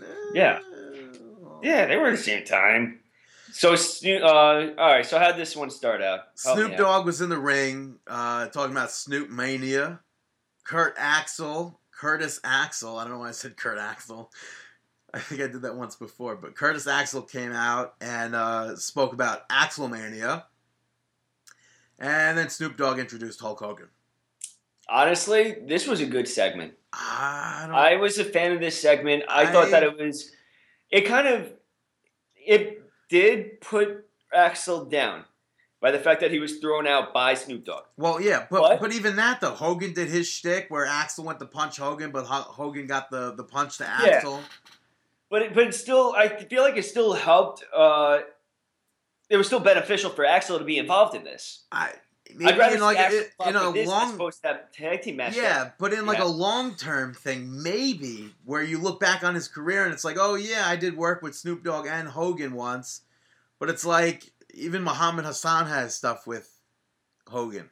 [0.00, 0.04] Eh,
[0.34, 0.60] yeah.
[1.62, 2.97] Yeah, they were at the same time.
[3.58, 5.04] So, uh, all right.
[5.04, 6.20] So, how'd this one start out?
[6.44, 6.76] Help Snoop.
[6.76, 9.98] Dogg was in the ring uh, talking about Snoop Mania.
[10.62, 12.96] Kurt Axel, Curtis Axel.
[12.96, 14.30] I don't know why I said Kurt Axel.
[15.12, 19.12] I think I did that once before, but Curtis Axel came out and uh, spoke
[19.12, 20.44] about Axelmania.
[21.98, 23.88] And then Snoop Dogg introduced Hulk Hogan.
[24.88, 26.74] Honestly, this was a good segment.
[26.92, 27.74] I don't.
[27.74, 29.24] I was a fan of this segment.
[29.28, 30.30] I, thought that it was.
[30.92, 31.50] It kind of.
[32.36, 35.24] It did put Axel down
[35.80, 37.84] by the fact that he was thrown out by Snoop Dogg.
[37.96, 38.80] well, yeah, but What?
[38.80, 42.24] but even that though, Hogan did his shtick where Axel went to punch Hogan, but
[42.24, 44.36] Hogan got the the punch to Axel.
[44.38, 44.42] Yeah.
[45.30, 47.62] But it, but it still, I feel like it still helped.
[47.74, 48.20] Uh,
[49.28, 51.64] it was still beneficial for Axel to be involved in this.
[51.70, 51.92] I
[52.34, 55.16] maybe I'd rather in like Axel in, a this long opposed to that tag team
[55.16, 55.36] match.
[55.36, 56.24] Yeah, but in like Yeah.
[56.24, 60.16] a long term thing, maybe where you look back on his career and it's like,
[60.18, 63.02] oh yeah, I did work with Snoop Dogg and Hogan once,
[63.58, 66.50] but it's like even Muhammad Hassan has stuff with
[67.28, 67.70] Hogan,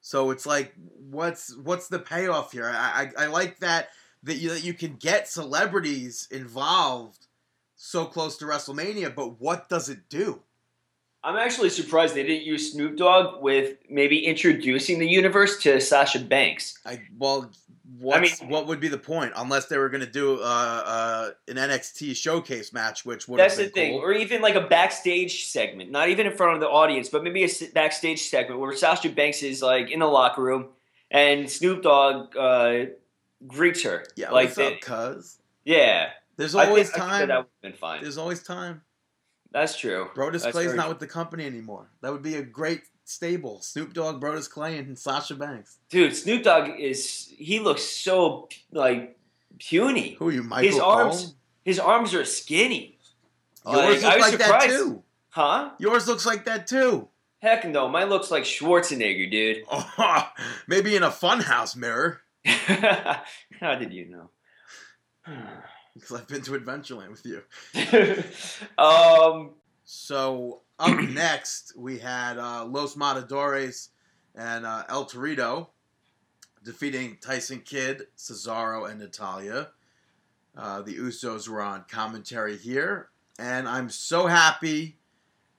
[0.00, 0.74] so it's like,
[1.10, 2.66] what's what's the payoff here?
[2.68, 3.88] I I, I like that
[4.22, 7.26] that you that you can get celebrities involved
[7.76, 10.42] so close to WrestleMania, but what does it do?
[11.24, 16.20] I'm actually surprised they didn't use Snoop Dogg with maybe introducing the universe to Sasha
[16.20, 16.78] Banks.
[16.86, 17.50] I well,
[17.98, 21.30] what's, mean- what would be the point unless they were going to do uh, uh,
[21.48, 24.00] an NXT showcase match, which would That's the thing, cool.
[24.00, 27.44] or even like a backstage segment, not even in front of the audience, but maybe
[27.44, 30.68] a backstage segment where Sasha Banks is like in the locker room
[31.10, 32.84] and Snoop Dogg uh,
[33.46, 34.04] greets her.
[34.16, 35.38] yeah, like what's they- up, cuz?
[35.64, 36.10] yeah.
[36.36, 37.28] There's I always I think that time.
[37.28, 38.00] that would have been fine.
[38.02, 38.82] There's always time.
[39.50, 40.08] That's true.
[40.14, 40.88] Brodus That's Clay's not true.
[40.90, 41.90] with the company anymore.
[42.02, 43.60] That would be a great stable.
[43.62, 45.78] Snoop Dogg, Brodus Clay, and Sasha Banks.
[45.88, 49.18] Dude, Snoop Dogg is he looks so like
[49.58, 50.16] puny.
[50.18, 51.34] Who are you, Michael His arms- Cole?
[51.64, 52.98] His arms are skinny.
[53.64, 54.70] Oh, Yours Like, looks I was like that surprised.
[54.70, 55.02] too.
[55.30, 55.70] Huh?
[55.78, 57.08] Yours looks like that too.
[57.40, 59.64] Heck no, mine looks like Schwarzenegger, dude.
[59.70, 60.28] Oh,
[60.66, 62.20] maybe in a funhouse mirror.
[62.44, 64.30] How did you know?
[65.98, 67.42] Because I've been to Adventureland with you.
[68.82, 69.50] um,
[69.84, 73.88] So up next, we had uh, Los Matadores
[74.34, 75.68] and uh, El Torito
[76.62, 79.70] defeating Tyson Kidd, Cesaro, and Natalya.
[80.56, 84.98] Uh, the Usos were on commentary here, and I'm so happy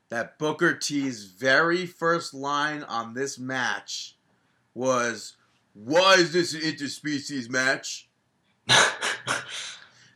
[0.09, 4.15] that Booker T's very first line on this match
[4.73, 5.37] was,
[5.73, 8.09] "Why is this an interspecies match?"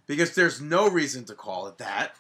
[0.08, 2.16] Because there's no reason to call it that.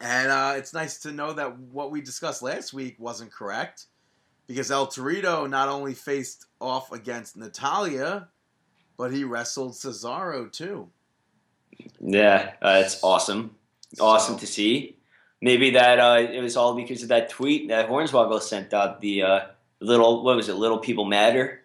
[0.00, 3.86] And uh, it's nice to know that what we discussed last week wasn't correct.
[4.46, 8.28] Because El Torito not only faced off against Natalya,
[8.96, 10.88] but he wrestled Cesaro too.
[12.00, 13.54] yeah, uh, it's awesome.
[14.00, 14.96] Awesome So- to see.
[15.42, 19.00] Maybe that uh, it was all because of that tweet that Hornswoggle sent out.
[19.00, 19.40] The uh,
[19.80, 20.54] little what was it?
[20.56, 21.62] Little people matter.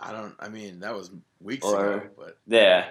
[0.00, 0.34] I don't.
[0.40, 2.06] I mean, that was weeks Or- ago.
[2.16, 2.86] But Yeah,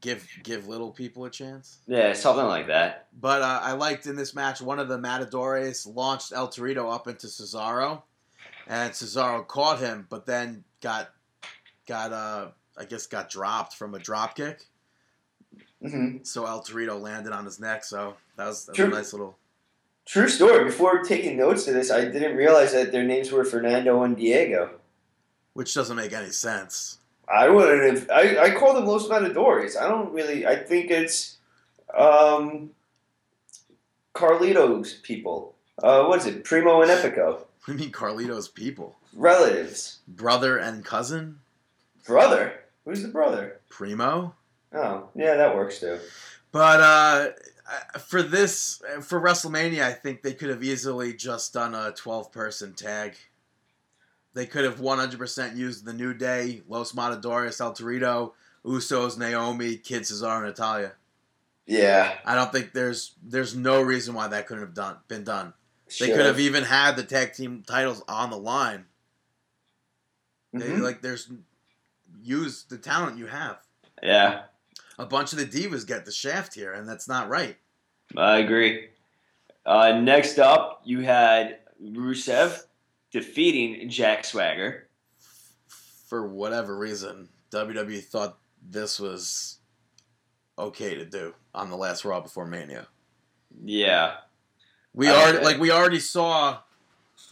[0.00, 1.78] give give little people a chance.
[1.86, 3.08] yeah, something like that.
[3.20, 7.06] But uh, I liked in this match one of the Matadores launched El Torito up
[7.08, 8.02] into Cesaro,
[8.66, 11.10] and Cesaro caught him, but then got
[11.86, 12.48] got uh
[12.78, 14.66] I guess got dropped from a drop kick.
[15.82, 17.84] hmm So El Torito landed on his neck.
[17.84, 19.36] So that was, that was a nice little.
[20.06, 20.64] True story.
[20.64, 24.70] Before taking notes of this, I didn't realize that their names were Fernando and Diego.
[25.52, 26.98] Which doesn't make any sense.
[27.32, 28.10] I wouldn't have.
[28.10, 29.76] I, I call them Los Matadores.
[29.76, 30.46] I don't really.
[30.46, 31.38] I think it's
[31.96, 32.70] um,
[34.14, 35.54] Carlito's people.
[35.82, 36.44] Uh, what is it?
[36.44, 37.44] Primo and Epico.
[37.68, 40.00] I mean, Carlito's people, Relatives.
[40.08, 41.40] brother and cousin,
[42.06, 42.54] Brother.
[42.84, 43.60] Who's the brother?
[43.68, 44.34] Primo.
[44.72, 45.98] Oh, yeah, that works too.
[46.52, 47.28] But uh,
[47.98, 52.72] for this, for WrestleMania, I think they could have easily just done a 12 person
[52.72, 53.14] tag.
[54.32, 58.32] They could have 100% used the New Day, Los Matadores, El Torito,
[58.64, 60.92] Usos, Naomi, Kidd Cesaro, and Natalya.
[61.66, 62.16] Yeah.
[62.24, 65.52] I don't think there's there's no reason why that couldn't have done been done.
[65.98, 68.86] They could have even had the tag team titles on the line.
[70.52, 70.80] They, Mhm.
[70.82, 71.28] like there's
[72.22, 73.58] use the talent you have.
[74.02, 74.42] Yeah,
[74.98, 77.56] A bunch of the divas get the shaft here, and that's not right.
[78.16, 78.90] I agree.
[79.64, 82.64] Uh, next up, you had Rusev
[83.10, 84.88] defeating Jack Swagger.
[86.08, 89.58] For whatever reason, WWE thought this was
[90.58, 92.88] okay to do on the last Raw before Mania.
[93.64, 94.16] Yeah,
[94.92, 96.58] We I already like we already saw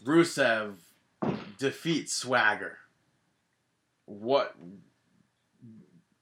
[0.04, 0.74] Rusev
[1.58, 2.78] defeat Swagger.
[4.06, 4.54] What?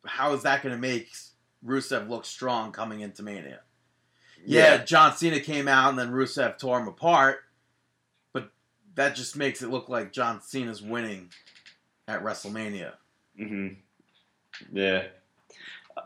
[0.04, 1.10] How is that going to make
[1.64, 3.60] Rusev look strong coming into Mania?
[4.44, 7.40] Yeah, John Cena came out and then Rusev tore him apart,
[8.96, 11.30] that just makes it look like John Cena's winning
[12.08, 12.92] at WrestleMania.
[13.40, 13.74] Mm-hmm.
[14.76, 15.04] Yeah.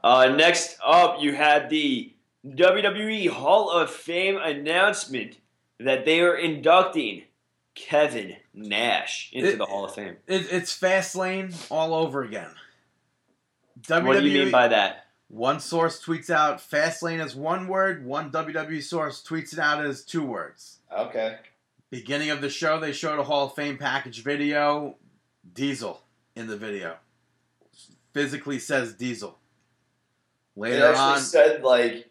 [0.04, 2.12] Uh, next up, you had the
[2.46, 5.36] WWE Hall of Fame announcement
[5.78, 7.22] that they are inducting
[7.74, 10.16] Kevin Nash into It- the Hall of Fame.
[10.26, 12.50] It, it's Fastlane all over again.
[13.82, 15.06] WWE, What do you mean by that?
[15.28, 20.04] one source tweets out Fastlane as one word, one WWE source tweets it out as
[20.04, 20.78] two words.
[20.94, 21.36] Okay.
[21.90, 24.96] Beginning of the show, they showed a Hall of Fame package video.
[25.52, 26.00] Diesel
[26.36, 26.96] in the video.
[28.12, 29.38] Physically says Diesel.
[30.56, 32.10] It Later actually on, said like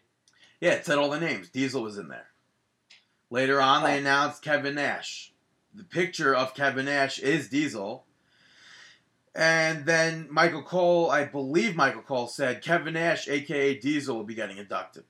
[0.60, 1.48] yeah, it said all the names.
[1.48, 2.26] Diesel was in there.
[3.30, 3.98] Later on, they Oh.
[3.98, 5.32] announced Kevin Nash.
[5.74, 8.04] The picture of Kevin Nash is Diesel.
[9.34, 14.34] And then Michael Cole, I believe Michael Cole said Kevin Nash, aka Diesel, will be
[14.34, 15.04] getting inducted.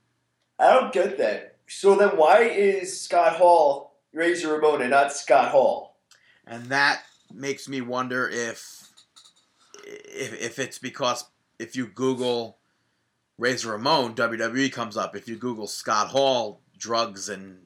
[0.58, 1.56] I don't get that.
[1.66, 5.96] So then why is Scott Hall Razor Ramon and not Scott Hall?
[6.46, 7.02] And that
[7.32, 8.88] makes me wonder if
[9.84, 11.24] if, if it's because
[11.58, 12.58] if you Google
[13.38, 15.16] Razor Ramon, WWE comes up.
[15.16, 17.62] If you Google Scott Hall, drugs and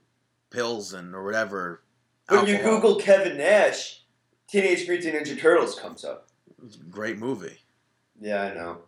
[0.50, 1.82] pills and or whatever.
[2.28, 4.02] When you Google Kevin Nash,
[4.48, 6.28] Teenage Mutant Ninja Turtles comes up.
[6.90, 7.58] great movie.
[8.20, 8.78] Yeah, I know.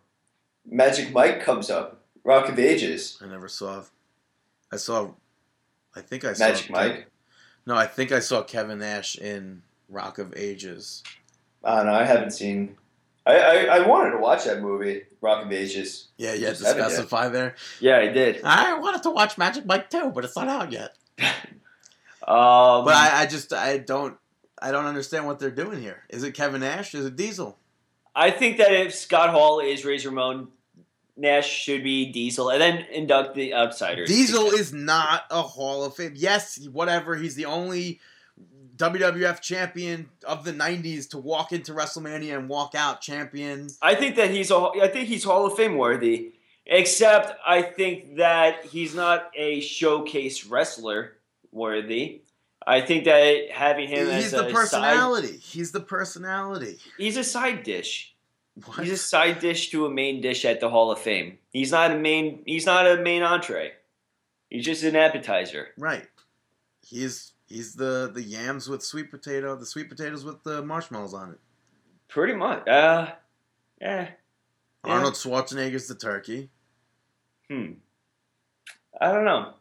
[0.65, 2.05] Magic Mike comes up.
[2.23, 3.17] Rock of Ages.
[3.21, 3.83] I never saw.
[4.71, 5.11] I saw.
[5.95, 7.11] I think I saw Magic Mike.
[7.67, 11.03] No, I think I saw Kevin Nash in Rock of Ages.
[11.65, 11.93] I don't know.
[11.93, 12.77] I haven't seen.
[13.25, 16.07] I, I, I wanted to watch that movie, Rock of Ages.
[16.15, 16.91] Yeah, you had to haven't yet.
[16.91, 17.55] specify there.
[17.81, 18.41] Yeah, I did.
[18.45, 20.95] I wanted to watch Magic Mike too, but it's not out yet.
[22.27, 24.17] Um, But I, I just I don't
[24.61, 26.03] I don't understand what they're doing here.
[26.09, 26.93] Is it Kevin Nash?
[26.93, 27.57] Is it Diesel?
[28.13, 30.49] I think that if Scott Hall is Razor Ramon,
[31.17, 34.07] Nash should be Diesel, and then induct the outsiders.
[34.07, 36.13] Diesel is not a Hall of Fame.
[36.15, 37.15] Yes, whatever.
[37.15, 37.99] He's the only
[38.75, 43.67] WWF champion of the '90s to walk into WrestleMania and walk out champion.
[43.81, 46.33] I think that he's a, I think he's Hall of Fame worthy.
[46.69, 51.13] Except I think that he's not a showcase wrestler
[51.51, 52.21] worthy.
[52.65, 55.37] I think that having him He's as the a side, personality.
[55.37, 56.77] He's the personality.
[56.97, 58.13] he's a side dish.
[58.65, 58.79] What?
[58.83, 61.37] He's a side dish to a main dish at the Hall of Fame.
[61.51, 62.41] He's not a main.
[62.45, 63.73] He's not a main entree.
[64.49, 65.67] He's just an appetizer.
[65.77, 66.07] Right.
[66.81, 71.31] He's he's the the yams with sweet potato, the sweet potatoes with the marshmallows on
[71.31, 71.39] it.
[72.07, 72.67] Pretty much.
[72.67, 73.11] Uh,
[73.81, 74.09] yeah.
[74.85, 74.91] Yeah.
[74.91, 76.49] Arnold Schwarzenegger's the turkey.
[77.49, 77.73] Hmm.
[78.99, 79.53] I don't know.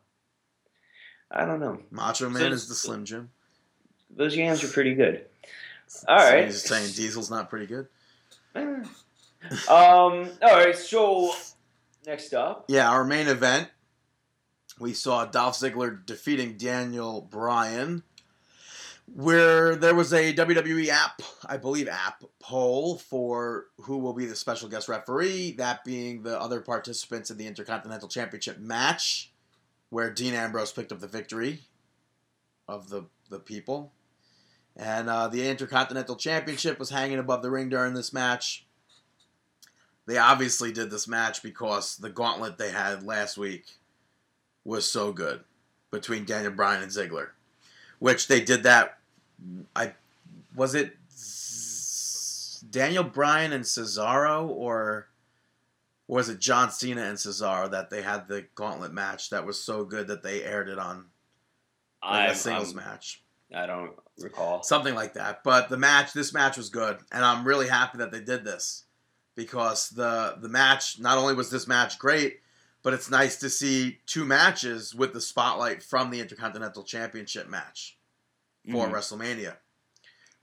[1.30, 1.80] I don't know.
[1.90, 3.30] Macho Man So- is the Slim Jim.
[4.08, 5.26] Those yams are pretty good.
[6.08, 6.44] All So right.
[6.46, 7.88] He's saying Diesel's not pretty good.
[9.68, 10.30] Um.
[10.42, 10.76] All right.
[10.76, 11.32] So
[12.04, 13.68] next up, Yeah, our main event,
[14.80, 18.02] we saw Dolph Ziggler defeating Daniel Bryan,
[19.06, 24.34] where there was a WWE app, I believe, app poll for who will be the
[24.34, 25.52] special guest referee.
[25.58, 29.30] That being the other participants in the Intercontinental Championship match,
[29.90, 31.60] where Dean Ambrose picked up the victory
[32.66, 33.92] of the the people,
[34.76, 38.64] and uh, the Intercontinental Championship was hanging above the ring during this match.
[40.06, 43.64] they obviously did this match because the gauntlet they had last week
[44.64, 45.40] was so good
[45.90, 47.28] between Daniel Bryan and Ziggler,
[47.98, 48.98] which they did that.
[49.74, 49.94] I
[50.54, 50.96] was it
[52.70, 55.08] Daniel Bryan and Cesaro or
[56.08, 59.84] was it John Cena and Cesaro that they had the gauntlet match that was so
[59.84, 61.06] good that they aired it on
[62.02, 63.22] like I'm- a singles I'm- match
[63.54, 64.62] I don't recall.
[64.62, 65.42] something like that.
[65.44, 68.84] But the match, this match was good, and I'm really happy that they did this
[69.34, 72.40] because the the match not only was this match great,
[72.82, 77.98] but it's nice to see two matches with the spotlight from the Intercontinental Championship match
[78.70, 78.92] for Mhm.
[78.92, 79.56] WrestleMania.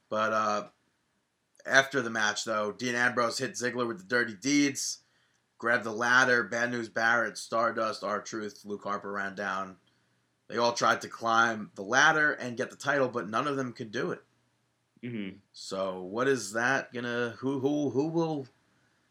[0.09, 0.67] But uh,
[1.65, 4.99] after the match, though, Dean Ambrose hit Ziggler with the dirty deeds,
[5.57, 6.43] grabbed the ladder.
[6.43, 9.77] Bad News Barrett, Stardust, R-Truth, Luke Harper ran down.
[10.53, 13.73] They all tried to climb the ladder and get the title, but none of them
[13.73, 14.21] could do it.
[15.03, 15.37] Mhm.
[15.51, 17.33] So what is that gonna?
[17.39, 18.47] Who who who will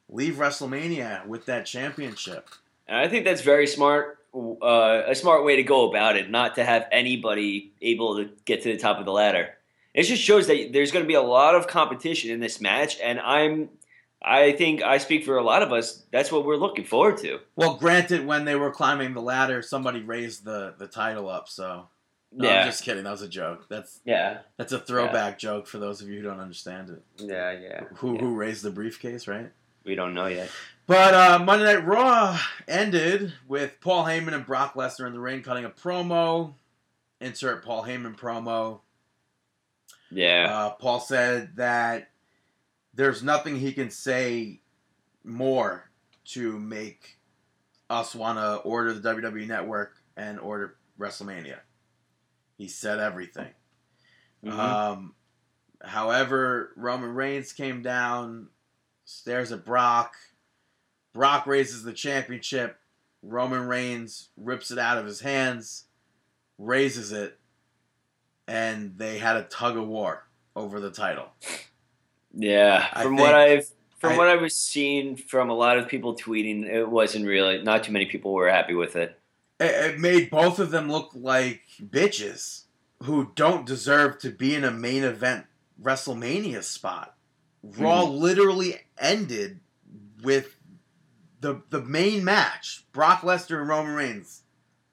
[0.08, 2.48] leave WrestleMania with that championship?
[2.86, 4.20] And I think that's very smart.
[4.32, 8.62] Uh, a smart way to go about it, not to have anybody able to get
[8.62, 9.56] to the top of the ladder.
[9.94, 12.98] It just shows that there's going to be a lot of competition in this match,
[13.02, 13.68] and I'm,
[14.24, 16.04] I think I speak for a lot of us.
[16.12, 17.40] That's what we're looking forward to.
[17.56, 21.48] Well, granted, when they were climbing the ladder, somebody raised the the title up.
[21.48, 21.88] So
[22.30, 23.04] no, yeah, I'm just kidding.
[23.04, 23.66] That was a joke.
[23.68, 27.02] That's yeah, that's a throwback joke for those of you who don't understand it.
[27.18, 27.84] yeah, yeah.
[27.96, 28.20] Who yeah.
[28.20, 29.50] who raised the briefcase, right?
[29.84, 30.48] We don't know yet.
[30.86, 35.42] But uh, Monday Night Raw ended with Paul Heyman and Brock Lesnar in the ring
[35.42, 36.54] cutting a promo.
[37.20, 38.80] Insert Paul Heyman promo.
[40.10, 42.10] Yeah, Uh, Paul said that
[42.94, 44.60] there's nothing he can say
[45.24, 45.90] more
[46.24, 47.18] to make
[47.88, 51.58] us want to order the WWE Network and order WrestleMania.
[52.56, 53.52] He said everything.
[54.44, 54.52] Mhm.
[54.52, 55.14] Um,
[55.84, 58.48] however, Roman Reigns came down,
[59.04, 60.16] stares at Brock.
[61.12, 62.78] Brock raises the championship.
[63.22, 65.84] Roman Reigns rips it out of his hands,
[66.58, 67.38] raises it,
[68.48, 70.26] and they had a tug of war
[70.56, 71.32] over the title.
[72.34, 72.86] yeah.
[72.92, 73.68] I From think- what I've
[73.98, 77.62] from I- what I was seeing from a lot of people tweeting, it wasn't really.
[77.62, 79.18] Not too many people were happy with it.
[79.60, 82.64] It, it made both of them look like bitches
[83.04, 85.46] who don't deserve to be in a main event
[85.80, 87.14] WrestleMania spot.
[87.64, 87.82] Hmm.
[87.82, 89.60] Raw literally ended
[90.22, 90.56] with
[91.40, 94.42] the the main match: Brock Lesnar and Roman Reigns,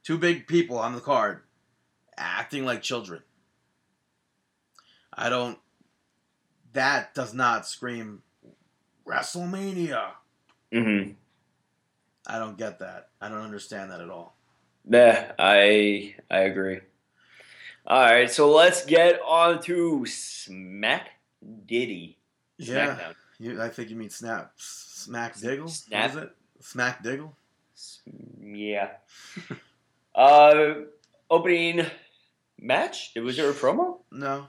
[0.04, 1.42] two big people on the card,
[2.18, 3.24] acting like children.
[5.14, 5.58] I don't.
[6.74, 8.22] That does not scream
[9.06, 10.12] WrestleMania.
[10.72, 11.12] hmm
[12.28, 13.10] I don't get that.
[13.20, 14.36] I don't understand that at all.
[14.88, 16.80] Yeah, I I agree.
[17.88, 21.10] All right, so let's get on to Smack
[21.66, 22.18] Diddy.
[22.58, 22.96] Yeah.
[22.98, 23.16] SmackDown.
[23.40, 25.70] You, I think you mean snap, smack diggle.
[25.70, 26.02] Snap.
[26.02, 26.36] What is it?
[26.60, 27.36] Smack diggle.
[28.44, 28.90] Yeah.
[30.16, 30.74] uh,
[31.32, 31.86] opening
[32.60, 33.14] match.
[33.16, 34.00] Was there a promo?
[34.12, 34.48] No.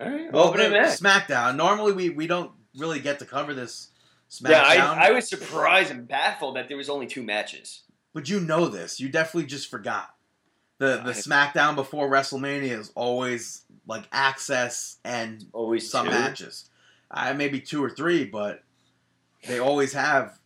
[0.00, 0.98] All right, Well, opening the- match.
[0.98, 1.56] SmackDown.
[1.56, 3.88] Normally, we, we don't really get to cover this
[4.30, 4.50] SmackDown.
[4.50, 7.82] Yeah, I, I was surprised and baffled that there was only two matches.
[8.14, 8.98] but you know this.
[9.00, 10.14] You definitely just forgot.
[10.78, 16.12] The the I- SmackDown before WrestleMania is always like access and Always some two.
[16.12, 16.70] matches.
[17.10, 18.62] I maybe two or three, but
[19.46, 20.38] they always have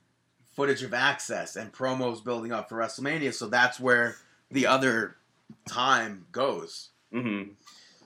[0.57, 3.33] footage of access and promos building up for WrestleMania.
[3.35, 4.17] So that's where
[4.51, 5.17] the other
[5.69, 6.89] time goes.
[7.13, 7.53] Mm-hmm.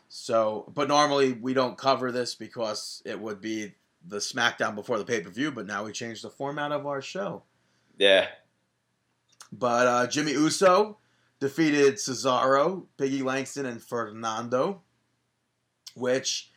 [0.08, 3.74] So, but normally we don't cover this because it would be
[4.06, 5.50] the SmackDown before the pay per view.
[5.50, 7.42] But now we changed the format of our show.
[7.98, 8.28] Yeah.
[9.52, 10.98] But uh, Jimmy Uso
[11.40, 14.82] defeated Cesaro, Piggy Langston, and Fernando.
[15.94, 16.50] Which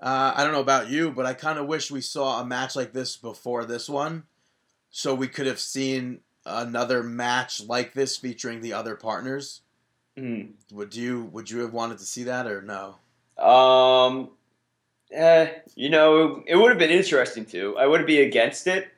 [0.00, 2.76] uh, I don't know about you, but I kind of wish we saw a match
[2.76, 4.24] like this before this one,
[4.90, 9.62] so we could have seen another match like this featuring the other partners.
[10.18, 10.52] Mm.
[10.72, 12.96] Would you Would you have wanted to see that or no?
[13.42, 14.30] Um,
[15.10, 17.76] eh, you know, it would have been interesting to.
[17.78, 18.88] I wouldn't be against it,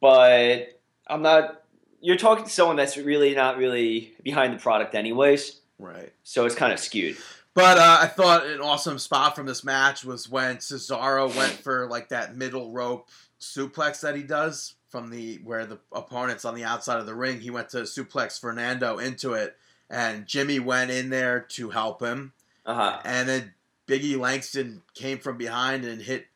[0.00, 1.62] but I'm not.
[2.00, 5.60] You're talking to someone that's really not really behind the product, anyways.
[5.78, 6.12] Right.
[6.24, 7.16] So it's kind of skewed.
[7.54, 11.86] But uh, I thought an awesome spot from this match was when Cesaro went for
[11.86, 13.08] like that middle rope
[13.40, 17.40] suplex that he does from the where the opponent's on the outside of the ring.
[17.40, 19.56] He went to suplex Fernando into it,
[19.92, 22.32] and Jimmy went in there to help him,
[22.66, 23.00] Uh huh.
[23.04, 23.52] and then
[23.86, 26.26] Biggie Langston came from behind and hit,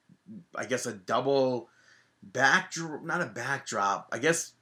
[0.55, 1.69] I guess, a double
[2.23, 4.53] backdrop, not a backdrop, I guess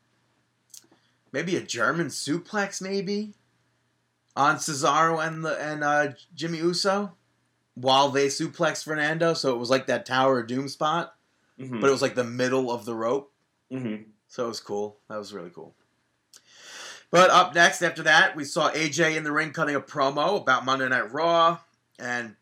[1.32, 3.34] maybe a German suplex, maybe
[4.36, 7.12] on Cesaro and the and uh, Jimmy Uso
[7.74, 9.34] while they suplexed Fernando.
[9.34, 11.14] So it was like that Tower of Doom spot,
[11.58, 11.80] Mm-hmm.
[11.80, 13.32] but it was like the middle of the rope.
[13.70, 13.94] hmm
[14.26, 14.98] So it was cool.
[15.08, 15.72] That was really cool.
[17.10, 20.64] But up next, after that, we saw AJ in the ring cutting a promo about
[20.64, 21.58] Monday Night Raw
[21.98, 22.34] and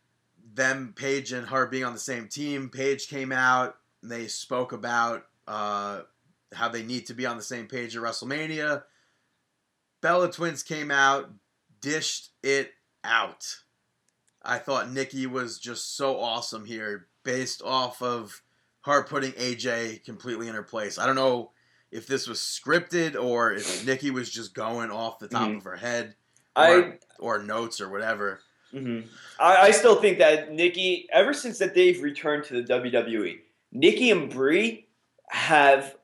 [0.55, 2.69] them, Paige and her being on the same team.
[2.69, 3.77] Paige came out.
[4.03, 6.03] They spoke about uh,
[6.55, 8.83] how they need to be on the same page at WrestleMania.
[10.01, 11.31] Bella Twins came out,
[11.81, 12.73] dished it
[13.05, 13.59] out.
[14.43, 18.43] I thought Nikki was just so awesome here, based off of
[18.85, 20.99] her putting AJ completely in her place.
[20.99, 21.53] I don't know
[21.93, 25.59] if this was scripted or if Nikki was just going off the top Mhm.
[25.59, 26.15] of her head
[26.57, 28.41] I or, or notes or whatever.
[28.73, 29.01] hmm
[29.39, 33.39] I, I still think that Nikki, ever since that they've returned to the WWE,
[33.73, 34.87] Nikki and Brie
[35.31, 35.95] have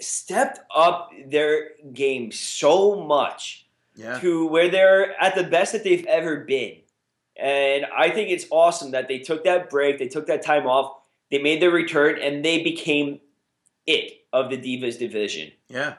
[0.00, 4.18] stepped up their game so much Yeah.
[4.20, 6.76] to where they're at the best that they've ever been.
[7.36, 10.96] And I think it's awesome that they took that break, they took that time off,
[11.30, 13.20] they made their return, and they became
[13.86, 15.52] it of the Divas division.
[15.68, 15.94] Yeah.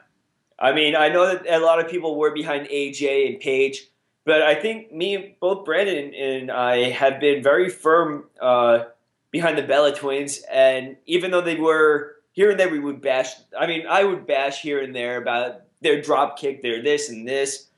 [0.58, 3.88] I mean, I know that a lot of people were behind AJ and Paige,
[4.24, 8.84] but I think me, and both Brandon and I have been very firm uh,
[9.30, 10.42] behind the Bella twins.
[10.50, 13.30] And even though they were here and there, we would bash.
[13.58, 17.26] I mean, I would bash here and there about their drop kick, their this and
[17.26, 17.68] this,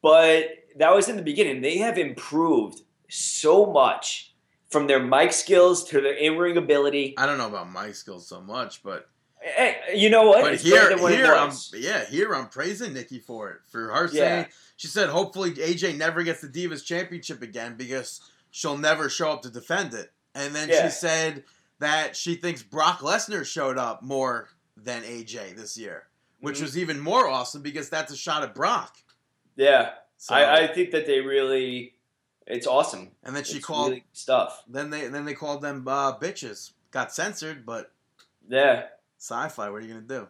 [0.00, 0.46] but
[0.76, 1.60] that was in the beginning.
[1.60, 4.32] They have improved so much
[4.70, 7.14] from their mic skills to their in ring ability.
[7.18, 9.08] I don't know about mic skills so much, but
[9.42, 10.42] Hey, you know what?
[10.42, 14.10] but It's here, here I'm yeah, here I'm praising Nikki for it for her Yeah.
[14.42, 14.46] saying
[14.76, 18.20] she said hopefully AJ never gets the Divas Championship again because
[18.50, 20.12] she'll never show up to defend it.
[20.34, 20.84] And then Yeah.
[20.84, 21.44] she said
[21.80, 26.06] that she thinks Brock Lesnar showed up more than AJ this year,
[26.40, 26.62] which Mhm.
[26.62, 28.96] was even more awesome because that's a shot at Brock.
[29.56, 29.94] Yeah.
[30.18, 31.96] So, I, I think that they really,
[32.46, 33.10] it's awesome.
[33.24, 34.62] and then she It's called really stuff.
[34.68, 36.72] then they then they called them uh, bitches.
[36.92, 37.90] Got censored, but
[38.48, 38.86] Yeah,
[39.22, 39.70] sci-fi.
[39.70, 40.28] What are you gonna do?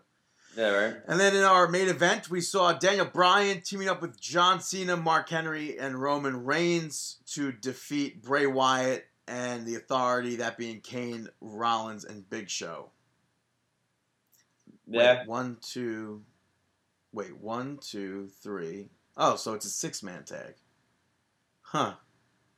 [0.57, 0.95] yeah, right.
[1.09, 4.97] And then in our main event, we saw Daniel Bryan teaming up with John Cena,
[4.97, 11.29] Mark Henry, and Roman Reigns to defeat Bray Wyatt and the Authority, that being Kane,
[11.41, 12.91] Rollins, and Big Show.
[14.87, 16.23] Wait, Yeah, one, two.
[17.15, 18.89] Wait, one, two, three.
[19.17, 20.55] Oh, so it's a six-man tag.
[21.63, 21.95] Huh.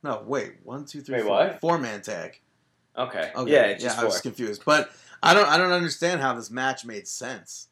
[0.03, 0.55] No, wait.
[0.65, 1.37] One, two, three, Wait, four.
[1.37, 1.61] what?
[1.61, 2.41] Four-man tag.
[2.97, 3.31] okay.
[3.37, 3.53] Okay.
[3.53, 4.91] Yeah, it's just I was confused, but
[5.25, 7.69] I don't I don't understand how this match made sense.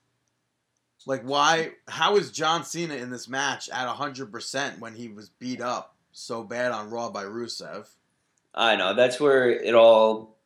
[1.05, 5.61] Like why how is John Cena in this match at 100% when he was beat
[5.61, 7.89] up so bad on Raw by Rusev?
[8.55, 10.37] I know that's where it all.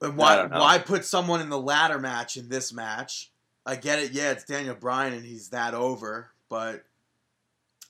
[0.00, 3.30] And why why put someone in the ladder match in this match?
[3.66, 6.84] I get it, yeah, it's Daniel Bryan and he's that over, but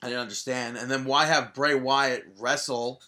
[0.01, 0.75] I didn't understand.
[0.75, 3.01] And then why have Bray Wyatt wrestle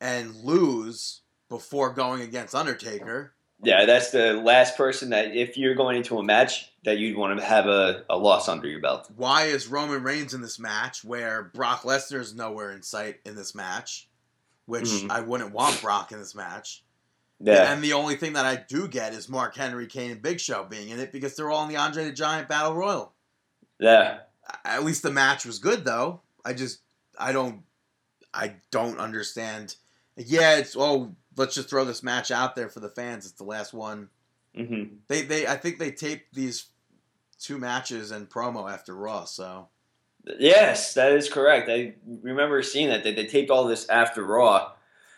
[0.00, 3.34] and lose before going against Undertaker?
[3.62, 7.38] Yeah, that's the last person that if you're going into a match that you'd want
[7.38, 9.10] to have a, a loss under your belt.
[9.16, 13.36] why is Roman Reigns in this match where Brock Lesnar is nowhere in sight in
[13.36, 14.08] this match,
[14.66, 15.10] which Mhm.
[15.10, 16.82] I wouldn't want Brock in this match.
[17.42, 20.40] Yeah, And the only thing that I do get is Mark Henry, Kane, and Big
[20.40, 23.12] Show being in it because they're all in the Andre the Giant Battle Royal.
[23.78, 24.20] yeah,
[24.64, 26.20] At least the match was good though.
[26.44, 26.80] I just
[27.18, 27.62] I don't
[28.32, 29.76] I don't understand.
[30.16, 33.24] Yeah, it's oh let's just throw this match out there for the fans.
[33.24, 34.10] It's the last one.
[34.54, 36.66] hmm They they I think they taped these
[37.40, 39.68] two matches and promo after Raw, so
[40.38, 41.68] yes, that is correct.
[41.70, 44.72] I remember seeing that they, they taped all this after Raw.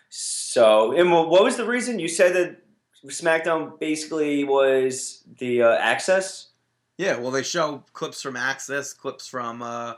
[0.08, 2.62] So, and what was the reason you said that
[3.06, 6.48] SmackDown basically was the uh, access?
[6.98, 9.94] Yeah, well, they show clips from Access, clips from uh,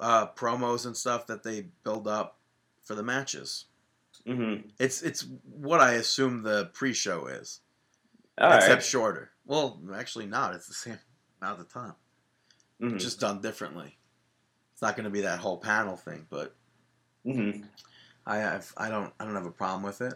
[0.00, 2.38] uh, promos and stuff that they build up
[2.82, 3.66] for the matches.
[4.26, 7.60] Hmm It's it's what I assume the pre-show is,
[8.38, 8.56] All right.
[8.56, 9.30] except shorter.
[9.44, 10.54] Well, actually, not.
[10.54, 10.98] It's the same
[11.40, 11.94] amount of time,
[12.80, 12.98] Mhm.
[12.98, 13.98] just done differently.
[14.72, 16.54] It's not going to be that whole panel thing, but
[17.24, 17.64] Mhm.
[18.26, 20.14] I have I don't I don't have a problem with it.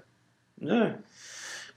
[0.59, 0.97] Yeah.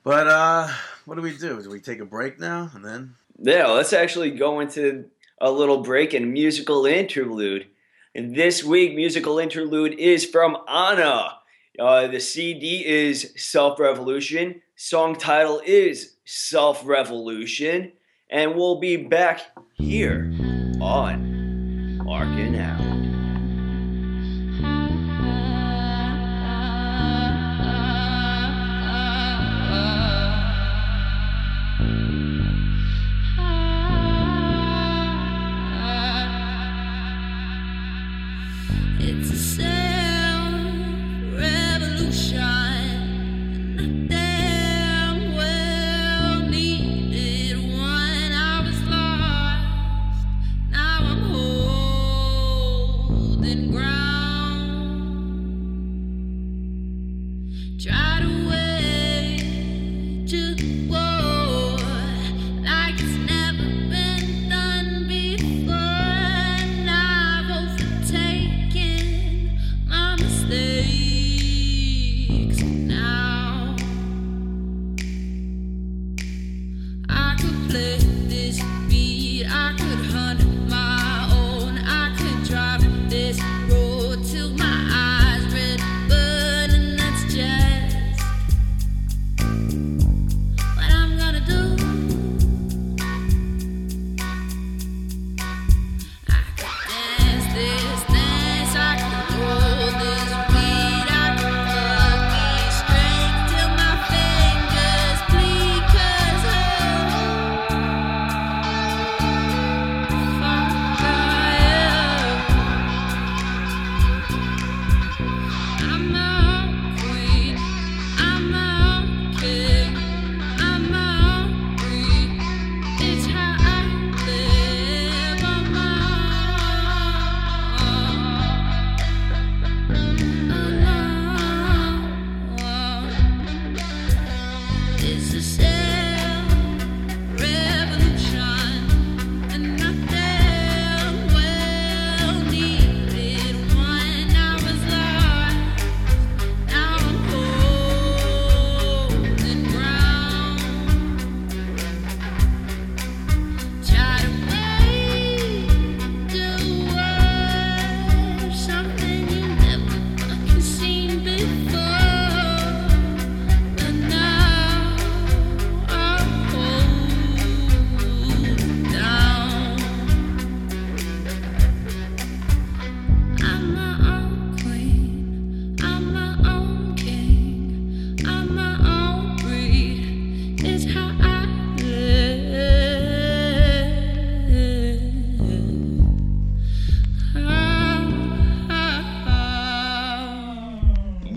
[0.03, 0.67] But uh,
[1.05, 1.61] what do we do?
[1.61, 3.15] Do we take a break now and then?
[3.37, 7.67] Yeah, let's actually go into a little break and musical interlude.
[8.15, 11.39] And this week, musical interlude is from Anna.
[11.79, 14.61] Uh, the CD is Self Revolution.
[14.75, 17.93] Song title is Self Revolution.
[18.29, 19.41] And we'll be back
[19.75, 20.31] here
[20.79, 22.92] on Markin' Out.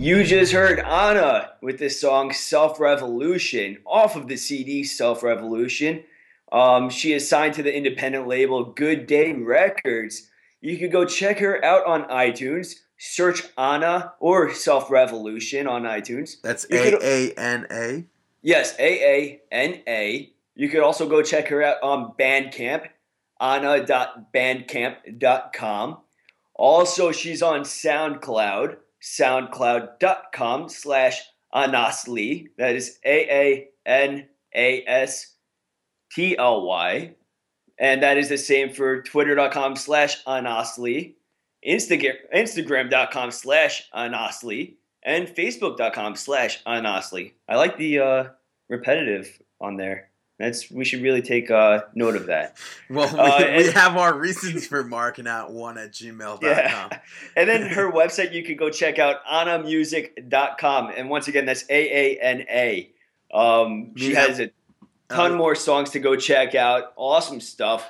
[0.06, 6.04] You just heard Anna with the song Self Revolution off of the CD Self Revolution.
[6.52, 10.30] Um, she is signed to the independent label Good Day Records.
[10.60, 12.76] You could go check her out on iTunes.
[12.96, 16.40] Search Anna or Self Revolution on iTunes.
[16.40, 18.04] That's A A N A.
[18.42, 20.32] Yes, A A N A.
[20.54, 22.86] You could also go check her out on Bandcamp,
[23.40, 25.98] anna.bandcamp.com.
[26.54, 28.76] Also, she's on SoundCloud,
[29.06, 31.22] soundcloud.com slash
[31.54, 32.48] Anasly.
[32.58, 35.34] That is A A N A S
[36.12, 37.14] T L Y.
[37.78, 41.14] And that is the same for twitter.com slash Anasly,
[41.66, 47.32] Instagram, Instagram.com slash Anasly, and Facebook.com slash Anasly.
[47.48, 48.24] I like the uh,
[48.70, 50.10] repetitive on there.
[50.38, 52.56] That's we should really take uh, note of that.
[52.90, 56.40] Well, we, Uh, we have our reasons for marking out one at gmail.com.
[56.42, 56.98] Yeah.
[57.36, 60.92] And then her website you can go check out anamusic.com.
[60.96, 62.90] And once again, that's A A N A.
[63.32, 64.26] Um, she Yeah.
[64.26, 64.50] has a
[65.08, 66.92] ton Uh, more songs to go check out.
[66.96, 67.86] Awesome stuff.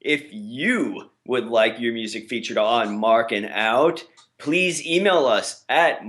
[0.00, 4.04] If you would like your music featured on Marking Out,
[4.38, 6.02] please email us at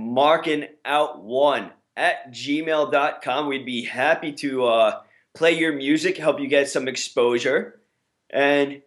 [0.84, 3.46] markingout1 at gmail.com.
[3.48, 5.00] We'd be happy to uh,
[5.38, 7.80] play your music, help you get some exposure.
[8.30, 8.82] And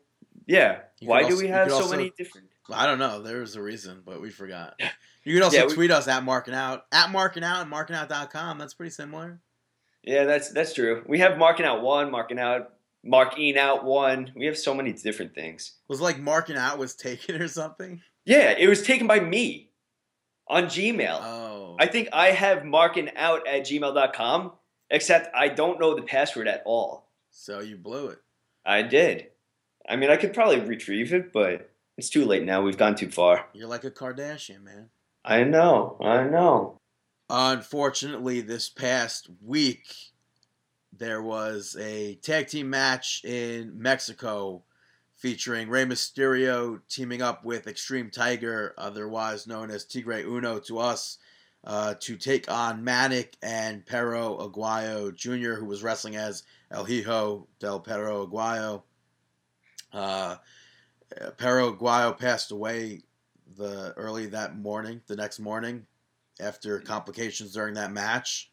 [0.46, 2.48] yeah, You why could do we have so also- many different?
[2.74, 3.22] I don't know.
[3.22, 4.80] There was a reason, but we forgot.
[5.24, 8.58] You can also Yeah, we- tweet us at marking out at marking out and markingout.com.
[8.58, 9.40] That's pretty similar.
[10.04, 11.04] Yeah, that's that's true.
[11.08, 12.74] We have marking out one, marking out,
[13.04, 14.32] marking out one.
[14.36, 15.74] We have so many different things.
[15.88, 18.02] Was like marking out was taken or something.
[18.26, 19.70] Yeah, it was taken by me
[20.48, 21.20] on Gmail.
[21.22, 24.54] Oh, I think I have marking out at gmail.com,
[24.92, 27.08] except I don't know the password at all.
[27.32, 28.20] so you blew it.
[28.66, 29.28] I did.
[29.90, 32.62] I mean, I could probably retrieve it, but it's too late now.
[32.62, 33.48] We've gone too far.
[33.54, 34.90] You're like a Kardashian, man.
[35.26, 35.98] I know.
[36.00, 36.78] I know.
[37.30, 39.86] Unfortunately, this past week
[40.96, 44.62] there was a tag team match in Mexico
[45.16, 51.18] featuring Rey Mysterio teaming up with Extreme Tiger, otherwise known as Tigre Uno to us,
[51.64, 57.48] uh, to take on Manik and Perro Aguayo Jr., who was wrestling as El Hijo
[57.60, 58.84] del Perro Aguayo.
[59.94, 60.38] Uh,
[61.40, 63.02] Aguayo passed away
[63.58, 65.86] the early that morning, the next morning,
[66.40, 68.52] after complications during that match.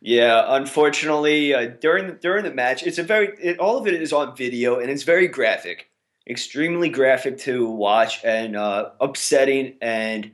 [0.00, 4.12] Yeah, unfortunately, uh, during during the match, it's a very it, all of it is
[4.12, 5.90] on video and it's very graphic,
[6.28, 10.32] extremely graphic to watch and uh, upsetting, and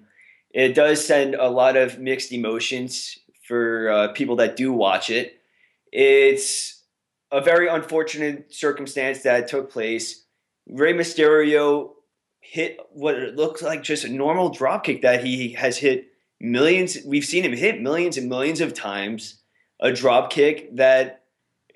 [0.53, 5.39] it does send a lot of mixed emotions for uh, people that do watch it.
[5.93, 6.83] It's
[7.31, 10.25] a very unfortunate circumstance that took place.
[10.69, 11.93] Rey Mysterio
[12.41, 16.09] hit what it looks like just a normal dropkick that he has hit
[16.41, 16.99] millions.
[17.05, 19.39] We've seen him hit millions and millions of times.
[19.81, 21.25] A drop kick that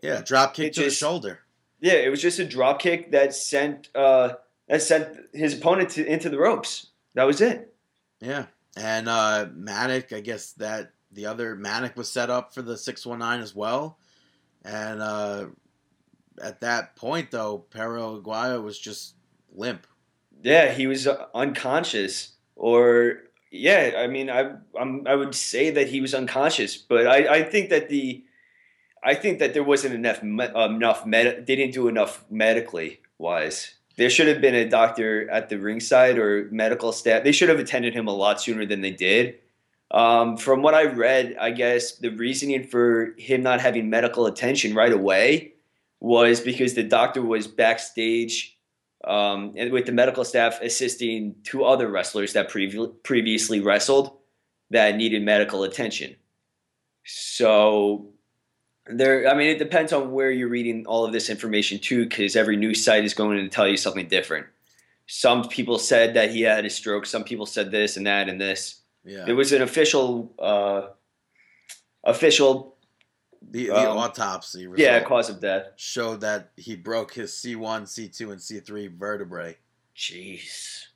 [0.02, 1.40] Yeah, drop kick to just- the shoulder.
[1.80, 4.34] yeah, it was just a drop kick that sent uh,
[4.68, 6.88] that sent his opponent to, into the ropes.
[7.14, 7.74] That was it.
[8.20, 8.46] Yeah,
[8.76, 13.06] and uh, Manik, I guess that the other Manik was set up for the six
[13.06, 13.98] one nine as well,
[14.64, 15.46] and uh,
[16.42, 19.14] at that point though, Perro Aguayo was just
[19.52, 19.86] limp.
[20.42, 25.88] Yeah, he was uh, unconscious, or yeah, I mean, I I'm, I would say that
[25.88, 28.22] he was unconscious, but I, I think that the
[29.02, 33.76] I think that there wasn't enough enough med- they didn't do enough medically wise.
[33.96, 37.24] There should have been a doctor at the ringside or medical staff.
[37.24, 39.36] They should have attended him a lot sooner than they did.
[39.90, 44.74] Um, from what I read, I guess the reasoning for him not having medical attention
[44.74, 45.52] right away
[46.00, 48.58] was because the doctor was backstage
[49.04, 54.16] um, with the medical staff assisting two other wrestlers that previ- previously wrestled
[54.70, 56.16] that needed medical attention.
[57.04, 58.08] So
[58.88, 62.36] there, I mean, it depends on where you're reading all of this information too, because
[62.36, 64.46] every news site is going to tell you something different.
[65.06, 67.06] Some people said that he had a stroke.
[67.06, 68.80] Some people said this and that and this.
[69.04, 70.88] Yeah, There was an official, uh,
[72.02, 72.76] official,
[73.48, 75.68] the, the um, autopsy yeah, cause of death.
[75.76, 79.56] showed that he broke his C one, C two, and C three vertebrae.
[79.96, 80.86] Jeez.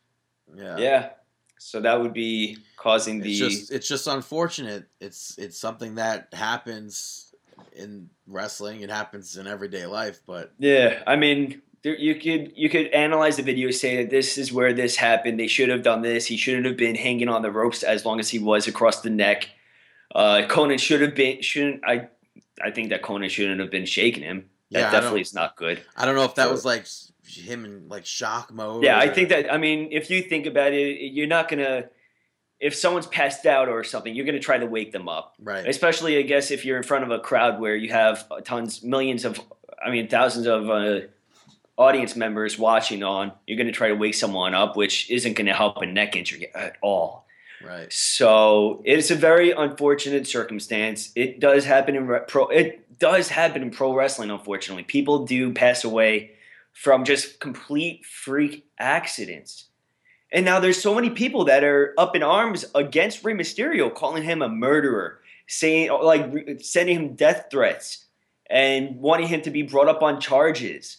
[0.57, 1.11] Yeah, Yeah.
[1.59, 3.31] So that would be causing the.
[3.31, 4.87] It's just it's just unfortunate.
[4.99, 7.30] It's it's something that happens
[7.75, 8.81] in wrestling.
[8.81, 13.37] It happens in everyday life, but Yeah, I mean, there, you could you could analyze
[13.37, 15.39] the video, say that this is where this happened.
[15.41, 16.27] They should have done this.
[16.27, 19.11] He shouldn't have been hanging on the ropes as long as he was across the
[19.11, 19.49] neck.
[20.15, 22.09] Uh, Konnan should have been shouldn't I?
[22.63, 24.51] I think that Konnan shouldn't have been shaking him.
[24.73, 25.81] That Yeah, definitely is not good.
[25.97, 26.87] I don't know if that So- was like
[27.27, 28.85] him in like shock mode.
[28.85, 29.53] Yeah, I think that.
[29.53, 31.85] I mean, if you think about it, you're not gonna.
[32.61, 35.35] If someone's passed out or something, you're going to try to wake them up.
[35.41, 35.67] Right.
[35.67, 39.25] Especially, I guess, if you're in front of a crowd where you have tons, millions
[39.25, 39.41] of,
[39.83, 41.01] I mean, thousands of uh,
[41.79, 45.47] audience members watching on, you're going to try to wake someone up, which isn't going
[45.47, 47.25] to help a neck injury at all.
[47.65, 47.91] Right.
[47.93, 51.13] So it's a very unfortunate circumstance.
[51.15, 52.47] It does happen in re- pro.
[52.49, 54.31] It does happen in pro wrestling.
[54.31, 56.33] Unfortunately, people do pass away
[56.73, 59.67] from just complete freak accidents.
[60.33, 64.23] And now there's so many people that are up in arms against Rey Mysterio, calling
[64.23, 68.07] him a murderer, saying like sending him death threats,
[68.49, 70.99] and wanting him to be brought up on charges,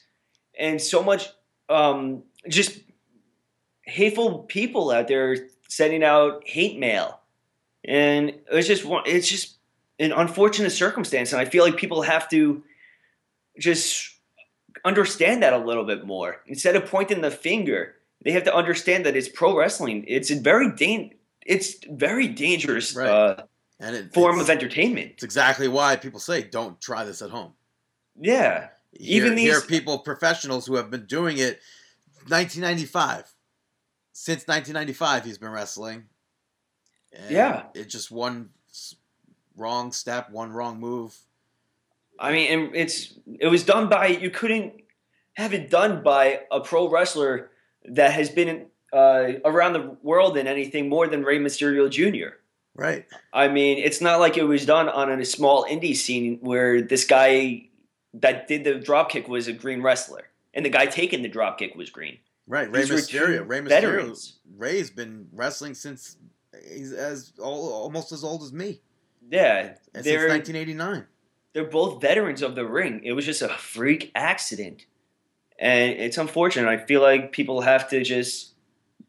[0.59, 1.29] and so much
[1.69, 2.79] um, just
[3.83, 5.37] hateful people out there
[5.69, 7.19] sending out hate mail,
[7.85, 8.83] and it's just.
[9.05, 9.57] It's just
[10.01, 12.63] an unfortunate circumstance, and I feel like people have to
[13.59, 14.15] just
[14.83, 17.95] understand that a little bit more instead of pointing the finger.
[18.23, 20.05] They have to understand that it's pro wrestling.
[20.07, 21.11] It's a very dan-
[21.45, 23.09] It's very dangerous Right.
[23.09, 23.43] uh,
[23.79, 25.11] And it, form of entertainment.
[25.13, 27.53] it's exactly why people say don't try this at home.
[28.19, 31.59] Yeah, Here, Even here are people, professionals who have been doing it
[32.27, 33.33] 1995.
[34.13, 36.09] Since 1995, he's been wrestling.
[37.29, 37.63] Yeah.
[37.73, 38.49] It's just one
[39.55, 41.17] wrong step, one wrong move.
[42.19, 44.73] I mean, and it's it was done by you couldn't
[45.33, 47.49] have it done by a pro wrestler
[47.85, 52.35] that has been uh, around the world in anything more than Rey Mysterio Jr.
[52.75, 53.05] Right.
[53.33, 57.05] I mean, it's not like it was done on a small indie scene where this
[57.05, 57.67] guy
[58.13, 61.89] that did the dropkick was a green wrestler, and the guy taking the dropkick was
[61.89, 62.17] green.
[62.47, 62.69] Right.
[62.71, 63.47] Rey These Mysterio.
[63.47, 63.67] Rey Mysterio.
[63.69, 64.39] veterans.
[64.57, 66.17] Ray's been wrestling since
[66.69, 68.81] he's as al- almost as old as me.
[69.29, 71.05] Yeah, since they're 1989.
[71.53, 73.01] they're both veterans of the ring.
[73.03, 74.85] It was just a freak accident,
[75.61, 76.67] and it's unfortunate.
[76.67, 78.55] I feel like people have to just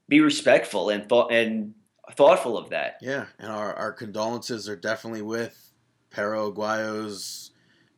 [0.07, 1.75] be respectful and thought and
[2.13, 2.99] thoughtful of that.
[3.01, 5.73] Yeah, and our, our condolences are definitely with
[6.11, 7.53] Perro Aguayo's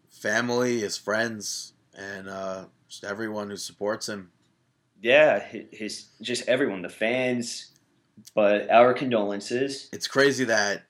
[0.09, 4.31] family, his friends, and uh, just everyone who supports him.
[5.03, 7.73] Yeah, his just everyone, the fans,
[8.37, 9.91] but our condolences.
[9.93, 10.85] It's crazy that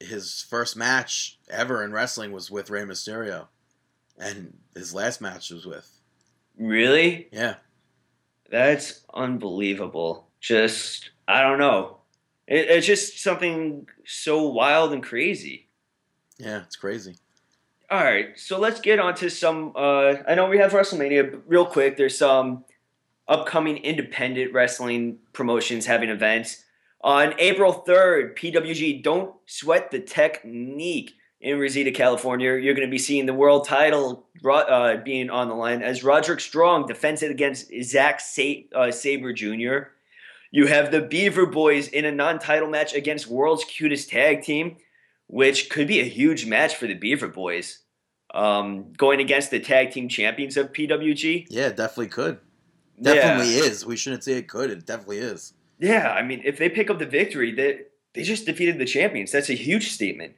[0.00, 3.48] his first match ever in wrestling was with Rey Mysterio,
[4.18, 5.99] and his last match was with.
[6.60, 7.54] Really, Yeah,
[8.50, 10.28] that's unbelievable.
[10.40, 11.96] Just I don't know.
[12.46, 15.68] It, it's just something so wild and crazy.
[16.38, 17.16] yeah, it's crazy.
[17.90, 19.72] All right, so let's get on to some.
[19.74, 21.96] Uh, I know we have WrestleMania, but real quick.
[21.96, 22.64] There's some
[23.26, 26.64] upcoming independent wrestling promotions having events
[27.00, 28.36] on April 3rd.
[28.36, 32.56] PWG Don't Sweat the Technique in Reseda, California.
[32.56, 36.40] You're going to be seeing the world title uh, being on the line as Roderick
[36.40, 39.90] Strong defends it against Zack Sa- uh, Sabre Jr.
[40.50, 44.76] You have the Beaver Boys in a non-title match against World's Cutest Tag Team
[45.30, 47.78] which could be a huge match for the Beaver Boys.
[48.34, 51.46] Um, going against the tag team champions of PWG.
[51.50, 52.38] Yeah, it definitely could.
[52.96, 53.14] Yeah.
[53.14, 53.86] Definitely is.
[53.86, 54.70] We shouldn't say it could.
[54.70, 55.54] It definitely is.
[55.78, 57.80] Yeah, I mean, if they pick up the victory, they
[58.12, 59.32] they just defeated the champions.
[59.32, 60.34] That's a huge statement.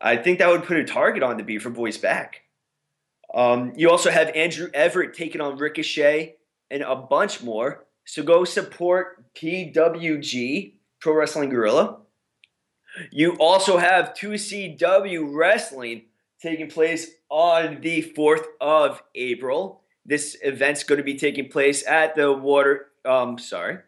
[0.00, 2.42] I think that would put a target on the Beaver Boys' back.
[3.34, 6.36] Um, you also have Andrew Everett taking on Ricochet
[6.70, 7.84] and a bunch more.
[8.04, 11.98] So go support PWG Pro Wrestling Gorilla.
[13.10, 16.06] You also have 2CW Wrestling
[16.40, 19.82] taking place on the 4th of April.
[20.04, 22.86] This event's going to be taking place at the water.
[23.04, 23.78] Um, sorry,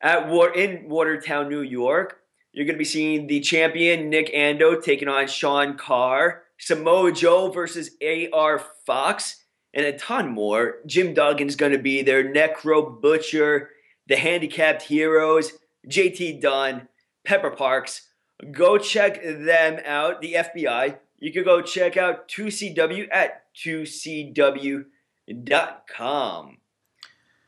[0.00, 2.20] at War in Watertown, New York.
[2.54, 7.50] You're going to be seeing the champion Nick Ando taking on Sean Carr, Samoa Joe
[7.50, 9.44] versus AR Fox,
[9.74, 10.76] and a ton more.
[10.86, 13.70] Jim Duggan's going to be there, Necro Butcher,
[14.06, 15.54] the Handicapped Heroes,
[15.90, 16.86] JT Dunn,
[17.24, 18.08] Pepper Parks.
[18.52, 20.20] Go check them out.
[20.20, 20.98] The FBI.
[21.18, 24.86] You could go check out 2CW at 2CW.com.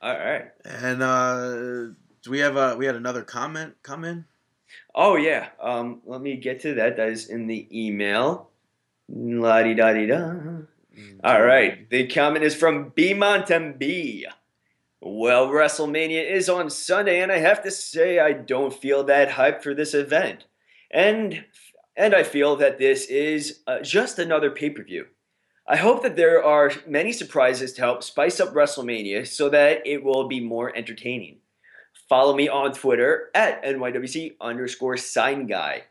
[0.02, 0.46] All right.
[0.64, 1.48] And uh,
[2.22, 4.24] do we have a we had another comment come in?
[4.94, 5.48] Oh yeah.
[5.60, 6.96] Um, let me get to that.
[6.96, 8.50] That is in the email.
[9.08, 10.34] La di da di da.
[11.22, 11.88] All right.
[11.90, 14.24] The comment is from B Montembi.
[15.00, 19.62] Well, WrestleMania is on Sunday, and I have to say I don't feel that hyped
[19.62, 20.46] for this event,
[20.90, 21.44] and
[21.96, 25.06] and I feel that this is uh, just another pay per view.
[25.68, 30.02] I hope that there are many surprises to help spice up WrestleMania so that it
[30.02, 31.38] will be more entertaining.
[32.08, 35.84] Follow me on Twitter at NYWC underscore sign guy.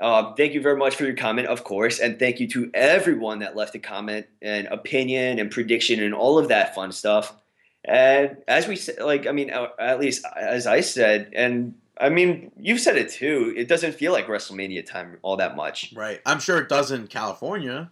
[0.00, 3.40] Uh, thank you very much for your comment, of course, and thank you to everyone
[3.40, 7.34] that left a comment and opinion and prediction and all of that fun stuff.
[7.84, 12.10] And as we said, like, I mean, uh, at least as I said, and I
[12.10, 13.52] mean, you've said it too.
[13.56, 15.92] It doesn't feel like WrestleMania time all that much.
[15.96, 16.20] Right.
[16.24, 17.90] I'm sure it does in California.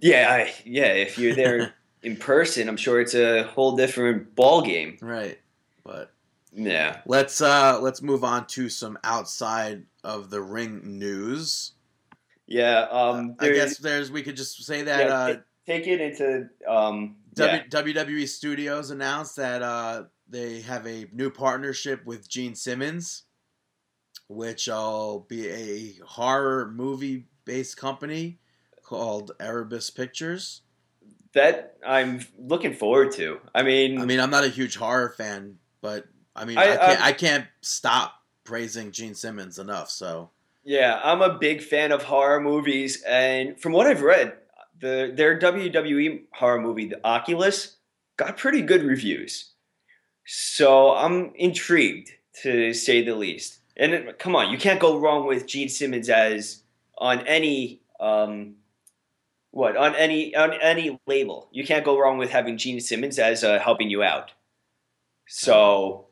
[0.00, 0.92] Yeah, I, yeah.
[0.92, 4.96] If you're there in person, I'm sure it's a whole different ball game.
[5.00, 5.38] Right.
[5.84, 6.13] But
[6.54, 7.00] Yeah.
[7.06, 11.72] let's uh let's move on to some outside of the ring news.
[12.46, 12.86] Yeah.
[12.90, 16.48] Um, I guess there's we could just say that yeah, uh ta- take it into
[16.68, 17.16] um.
[17.34, 17.82] W- yeah.
[17.82, 23.24] WWE Studios announced that uh, they have a new partnership with Gene Simmons,
[24.28, 28.38] which will be a horror movie based company
[28.84, 30.62] called Erebus Pictures.
[31.32, 33.40] That I'm looking forward to.
[33.52, 36.04] I mean, I mean, I'm not a huge horror fan, but
[36.36, 39.90] I mean, I- I, can't, I- I can't stop praising Gene Simmons enough.
[39.90, 40.30] So
[40.64, 44.34] Yeah, I'm a big fan of horror movies, and from what I've read,
[44.80, 47.76] the their WWE horror movie, The Oculus,
[48.16, 49.50] got pretty good reviews.
[50.26, 52.10] So I'm intrigued
[52.42, 53.60] to say the least.
[53.76, 56.62] And it- come on, you can't go wrong with Gene Simmons as
[56.98, 58.54] on any um,
[59.50, 61.48] what on any on any label.
[61.52, 64.32] You can't go wrong with having Gene Simmons as uh, helping you out.
[65.26, 66.03] So,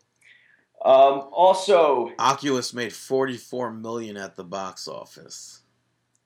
[0.84, 5.60] um, also Oculus made 44 million at the box office.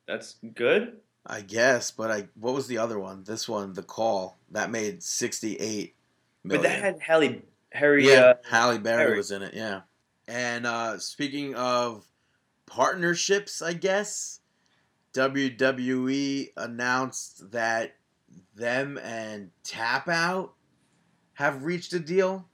[0.07, 0.99] that's good.
[1.27, 3.25] I guess, but I what was the other one?
[3.25, 5.95] This one, The Call, that made 68 million.
[6.45, 7.43] But that had Halle
[7.73, 8.09] Harry.
[8.09, 9.17] yeah, Uh, Halle Berry Berry.
[9.17, 9.53] was in it.
[9.55, 9.81] Yeah,
[10.29, 12.07] and uh, speaking of
[12.67, 14.39] partnerships, I guess
[15.15, 17.97] WWE announced that
[18.55, 20.55] them and Tap Out
[21.35, 22.47] have reached a deal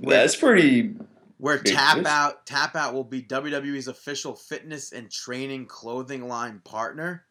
[0.00, 0.94] that's pretty.
[1.38, 2.04] Where Tap.
[2.04, 7.24] Out Tap Out will be WWE's official fitness and training clothing line partner.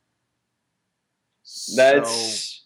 [1.75, 2.63] That's.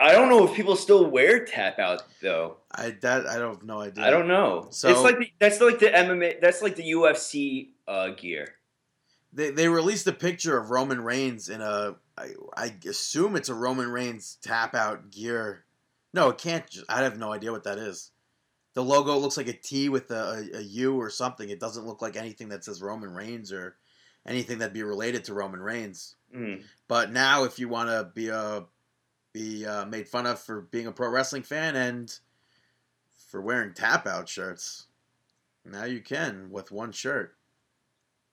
[0.00, 2.58] I don't know if people still wear tap out though.
[2.70, 4.04] I that I don't have no idea.
[4.04, 4.68] I don't know.
[4.70, 6.40] So- it's like the, that's like the MMA.
[6.40, 8.54] That's like the UFC uh, gear.
[9.32, 13.54] They they released a picture of Roman Reigns in a I, I assume it's a
[13.54, 15.64] Roman Reigns tap out gear.
[16.14, 16.64] No, it can't.
[16.88, 18.10] I have no idea what that is.
[18.74, 21.48] The logo looks like a T with a, a, a U or something.
[21.50, 23.76] It doesn't look like anything that says Roman Reigns or
[24.26, 26.14] anything that'd be related to Roman Reigns.
[26.34, 26.62] Mm.
[26.88, 28.64] But now, if you want to be a
[29.34, 32.18] be uh, made fun of for being a pro wrestling fan and
[33.30, 34.86] for wearing tap out shirts,
[35.64, 37.34] now you can with one shirt.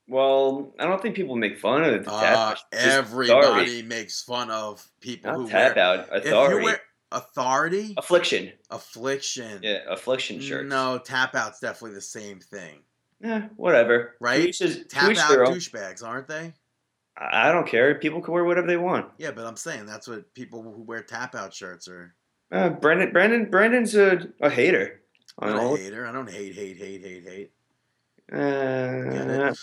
[0.08, 2.58] Well, I don't think people make fun of the Uh, tap.
[2.72, 3.82] Just everybody authority.
[3.82, 5.98] makes fun of people Not who tap wear out.
[6.12, 6.64] If you Authority.
[6.64, 6.80] wear
[7.12, 8.52] authority, Affliction.
[8.70, 9.60] affliction.
[9.62, 10.68] Yeah, affliction shirts.
[10.68, 12.78] No, tap out's definitely the same thing,
[13.24, 14.16] Eh, whatever.
[14.20, 14.42] right?
[14.42, 16.54] To each his- to Tap out douchebags, aren't they?
[17.16, 17.94] I don't care.
[17.96, 19.10] People can wear whatever they want.
[19.18, 22.14] Yeah, but I'm saying that's what people who wear tap out shirts are.
[22.50, 25.02] Uh, Brandon, Brandon, Brandon's a, a hater.
[25.38, 26.06] I'm On not all, a hater.
[26.06, 27.52] I don't hate, hate, hate, hate, hate.
[28.32, 29.54] Uh?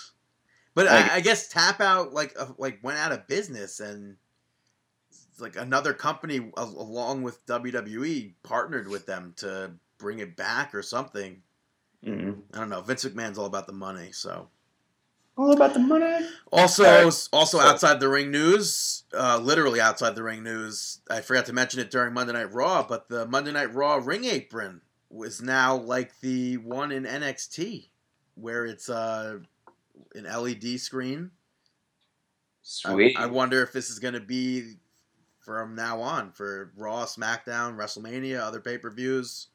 [0.76, 4.16] But I- I, I guess tap out like uh, like went out of business and
[5.40, 11.42] like another company along with WWE partnered with them to bring it back or something.
[12.06, 12.38] mm.
[12.54, 12.82] I don't know.
[12.82, 14.50] Vince McMahon's all about the money, so.
[15.38, 16.28] all about the money.
[16.52, 17.30] Also, All right.
[17.34, 21.00] also So- outside the ring news, uh, literally outside the ring news.
[21.10, 24.26] I forgot to mention it during Monday Night Raw, but the Monday Night Raw ring
[24.26, 27.90] apron was now like the one in NXT,
[28.36, 29.40] where it's uh,
[30.16, 31.30] an LED screen.
[31.30, 33.18] I- Sweet.
[33.18, 34.76] I, wonder if this is going to be
[35.48, 39.48] from now on for Raw, SmackDown, WrestleMania, other pay per views.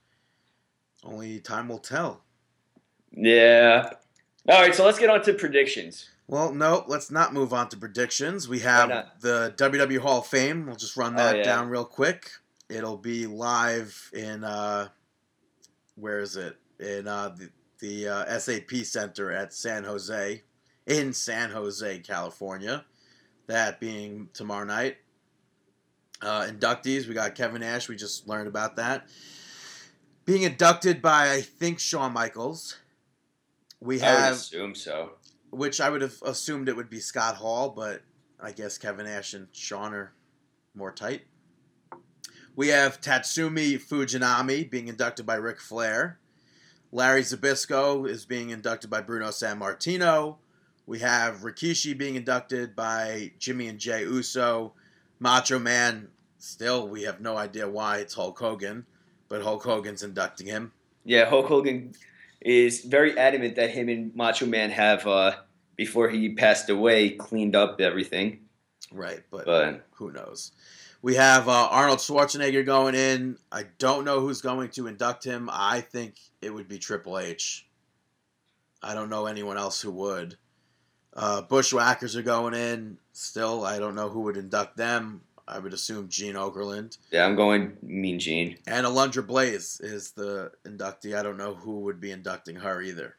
[1.05, 2.25] Only time will tell.
[3.11, 3.91] yeah.
[4.49, 6.09] All right, so let's get on to predictions.
[6.27, 8.49] Well, no, let's not move on to predictions.
[8.49, 8.89] We have
[9.21, 10.67] the WWE Hall of Fame.
[10.67, 11.43] We'll just run Oh, that yeah.
[11.45, 12.31] down real quick.
[12.71, 14.89] It'll be live in uh
[15.97, 16.57] where is it?
[16.81, 17.51] In uh the,
[17.81, 20.43] the uh, SAP Center at San Jose
[20.87, 22.85] in San Jose, California.
[23.47, 24.97] That being tomorrow night.
[26.23, 27.89] Uh, inductees, we got Kevin Nash.
[27.89, 29.09] We just learned about that.
[30.25, 32.77] Being inducted by, I think, Shawn Michaels.
[33.81, 34.19] We have.
[34.19, 35.11] I would assume so.
[35.51, 38.03] which I would have assumed it would be Scott Hall, but
[38.41, 40.13] I guess Kevin Nash and Shawn are
[40.75, 41.23] more tight.
[42.55, 46.19] We have Tatsumi Fujinami being inducted by Ric Flair.
[46.93, 50.37] Larry Zbyszko is being inducted by Bruno Sammartino.
[50.87, 54.75] We have Rikishi being inducted by Jimmy and Jay Uso.
[55.23, 56.09] Macho Man,
[56.39, 58.85] still, we have no idea why it's Hulk Hogan,
[59.29, 60.73] but Hulk Hogan's inducting him.
[61.05, 61.95] Yeah, Hulk Hogan
[62.41, 65.37] is very adamant that him and Macho Man have, uh,
[65.77, 68.41] before he passed away, cleaned up everything.
[68.91, 70.51] Right, but But who knows?
[71.03, 73.39] We have uh, Arnold Schwarzenegger going in.
[73.53, 75.49] I don't know who's going to induct him.
[75.53, 77.69] I think it would be Triple H.
[78.83, 80.37] I don't know anyone else who would.
[81.15, 83.65] Uh, Bushwhackers are going in still.
[83.65, 85.23] I don't know who would induct them.
[85.47, 86.97] I would assume Gene Okerlund.
[87.11, 88.57] Yeah, I'm going Mean Gene.
[88.67, 91.17] And Alundra Blayze is the inductee.
[91.17, 93.17] I don't know who would be inducting her either.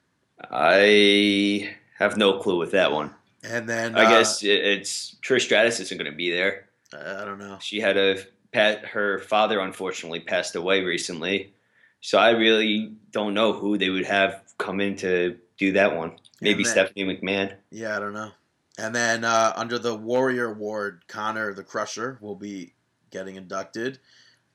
[0.50, 3.14] I have no clue with that one.
[3.44, 6.70] And then I uh, guess it's Trish Stratus isn't going to be there.
[6.94, 7.58] I don't know.
[7.60, 8.18] She had a
[8.54, 8.86] pat.
[8.86, 11.54] Her father unfortunately passed away recently,
[12.00, 16.14] so I really don't know who they would have come in to do that one.
[16.44, 17.56] Maybe then- Stephanie McMahon.
[17.72, 18.32] Yeah, I don't know.
[18.78, 22.74] And then uh, under the Warrior Award, Connor the Crusher will be
[23.12, 24.00] getting inducted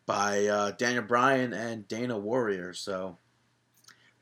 [0.06, 2.72] by uh, Daniel Bryan and Dana Warrior.
[2.72, 3.18] So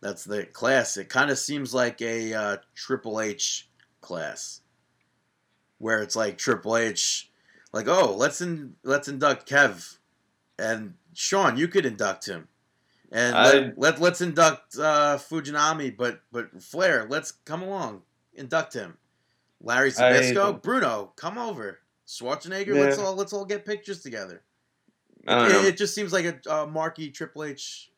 [0.01, 0.97] that's the class.
[0.99, 3.71] It kind of seems like a uh, Triple H
[4.03, 4.61] class,
[5.79, 7.31] where it's like Triple H,
[7.73, 9.97] like oh let's in, let's induct Kev,
[10.59, 12.49] and Shawn you could induct him.
[13.12, 18.03] And I- let, let let's induct uh, Fujinami, but but Flair, let's come along,
[18.35, 18.97] induct him.
[19.61, 21.78] Larry I Bruno, come over.
[22.07, 22.81] Schwarzenegger, Yeah.
[22.83, 24.43] let's all let's all get pictures together.
[25.28, 27.91] It, it just seems like a uh, marquee Triple H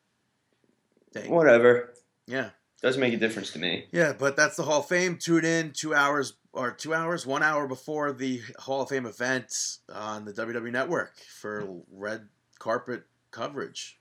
[1.13, 1.29] thing.
[1.29, 1.93] Whatever.
[2.25, 2.49] Yeah,
[2.81, 3.85] Doesn't make a difference to me.
[3.91, 5.17] yeah, but that's the Hall of Fame.
[5.17, 9.77] Tune in two hours or two hours, one hour before the Hall of Fame event
[9.93, 12.27] on the WWE Network for red
[12.57, 13.98] carpet coverage.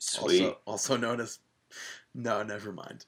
[0.00, 0.42] Sweet.
[0.42, 1.38] Also, also known as
[2.14, 3.04] no, never mind.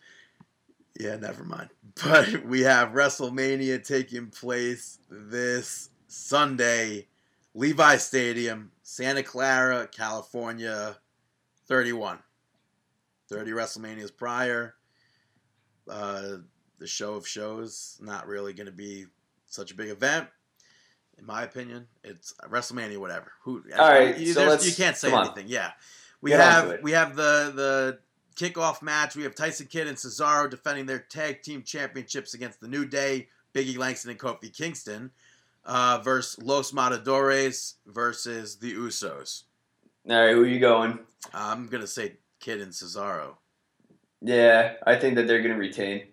[0.98, 1.70] Yeah, never mind.
[2.04, 7.08] But we have WrestleMania taking place this Sunday,
[7.54, 10.96] Levi Stadium, Santa Clara, California,
[11.66, 12.18] 31.
[13.28, 14.74] 30 WrestleManias prior.
[15.88, 16.36] Uh,
[16.78, 19.06] the show of shows, not really going to be
[19.46, 20.28] such a big event.
[21.18, 23.32] In my opinion, it's WrestleMania, whatever.
[23.44, 23.62] Who?
[23.78, 25.26] All right, you, so let's- you can't say come on.
[25.26, 25.48] anything.
[25.48, 25.72] Yeah,
[26.22, 27.98] we Get have we have the the
[28.36, 29.14] kickoff match.
[29.14, 33.28] We have Tyson Kidd and Cesaro defending their tag team championships against the New Day,
[33.54, 35.10] Biggie Langston and Kofi Kingston,
[35.66, 39.42] uh, versus Los Matadores versus the Usos.
[40.08, 40.98] All right, who are you going?
[41.34, 43.34] I'm gonna say Kidd and Cesaro.
[44.22, 46.04] Yeah, I think that they're going to retain.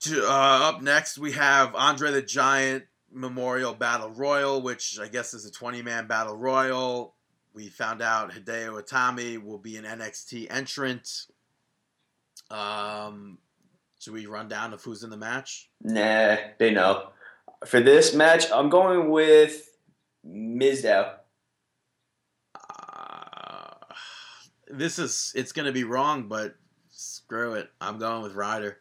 [0.00, 5.34] To, uh, up next, we have Andre the Giant Memorial Battle Royal, which I guess
[5.34, 7.14] is a 20 man battle royal.
[7.54, 11.26] We found out Hideo Itami will be an NXT entrant.
[12.50, 13.38] Um,
[14.00, 15.70] should we run down of who's in the match?
[15.80, 17.10] Nah, they know.
[17.64, 19.70] For this match, I'm going with
[20.26, 21.12] Mizdow.
[22.54, 23.70] Uh,
[24.68, 26.56] this is it's gonna be wrong, but
[26.90, 27.70] screw it.
[27.80, 28.78] I'm going with Ryder.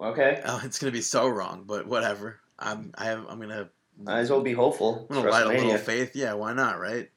[0.00, 2.40] Okay, Oh, it's gonna be so wrong, but whatever.
[2.58, 3.68] I'm I have I'm gonna
[3.98, 5.06] might as well be hopeful.
[5.10, 6.16] I'm gonna light a little faith.
[6.16, 7.10] Yeah, why not, right?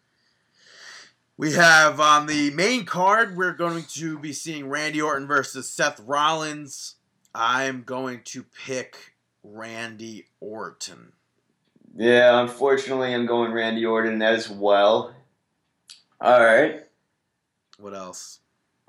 [1.39, 6.01] We have on the main card, we're going to be seeing Randy Orton versus Seth
[6.01, 6.95] Rollins.
[7.33, 11.13] I'm going to pick Randy Orton.
[11.95, 15.15] Yeah, unfortunately, I'm going Randy Orton as well.
[16.19, 16.81] All right.
[17.77, 18.39] What else?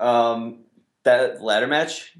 [0.01, 0.65] Um,
[1.03, 2.17] that ladder match,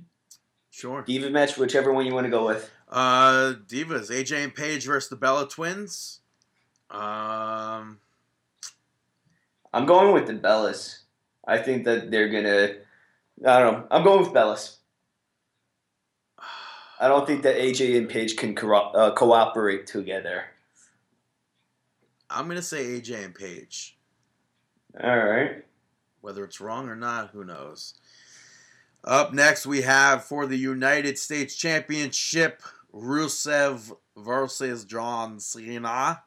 [0.69, 1.01] Sure.
[1.01, 2.71] diva match, whichever one you want to go with.
[2.87, 6.21] Uh, Divas, AJ and Paige versus the Bella Twins.
[6.89, 7.99] Um,
[9.73, 10.99] I'm going with the Bellas.
[11.48, 12.76] I think that they're gonna.
[13.45, 13.88] I don't know.
[13.91, 14.77] I'm going with Bellas.
[16.99, 20.43] I don't think that AJ and Paige can co- uh, cooperate together.
[22.30, 23.98] I'm gonna say AJ and Paige.
[25.02, 25.65] All right.
[26.22, 27.95] Whether it's wrong or not, who knows?
[29.03, 32.61] Up next, we have for the United States Championship,
[32.93, 36.22] Rusev versus John Cena.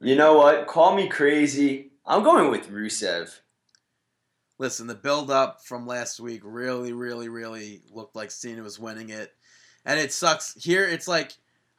[0.00, 0.66] You know what?
[0.66, 1.90] Call me crazy.
[2.08, 3.40] I'm going with Rusev.
[4.58, 9.10] Listen, the build up from last week really, really, really looked like Cena was winning
[9.10, 9.34] it.
[9.84, 10.54] And it sucks.
[10.54, 11.32] Here, it's like,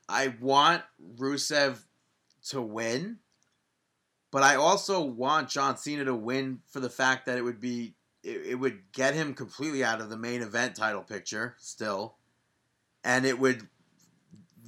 [0.09, 0.83] I want
[1.17, 1.79] Rusev
[2.49, 3.19] to win,
[4.29, 7.95] but I also want John Cena to win for the fact that it would be,
[8.21, 12.17] it, it would get him completely out of the main event title picture still.
[13.01, 13.69] And it would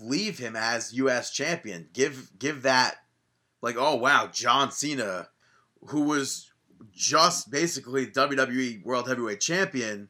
[0.01, 1.31] leave him as U.S.
[1.31, 1.89] champion.
[1.91, 2.95] Give, give that,
[3.61, 5.27] like, oh, wow, John Cena,
[5.85, 6.51] who was
[6.91, 10.09] just basically WWE World Heavyweight Champion,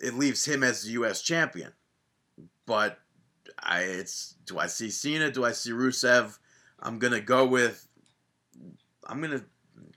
[0.00, 1.22] it leaves him as the U.S.
[1.22, 1.72] Champion.
[2.66, 2.98] But
[3.58, 5.30] I, it's do I see Cena?
[5.30, 6.38] Do I see Rusev?
[6.80, 7.86] I'm gonna go with.
[9.06, 9.44] I'm gonna.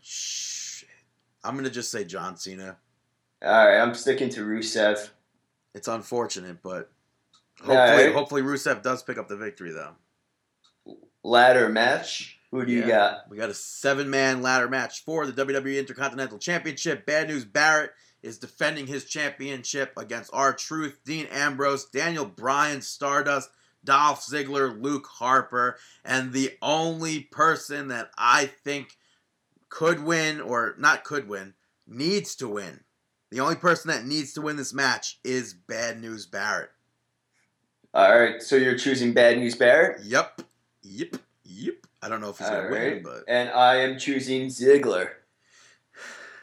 [0.01, 0.83] Shh,
[1.43, 2.77] I'm gonna just say John Cena.
[3.43, 5.09] All right, I'm sticking to Rusev.
[5.73, 6.91] It's unfortunate, but
[7.59, 8.13] hopefully, right.
[8.13, 10.95] hopefully Rusev does pick up the victory though.
[11.23, 12.36] Ladder match.
[12.51, 12.87] Who do you Yeah.
[12.87, 13.29] got?
[13.29, 17.05] We got a seven man ladder match for the WWE Intercontinental Championship.
[17.05, 17.91] Bad news Barrett
[18.23, 23.49] is defending his championship against R-Truth, Dean Ambrose, Daniel Bryan, Stardust,
[23.83, 28.97] Dolph Ziggler, Luke Harper, and the only person that I think
[29.69, 31.53] could win, or not could win,
[31.85, 32.83] needs to win.
[33.29, 36.71] The only person that needs to win this match is Bad News Barrett.
[37.93, 40.41] All right, so you're choosing Bad News Barrett, Yep.
[40.83, 41.17] Yep.
[41.43, 41.86] Yep.
[42.01, 43.23] I don't know if he's going to win, but.
[43.27, 45.09] and I am choosing Ziggler.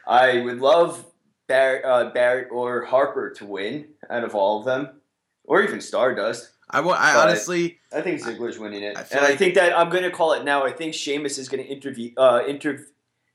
[0.07, 1.05] I would love
[1.47, 5.01] Barrett, uh, Barrett or Harper to win out of all of them,
[5.43, 6.51] or even Stardust.
[6.69, 9.77] I, wa- I But- honestly, I think Ziggler's winning it, I and I think that
[9.77, 10.63] I'm going to call it now.
[10.65, 12.85] I think Sheamus is going to interview, uh, inter-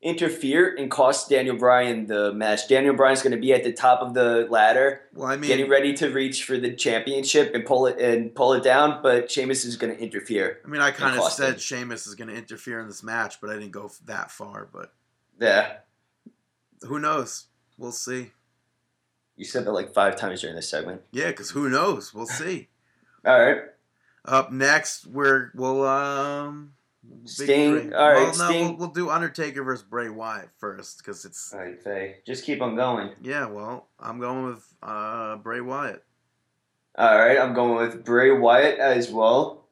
[0.02, 2.68] interfere and cost Daniel Bryan the match.
[2.68, 5.68] Daniel Bryan's going to be at the top of the ladder, well, I mean, getting
[5.68, 9.02] ready to reach for the championship and pull it and pull it down.
[9.02, 10.60] But Sheamus is going to interfere.
[10.64, 11.59] I mean, I kind of said him.
[11.59, 14.68] Sheamus is going to interfere in this match, but I didn't go that far.
[14.72, 14.93] But
[15.39, 15.72] Yeah,
[16.82, 17.47] who knows?
[17.77, 18.31] We'll see.
[19.36, 21.02] you said that like five times during this segment.
[21.12, 22.14] Yeah, because who knows?
[22.14, 22.68] We'll see.
[23.27, 23.59] All right,
[24.24, 26.72] Up next, we're we'll um.
[27.24, 31.24] Sting- all right, well, no, Sting- we'll, we'll do Undertaker versus Bray Wyatt first because
[31.24, 33.11] it's all right, Faye, just keep on going.
[33.23, 33.47] yeah.
[33.47, 36.03] Well, I'm going with uh Bray Wyatt.
[36.97, 39.65] All right, I'm going with Bray Wyatt as well.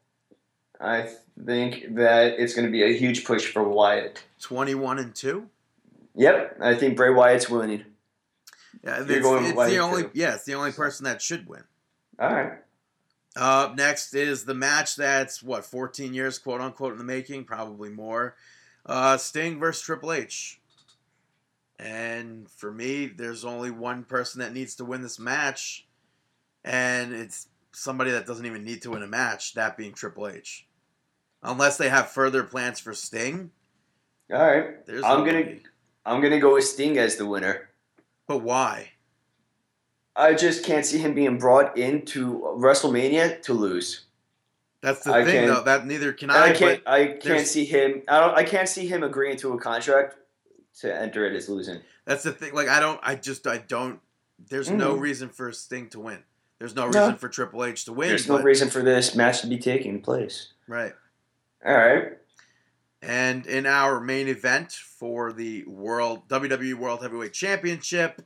[0.80, 1.08] I
[1.44, 4.22] think that it's going to be a huge push for Wyatt.
[4.40, 5.48] Twenty-one and two.
[6.14, 7.84] Yep, I think Bray Wyatt's winning.
[8.84, 10.10] Yeah, You're it's, going it's Wyatt, the only too.
[10.14, 11.62] yeah, it's the only person that should win.
[12.20, 12.52] All right.
[13.36, 17.90] Up next is the match that's what 14 years, quote unquote, in the making, probably
[17.90, 18.34] more.
[18.86, 20.60] Uh, Sting versus Triple H.
[21.78, 25.86] And for me, there's only one person that needs to win this match,
[26.64, 29.54] and it's somebody that doesn't even need to win a match.
[29.54, 30.66] That being Triple H.
[31.42, 33.52] Unless they have further plans for Sting,
[34.32, 34.84] All right.
[34.86, 35.60] there's I'm gonna-
[36.04, 37.68] I'm going to go with Sting as the winner.
[38.26, 38.92] But why?
[40.18, 44.04] I just can't see him being brought into WrestleMania to lose.
[44.80, 45.62] That's the I thing, though.
[45.62, 46.46] That neither can I.
[46.48, 49.52] I can't I can't there's- see him I don't I can't see him agreeing to
[49.54, 50.16] a contract
[50.80, 51.80] to enter it as losing.
[52.04, 52.54] That's the thing.
[52.54, 53.00] Like I don't.
[53.02, 53.46] I just.
[53.46, 54.00] I don't.
[54.48, 55.00] There's no Mhm.
[55.00, 56.22] reason for Sting to win.
[56.58, 57.00] There's no No.
[57.00, 58.08] reason for Triple H to win.
[58.08, 60.52] There's no reason for this match to be taking place.
[60.68, 60.92] Right.
[61.66, 62.18] All right.
[63.02, 68.22] And in our main event for the World WWE World Heavyweight Championship,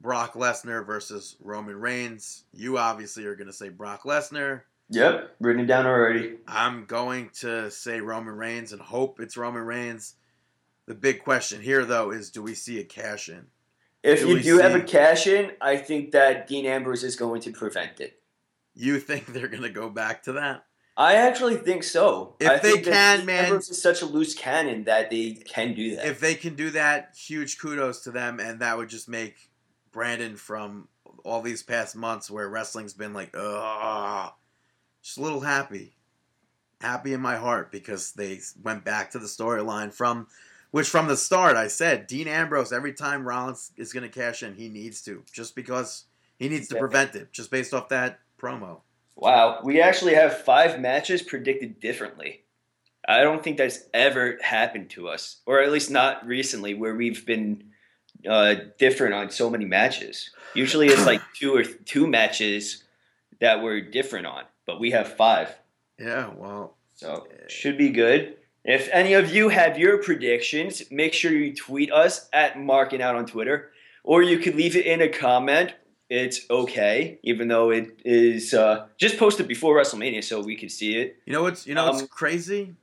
[0.00, 2.44] Brock Lesnar versus Roman Reigns.
[2.52, 4.62] You obviously are going to say Brock Lesnar.
[4.88, 6.38] Yep, written down already.
[6.48, 10.14] I'm going to say Roman Reigns and hope it's Roman Reigns.
[10.86, 13.46] The big question here, though, is do we see a cash in?
[14.02, 17.42] If Do you do have a cash in, I think that Dean Ambrose is going
[17.42, 18.20] to prevent it.
[18.74, 20.64] You think they're going to go back to that?
[20.96, 22.34] I actually think so.
[22.40, 25.96] If I they can, man- Ambrose is such a loose cannon that they can do
[25.96, 26.06] that.
[26.06, 29.49] if they can do that, huge kudos to them, and that would just make
[29.92, 30.88] Brandon from
[31.24, 34.32] all these past months where wrestling's been like, ugh,
[35.02, 35.94] just a little happy,
[36.80, 40.26] happy in my heart because they went back to the storyline from
[40.70, 44.42] which from the start I said Dean Ambrose every time Rollins is going to cash
[44.42, 46.04] in, he needs to just because
[46.38, 48.80] he needs to prevent it just based off that promo.
[49.16, 52.44] wow, we actually have five matches predicted differently.
[53.06, 57.26] I don't think that's ever happened to us, or at least not recently, where we've
[57.26, 57.69] been
[58.28, 60.30] uh, different on so many matches.
[60.54, 62.84] Usually, it's like two or two matches
[63.40, 65.54] that we're different on, but we have five.
[65.98, 68.36] Yeah, well, So should be good.
[68.64, 73.16] If any of you have your predictions, make sure you tweet us at Marking Out
[73.16, 73.70] on Twitter,
[74.04, 75.74] or you could leave it in a comment.
[76.10, 80.96] It's okay, even though it is uh, just posted before WrestleMania so we can see
[80.96, 81.16] it.
[81.24, 82.74] You know what's you know what's Um, crazy?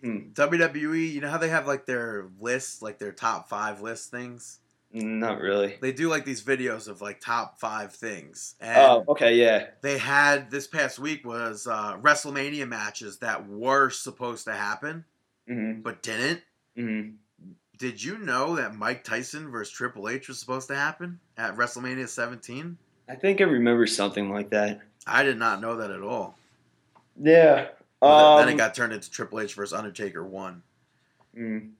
[0.00, 0.30] Hmm.
[0.32, 4.60] WWE, you know how they have like their lists, like their top five list things?
[4.92, 5.76] Not really.
[5.82, 8.54] They do like these videos of like top five things.
[8.60, 9.66] And Oh, okay, yeah.
[9.82, 15.04] they had this past week was uh, WrestleMania matches that were supposed to happen
[15.46, 16.42] hmm but didn't.
[16.76, 17.10] hmm
[17.78, 22.08] Did you know that Mike Tyson versus Triple H was supposed to happen at WrestleMania
[22.08, 22.76] 17?
[23.08, 24.80] I think I remember something like that.
[25.06, 26.36] I did not know that at all.
[27.20, 27.68] Yeah.
[28.00, 30.62] Well, then Um, it got turned into Triple H versus Undertaker 1.
[31.36, 31.70] Mm.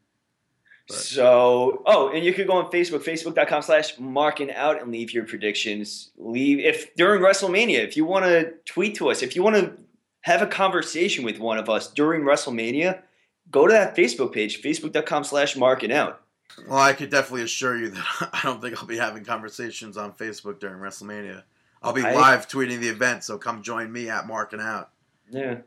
[0.88, 5.12] But- So, oh, and you could go on Facebook, facebook.com slash marking out and leave
[5.12, 6.10] your predictions.
[6.16, 9.74] Leave if during WrestleMania, if you want to tweet to us, if you want to
[10.22, 13.02] have a conversation with one of us during WrestleMania,
[13.50, 16.22] go to that Facebook page, facebook.com slash marking out.
[16.66, 20.12] Well, I could definitely assure you that I don't think I'll be having conversations on
[20.12, 21.42] Facebook during WrestleMania.
[21.82, 24.90] I'll be I- live tweeting the event, so come join me at Marking Out.
[25.30, 25.58] Yeah.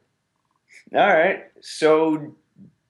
[0.93, 1.45] All right.
[1.61, 2.35] So,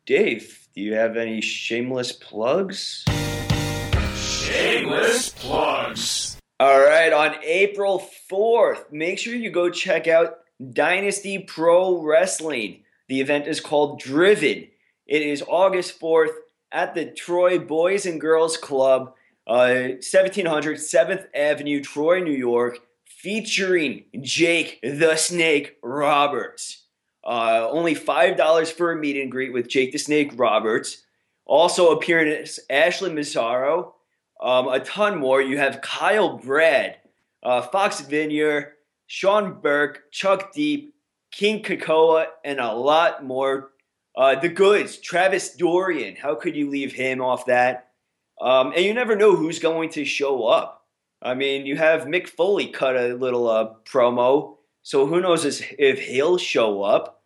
[0.06, 3.03] Dave, do you have any shameless plugs?
[4.15, 6.38] Shameless plugs.
[6.60, 10.39] All right, on April 4th, make sure you go check out
[10.73, 12.84] Dynasty Pro Wrestling.
[13.10, 14.68] The event is called Driven.
[15.07, 16.34] It is August 4th
[16.72, 19.14] at the Troy Boys and Girls Club,
[19.48, 26.81] uh, 1700 7th Avenue, Troy, New York, featuring Jake the Snake Roberts.
[27.23, 31.03] Uh, only $5 for a meet and greet with Jake the Snake Roberts.
[31.45, 33.93] Also appearing as Ashley Mazzaro.
[34.41, 35.41] Um, a ton more.
[35.41, 36.98] You have Kyle Brad,
[37.43, 38.73] uh, Fox Vineyard,
[39.06, 40.95] Sean Burke, Chuck Deep,
[41.31, 43.72] King Kakoa, and a lot more.
[44.15, 46.15] Uh, the goods, Travis Dorian.
[46.15, 47.89] How could you leave him off that?
[48.41, 50.85] Um, and you never know who's going to show up.
[51.22, 55.99] I mean, you have Mick Foley cut a little uh, promo, so who knows if
[55.99, 57.24] he'll show up.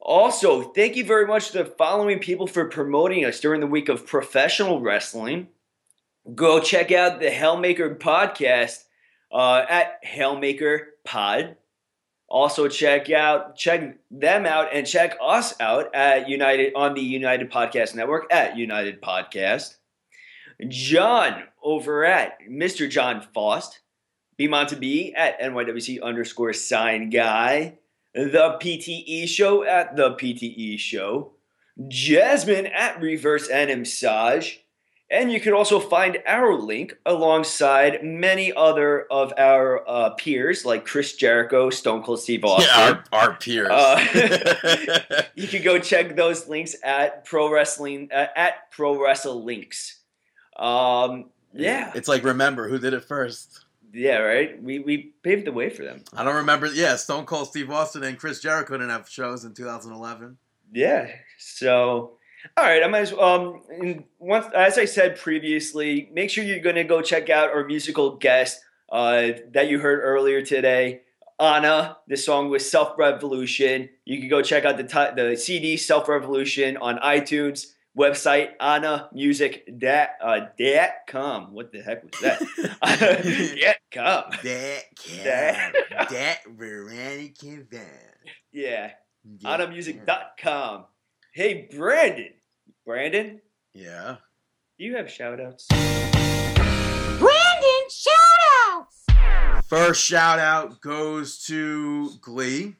[0.00, 3.88] Also, thank you very much to the following people for promoting us during the week
[3.88, 5.46] of professional wrestling.
[6.34, 8.82] Go check out the Hellmaker podcast
[9.32, 11.56] uh, at Hailmaker Pod.
[12.28, 17.50] Also check out check them out and check us out at United on the United
[17.50, 19.76] Podcast Network at United Podcast.
[20.68, 22.88] John over at Mr.
[22.88, 23.80] John Faust.
[24.38, 27.78] B at NYWC underscore sign guy.
[28.14, 31.32] The PTE show at the PTE show.
[31.88, 34.56] Jasmine at Reverse and Massage.
[35.12, 40.86] And you can also find our link alongside many other of our uh, peers like
[40.86, 42.70] Chris Jericho, Stone Cold Steve Austin.
[42.74, 43.68] Yeah, our, our peers.
[43.70, 49.98] Uh, you can go check those links at Pro Wrestling uh, at Pro Wrestle Links.
[50.56, 53.66] Um, yeah, it's like remember who did it first.
[53.92, 54.62] yeah, right.
[54.62, 56.04] We we paved the way for them.
[56.14, 56.68] I don't remember.
[56.68, 60.38] Yeah, Stone Cold Steve Austin and Chris Jericho didn't have shows in 2011.
[60.72, 61.10] Yeah.
[61.36, 62.16] So,
[62.56, 62.82] all right.
[62.82, 63.62] I might as well.
[63.80, 67.64] Um, once, as I said previously, make sure you're going to go check out our
[67.64, 68.60] musical guest
[68.90, 71.02] uh, that you heard earlier today.
[71.40, 73.88] Anna, the song was Self Revolution.
[74.04, 77.66] You can go check out the ti- the CD Self Revolution on iTunes
[77.98, 80.08] website annamusic.com.
[80.22, 81.52] Uh, dot com.
[81.52, 82.40] what the heck was that?
[83.60, 84.24] dot com.
[84.42, 84.82] That
[86.10, 87.88] That- Veronica Van.
[88.52, 88.90] Yeah,
[89.40, 89.56] Yeah.
[89.56, 90.84] annamusic.com.
[91.32, 92.28] Hey, Brandon.
[92.84, 93.40] Brandon,
[93.72, 94.16] Yeah.
[94.78, 95.66] do you have shout outs?
[95.68, 96.10] Brandon,
[97.90, 98.14] shout
[98.68, 99.06] outs!
[99.66, 102.76] First shout out goes to Glee.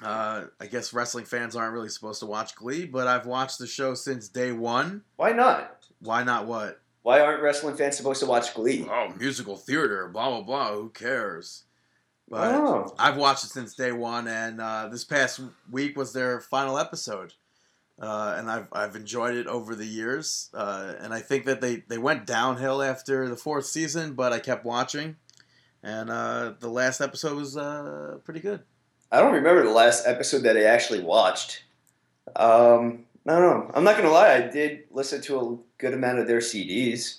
[0.00, 3.66] Uh, I guess wrestling fans aren't really supposed to watch Glee, but I've watched the
[3.66, 5.02] show since day one.
[5.16, 5.84] Why not?
[6.00, 6.80] Why not what?
[7.02, 8.86] Why aren't wrestling fans supposed to watch Glee?
[8.88, 10.72] Oh, musical theater, blah, blah, blah.
[10.74, 11.64] Who cares?
[12.28, 12.94] But Oh.
[12.98, 17.34] I've watched it since day one, and uh, this past week was their final episode.
[18.00, 20.50] Uh, and I've, I've enjoyed it over the years.
[20.54, 24.38] Uh, and I think that they, they went downhill after the fourth season, but I
[24.38, 25.16] kept watching.
[25.82, 28.60] And uh, the last episode was uh, pretty good.
[29.10, 31.64] I don't remember the last episode that I actually watched.
[32.34, 33.70] Um, I don't know.
[33.74, 34.34] I'm not gonna lie.
[34.34, 37.18] I did listen to a good amount of their CDs.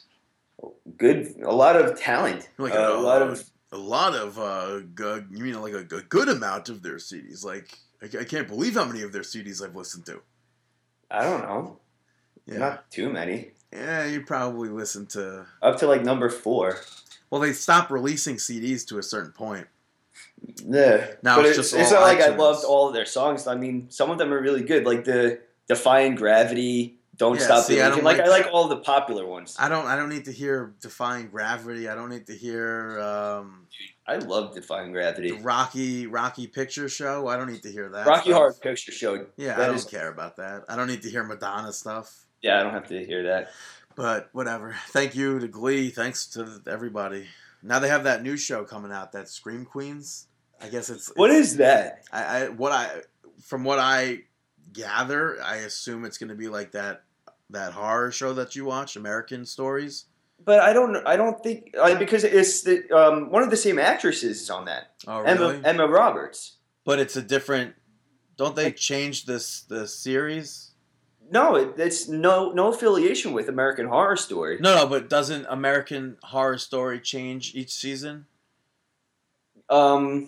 [0.97, 2.49] Good, a lot of talent.
[2.57, 6.01] Like Uh, a lot of a lot of uh, good, you mean like a, a
[6.01, 7.45] good amount of their CDs.
[7.45, 10.21] Like I, I can't believe how many of their CDs I've listened to.
[11.11, 11.79] I don't know.
[12.45, 13.51] Yeah, Not too many.
[13.71, 15.45] yeah, you probably listened to.
[15.61, 16.79] Up to like number four.
[17.29, 19.67] Well, they stopped releasing CDs to a certain point.
[20.65, 21.07] Yeah.
[21.23, 23.47] Now but it's it's, just it's all not like I loved all of their songs.
[23.47, 27.63] I mean, some of them are really good, like the Defying Gravity, Don't Yeah, Stop
[27.65, 29.55] see, I don't Like, I like- like all the popular ones.
[29.57, 29.85] I don't.
[29.85, 33.67] I don't need to hear "Defying Gravity." I don't need to hear um,
[34.05, 35.31] I love Defying the Gravity.
[35.31, 37.27] Rocky Rocky Picture Show.
[37.27, 38.05] I don't need to hear that.
[38.05, 38.35] Rocky stuff.
[38.35, 39.27] Horror Picture Show.
[39.37, 40.63] Yeah, that I don't care about that.
[40.67, 42.25] I don't need to hear Madonna stuff.
[42.41, 43.51] Yeah, I don't have to hear that.
[43.95, 44.75] But whatever.
[44.89, 45.89] Thank you to Glee.
[45.89, 47.27] Thanks to everybody.
[47.61, 49.13] Now they have that new show coming out.
[49.13, 50.27] That Scream Queens.
[50.61, 52.03] I guess it's What it's- is that?
[52.11, 52.89] I, I what I
[53.41, 54.23] from what I
[54.73, 57.03] gather, I assume it's going to be like that
[57.49, 60.05] that horror show that you watch, American Stories.
[60.45, 60.95] But I don't.
[61.07, 64.91] I don't think because it's the um, one of the same actresses is on that.
[65.07, 65.31] Oh, really?
[65.57, 66.57] Emma Emma Roberts.
[66.85, 67.75] but it's a different.
[68.35, 70.71] Don't they change this the series?
[71.31, 74.57] No, it, it's no no affiliation with American Horror Story.
[74.59, 74.87] No, no.
[74.87, 78.25] But doesn't American Horror Story change each season?
[79.69, 80.27] Um,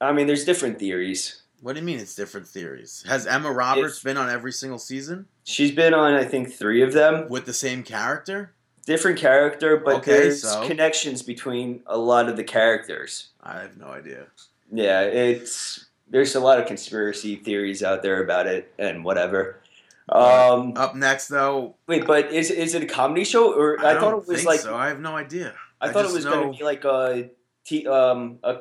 [0.00, 1.42] I mean, there's different theories.
[1.60, 3.04] What do you mean it's different theories?
[3.06, 6.82] Has Emma Roberts It's- been on every single season She's been on, I think, three
[6.82, 7.28] of them.
[7.28, 8.52] with the same character?
[8.88, 13.28] Different character, but Okay, there's so- connections between a lot of the characters.
[13.42, 14.28] I have no idea.
[14.72, 19.60] Yeah, it's there's a lot of conspiracy theories out there about it and whatever.
[20.08, 24.00] Um, Up next, though, wait, but is is it a comedy show or I, I,
[24.00, 24.74] thought it was like so.
[24.74, 25.52] I have no idea.
[25.82, 27.28] I I thought it was going to be like a
[27.66, 28.60] t- um a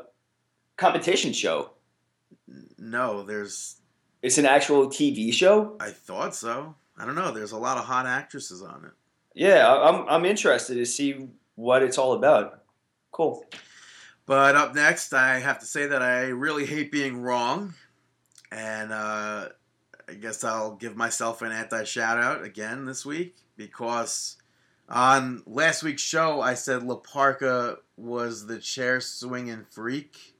[0.76, 1.70] competition show.
[2.78, 3.78] No, there's.
[4.22, 5.78] It's an actual TV show.
[5.80, 6.76] I thought so.
[6.98, 7.32] I don't know.
[7.32, 8.92] There's a lot of hot actresses on it.
[9.38, 12.64] Yeah, I'm I'm interested to see what it's all about.
[13.12, 13.46] Cool.
[14.26, 17.76] But up next, I have to say that I really hate being wrong.
[18.52, 19.50] And uh,
[20.10, 24.38] I guess I'll give myself an anti shout out again this week because
[24.90, 30.36] on last week's show, I said La Parka was the chair swinging freak.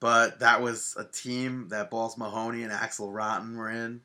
[0.00, 4.02] But that was a team that Balls Mahoney and Axl Rotten were in.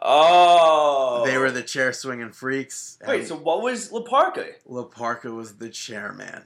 [0.00, 2.98] Oh, They were the chair swinging freaks.
[3.06, 4.46] Wait, so what was La Parka?
[4.66, 6.44] La Parka was the chairman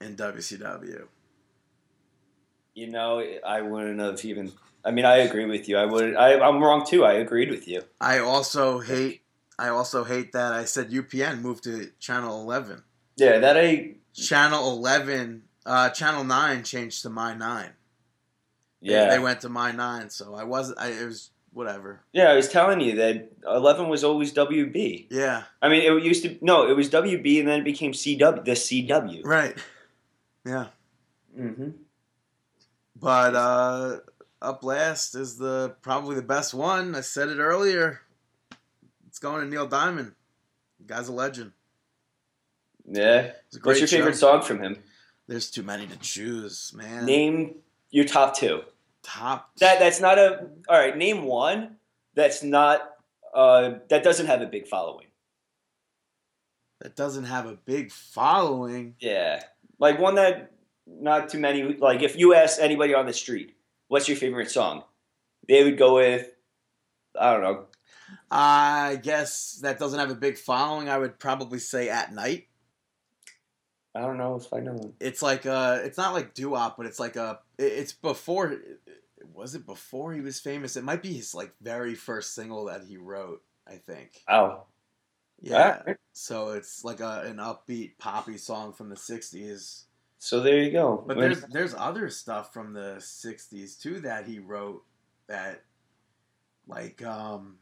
[0.00, 1.06] in WCW.
[2.74, 4.52] You know, I wouldn't have even.
[4.84, 5.76] I mean, I agree with you.
[5.76, 6.14] I would.
[6.14, 7.04] I, I'm wrong too.
[7.04, 7.82] I agreed with you.
[8.00, 9.22] I also hate.
[9.58, 12.84] I also hate that I said UPN moved to channel eleven.
[13.16, 13.94] Yeah, that I.
[14.14, 17.70] Channel eleven, uh, channel nine changed to my nine.
[18.80, 20.78] Yeah, they, went to my nine, so I wasn't.
[20.78, 22.00] I, it was whatever.
[22.12, 22.30] yeah.
[22.30, 25.06] I was telling you that 11 was always WB.
[25.10, 26.36] Yeah, I mean, it used to.
[26.40, 28.44] No, it was WB, and then it became CW.
[28.44, 29.24] The CW.
[29.24, 29.56] right.
[30.46, 30.66] Yeah,
[31.38, 31.70] Mm-hmm.
[32.96, 33.98] but uh,
[34.40, 36.94] up last is the probably the best one.
[36.94, 38.00] I said it earlier.
[39.06, 40.12] It's going to Neil Diamond.
[40.78, 41.52] The guy's a legend.
[42.90, 43.32] Yeah.
[43.62, 44.78] What's your favorite song from him?
[45.26, 47.04] There's too many to choose, man.
[47.04, 47.56] Name
[47.90, 48.62] your top two.
[49.08, 49.50] Top.
[49.58, 50.48] That that's not a.
[50.68, 51.76] All right, name one.
[52.14, 52.82] That's not.
[53.34, 55.06] Uh, that doesn't have a big following.
[56.80, 58.94] that doesn't have a big following.
[59.00, 59.42] Yeah,
[59.78, 60.52] like one that
[60.86, 61.62] not too many.
[61.76, 63.56] Like if you ask anybody on the street,
[63.88, 64.84] "What's your favorite song?"
[65.48, 66.30] They would go with,
[67.18, 67.64] I don't know.
[68.30, 70.88] I guess that doesn't have a big following.
[70.88, 72.48] I would probably say at night.
[73.94, 74.92] I don't know if I know one.
[75.00, 77.40] It's like uh it's not like doo but it's like a.
[77.58, 78.56] It's before.
[79.32, 80.76] Was it before he was famous?
[80.76, 83.42] It might be his like very first single that he wrote.
[83.66, 84.22] I think.
[84.28, 84.64] Oh,
[85.40, 85.82] Yeah.
[86.12, 89.84] So it's like a an upbeat poppy song from the '60s.
[90.18, 91.04] so there you go.
[91.06, 94.82] But there's there's other stuff from the '60s too that he wrote
[95.28, 95.64] that,
[96.66, 97.58] like, um,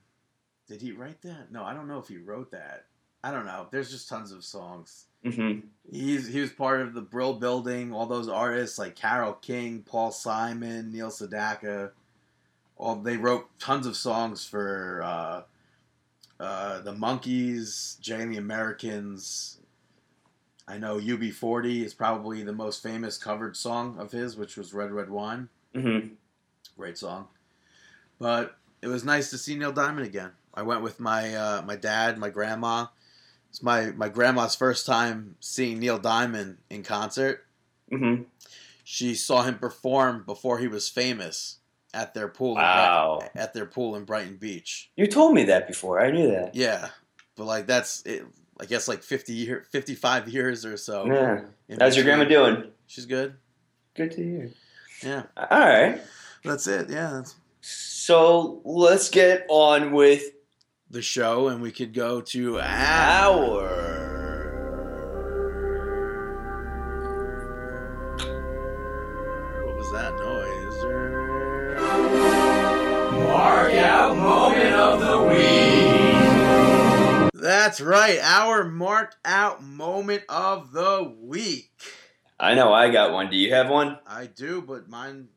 [0.69, 1.51] did he write that?
[1.51, 2.87] No, I don't know if he wrote that.
[3.24, 3.66] I don't know.
[3.73, 5.07] There's just tons of songs.
[5.24, 5.62] Mhm.
[5.90, 7.93] He's he was part of the Brill Building.
[7.93, 11.93] All those artists like Carole King, Paul Simon, Neil Sedaka.
[12.76, 15.43] All they wrote tons of songs for uh,
[16.38, 19.59] uh, the Monkees, Jay and the Americans.
[20.68, 24.90] I know UB40 is probably the most famous covered song of his, which was Red
[24.90, 25.48] Red Wine.
[25.74, 26.16] Mhm.
[26.76, 27.28] Great song.
[28.18, 30.32] But it was nice to see Neil Diamond again.
[30.55, 32.86] I went with my uh, my dad, my grandma.
[33.57, 37.47] It's my my grandma's first time seeing Neil Diamond in concert.
[37.91, 38.27] Mhm.
[38.85, 41.57] She saw him perform before he was famous
[41.95, 42.51] at their pool.
[42.51, 43.27] in Wow.
[43.35, 44.91] At their pool in Brighton Beach.
[44.95, 45.99] You told me that before.
[45.99, 46.55] I knew that.
[46.55, 46.91] Yeah,
[47.35, 48.27] but like that's it.
[48.61, 51.07] I guess like fifty year, fifty five years or so.
[51.07, 51.45] Yeah.
[51.81, 52.70] How's your grandma doing?
[52.87, 53.37] She's good.
[53.95, 54.51] Good to hear.
[55.03, 56.03] Yeah, All right.
[56.45, 56.91] that's it.
[56.91, 60.24] Yeah, that's So let's get on with
[60.91, 63.67] the show, and we could go to our.
[69.65, 70.83] What was that noise?
[73.29, 75.37] Mark out moment of the week.
[77.35, 81.71] That's right, our marked out moment of the week.
[82.39, 83.31] I know I got one.
[83.31, 83.99] Do you have one?
[84.07, 85.29] I do, but mine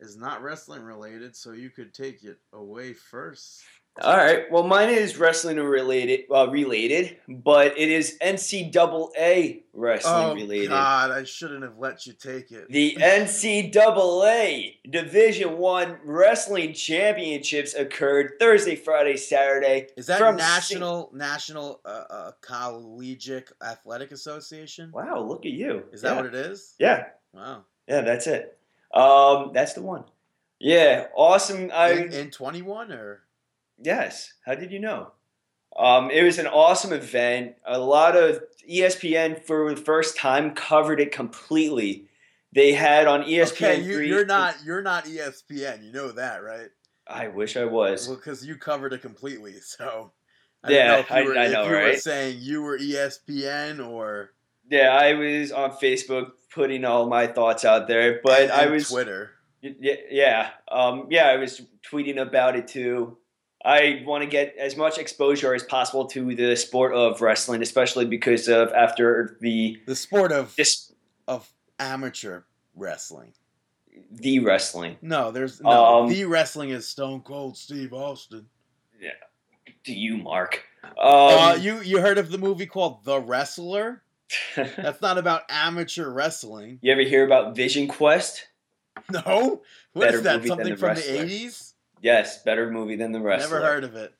[0.00, 3.62] is not wrestling related, so you could take it away first.
[4.00, 4.50] All right.
[4.50, 10.28] Well, mine is wrestling related, uh, related, but it is NCAA wrestling related.
[10.28, 10.68] Oh related.
[10.68, 12.68] God, I shouldn't have let you take it.
[12.70, 19.88] The NCAA Division One Wrestling Championships occurred Thursday, Friday, Saturday.
[19.96, 24.92] Is that from National National uh, uh, Collegiate Athletic Association?
[24.92, 25.84] Wow, look at you.
[25.92, 26.16] Is that yeah.
[26.16, 26.74] what it is?
[26.78, 27.64] Yeah, Wow.
[27.88, 28.58] yeah, that's it.
[28.94, 30.04] Um, that's the one.
[30.60, 31.70] Yeah, awesome.
[31.72, 33.22] I in, in 21 or
[33.82, 34.32] Yes.
[34.44, 35.12] How did you know?
[35.76, 37.54] Um, it was an awesome event.
[37.66, 42.08] A lot of ESPN for the first time covered it completely.
[42.52, 45.84] they had on ESPN Okay, you, you're not you're not ESPN.
[45.84, 46.68] You know that, right?
[47.06, 48.08] I wish I was.
[48.08, 49.54] Well, because you covered it completely.
[49.60, 50.12] So
[50.64, 52.00] I Yeah, know if I- you were, I if know, you were right?
[52.00, 54.32] saying you were ESPN or
[54.70, 59.30] Yeah, I was on Facebook putting all my thoughts out there, but I was Twitter.
[59.62, 61.26] Yeah, yeah, um, yeah.
[61.28, 63.18] I was tweeting about it too.
[63.64, 68.04] I want to get as much exposure as possible to the sport of wrestling, especially
[68.04, 70.92] because of after the The sport of this
[71.26, 72.42] of amateur
[72.76, 73.32] wrestling.
[74.12, 74.96] the wrestling.
[75.02, 75.70] No, there's no.
[76.02, 78.46] Um, the wrestling is Stone Cold Steve Austin.
[79.00, 79.10] Yeah.
[79.84, 80.64] Do you, Mark?
[80.96, 84.02] uh, Um, you you heard of the movie called The Wrestler?
[84.56, 86.78] That's not about amateur wrestling.
[86.82, 88.46] you ever hear about Vision Quest?
[89.10, 89.62] No,
[89.94, 90.44] what Better is that?
[90.44, 91.12] Something The from Wrestler.
[91.12, 91.67] the eighties?
[92.02, 93.60] Yes, better movie than the wrestler.
[93.60, 94.12] Never heard of it.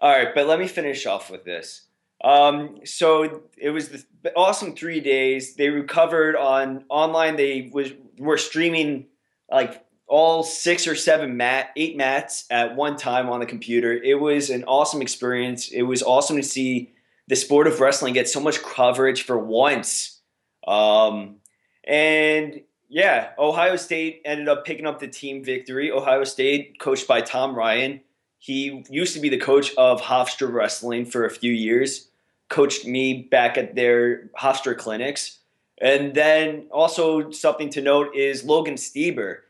[0.00, 1.82] All right, but let me finish off with this.
[2.22, 3.88] Um, so it was
[4.22, 5.54] the awesome three days.
[5.56, 7.36] They recovered on online.
[7.36, 9.06] They was were streaming
[9.50, 13.92] like all six or seven mat, eight mats at one time on the computer.
[13.92, 15.68] It was an awesome experience.
[15.68, 16.92] It was awesome to see
[17.28, 20.20] the sport of wrestling get so much coverage for once.
[20.66, 21.36] Um,
[21.84, 25.90] and yeah, Ohio State ended up picking up the team victory.
[25.90, 28.00] Ohio State, coached by Tom Ryan,
[28.38, 32.08] he used to be the coach of Hofstra Wrestling for a few years,
[32.48, 35.38] coached me back at their Hofstra clinics.
[35.80, 39.40] And then also something to note is Logan Stieber.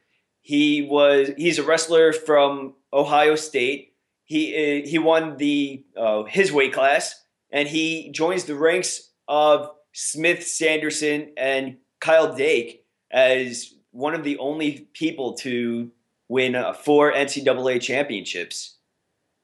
[0.40, 3.92] He was he's a wrestler from Ohio State.
[4.24, 10.46] He he won the uh, his weight class and he joins the ranks of Smith
[10.46, 15.90] Sanderson and Kyle Dake as one of the only people to
[16.28, 18.76] win uh, four NCAA championships.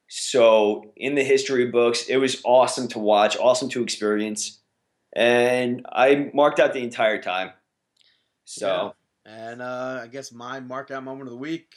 [0.09, 4.59] So, in the history books, it was awesome to watch, awesome to experience,
[5.15, 7.51] and I marked out the entire time.
[8.45, 8.93] So,
[9.25, 11.73] And uh, I guess my mark out moment of the week,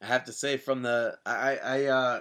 [0.00, 2.20] I have to say from the I I uh,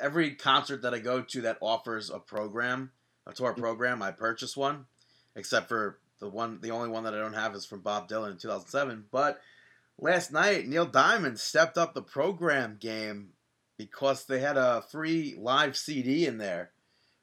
[0.00, 2.92] every concert that I go to that offers a program,
[3.26, 4.86] a tour program, I purchase one,
[5.34, 8.32] except for the one the only one that I don't have is from Bob Dylan
[8.32, 9.04] in 2007.
[9.10, 9.40] But
[9.98, 13.30] last night Neil Diamond stepped up the program game
[13.76, 16.70] because they had a free live CD in there,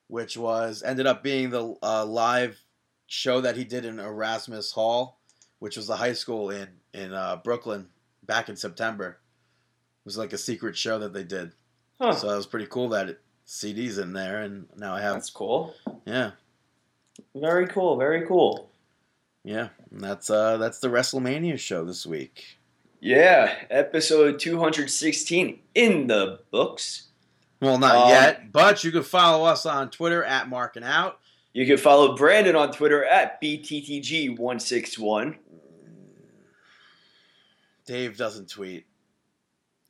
[0.07, 2.63] which was ended up being the uh, live
[3.07, 5.17] show that he did in Erasmus Hall
[5.61, 7.87] which was a high school in in uh, Brooklyn
[8.23, 9.19] back in September.
[9.99, 11.53] It was like a secret show that they did,
[11.99, 15.13] huh, so that was pretty cool that it, CD's in there, and now I have
[15.13, 15.75] that's cool.
[16.05, 16.31] yeah
[17.35, 17.95] Very cool.
[17.95, 18.70] Very cool.
[19.43, 19.69] Yeah.
[19.91, 22.57] And that's uh that's the WrestleMania show this week.
[22.99, 27.07] Yeah, episode 216 in the books.
[27.59, 31.17] Well, not Um, yet, but you can follow us on Twitter at Markin' Out.
[31.53, 35.35] You can follow Brandon on Twitter at BTTG161.
[37.85, 38.85] Dave doesn't tweet.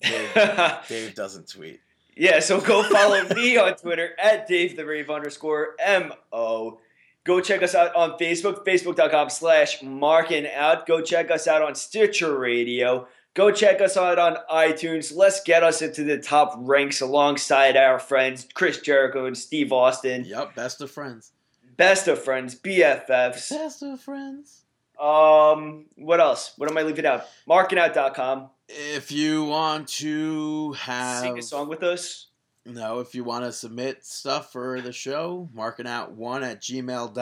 [0.02, 0.30] Dave,
[0.88, 1.82] Dave doesn't tweet.
[2.16, 6.80] Yeah, so go follow me on Twitter at Dave the Rave underscore M-O.
[7.24, 10.88] Go check us out on Facebook, facebook.com slash marking out.
[10.88, 13.08] Go check us out on Stitcher Radio.
[13.34, 15.16] Go check us out on iTunes.
[15.16, 20.26] Let's get us into the top ranks alongside our friends Chris Jericho and Steve Austin.
[20.26, 21.32] Yep, best of friends.
[21.78, 23.50] Best of friends, BFFs.
[23.52, 24.64] Best of friends.
[25.00, 26.54] Um, what else?
[26.58, 27.26] What am I leaving out?
[27.48, 28.50] Markingout.com.
[28.68, 32.28] If you want to have Sing a song with us.
[32.66, 37.22] No, if you want to submit stuff for the show, marking out one at gmail.com.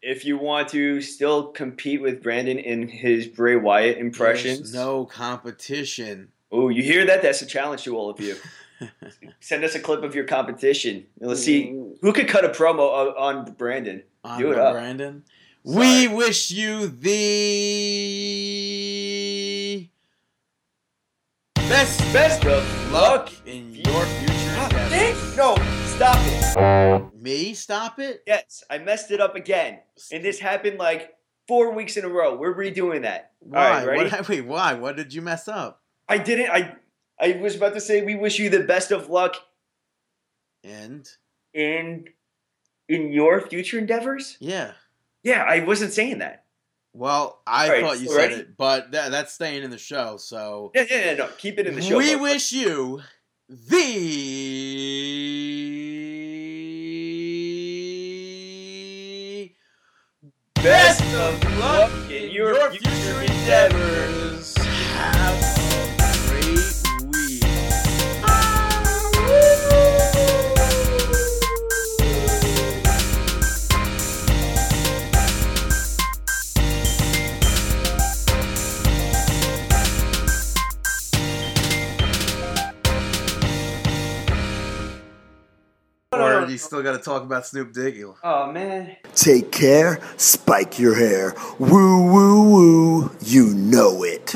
[0.00, 4.72] If you want to still compete with Brandon in his Bray Wyatt impressions.
[4.72, 6.28] There's no competition.
[6.50, 7.20] Oh, you hear that?
[7.20, 8.36] That's a challenge to all of you.
[9.40, 11.04] Send us a clip of your competition.
[11.20, 11.68] Let's see
[12.00, 14.02] who could cut a promo on Brandon.
[14.24, 14.72] On Do it up.
[14.72, 15.24] Brandon.
[15.66, 15.76] Sorry.
[15.76, 17.08] We wish you the
[21.68, 24.34] best Best of luck in your future.
[24.84, 25.36] Endeavors.
[25.36, 25.54] No,
[25.86, 27.14] stop it.
[27.22, 27.54] Me?
[27.54, 28.22] Stop it?
[28.26, 29.80] Yes, I messed it up again.
[30.10, 31.14] And this happened like
[31.46, 32.36] four weeks in a row.
[32.36, 33.32] We're redoing that.
[33.40, 33.66] Why?
[33.66, 34.10] All right, ready?
[34.10, 34.74] what, wait, why?
[34.74, 35.82] What did you mess up?
[36.08, 36.50] I didn't.
[36.50, 36.74] I
[37.20, 39.36] I was about to say we wish you the best of luck
[40.64, 41.06] And
[41.52, 42.06] in
[42.88, 44.36] in your future endeavors.
[44.40, 44.72] yeah.
[45.24, 46.44] Yeah, I wasn't saying that.
[46.98, 48.34] Well, I right, thought you so said ready?
[48.40, 51.28] it, but that, that's staying in the show, so Yeah, yeah, yeah, no.
[51.38, 51.96] Keep it in the show.
[51.96, 52.22] we bro.
[52.22, 53.02] wish you
[53.48, 53.84] the
[60.56, 64.27] best of luck in your, your future endeavors.
[86.58, 88.14] Still got to talk about Snoop Diggy.
[88.22, 88.96] Oh man.
[89.14, 91.34] Take care, spike your hair.
[91.58, 93.10] Woo, woo, woo.
[93.20, 94.34] You know it.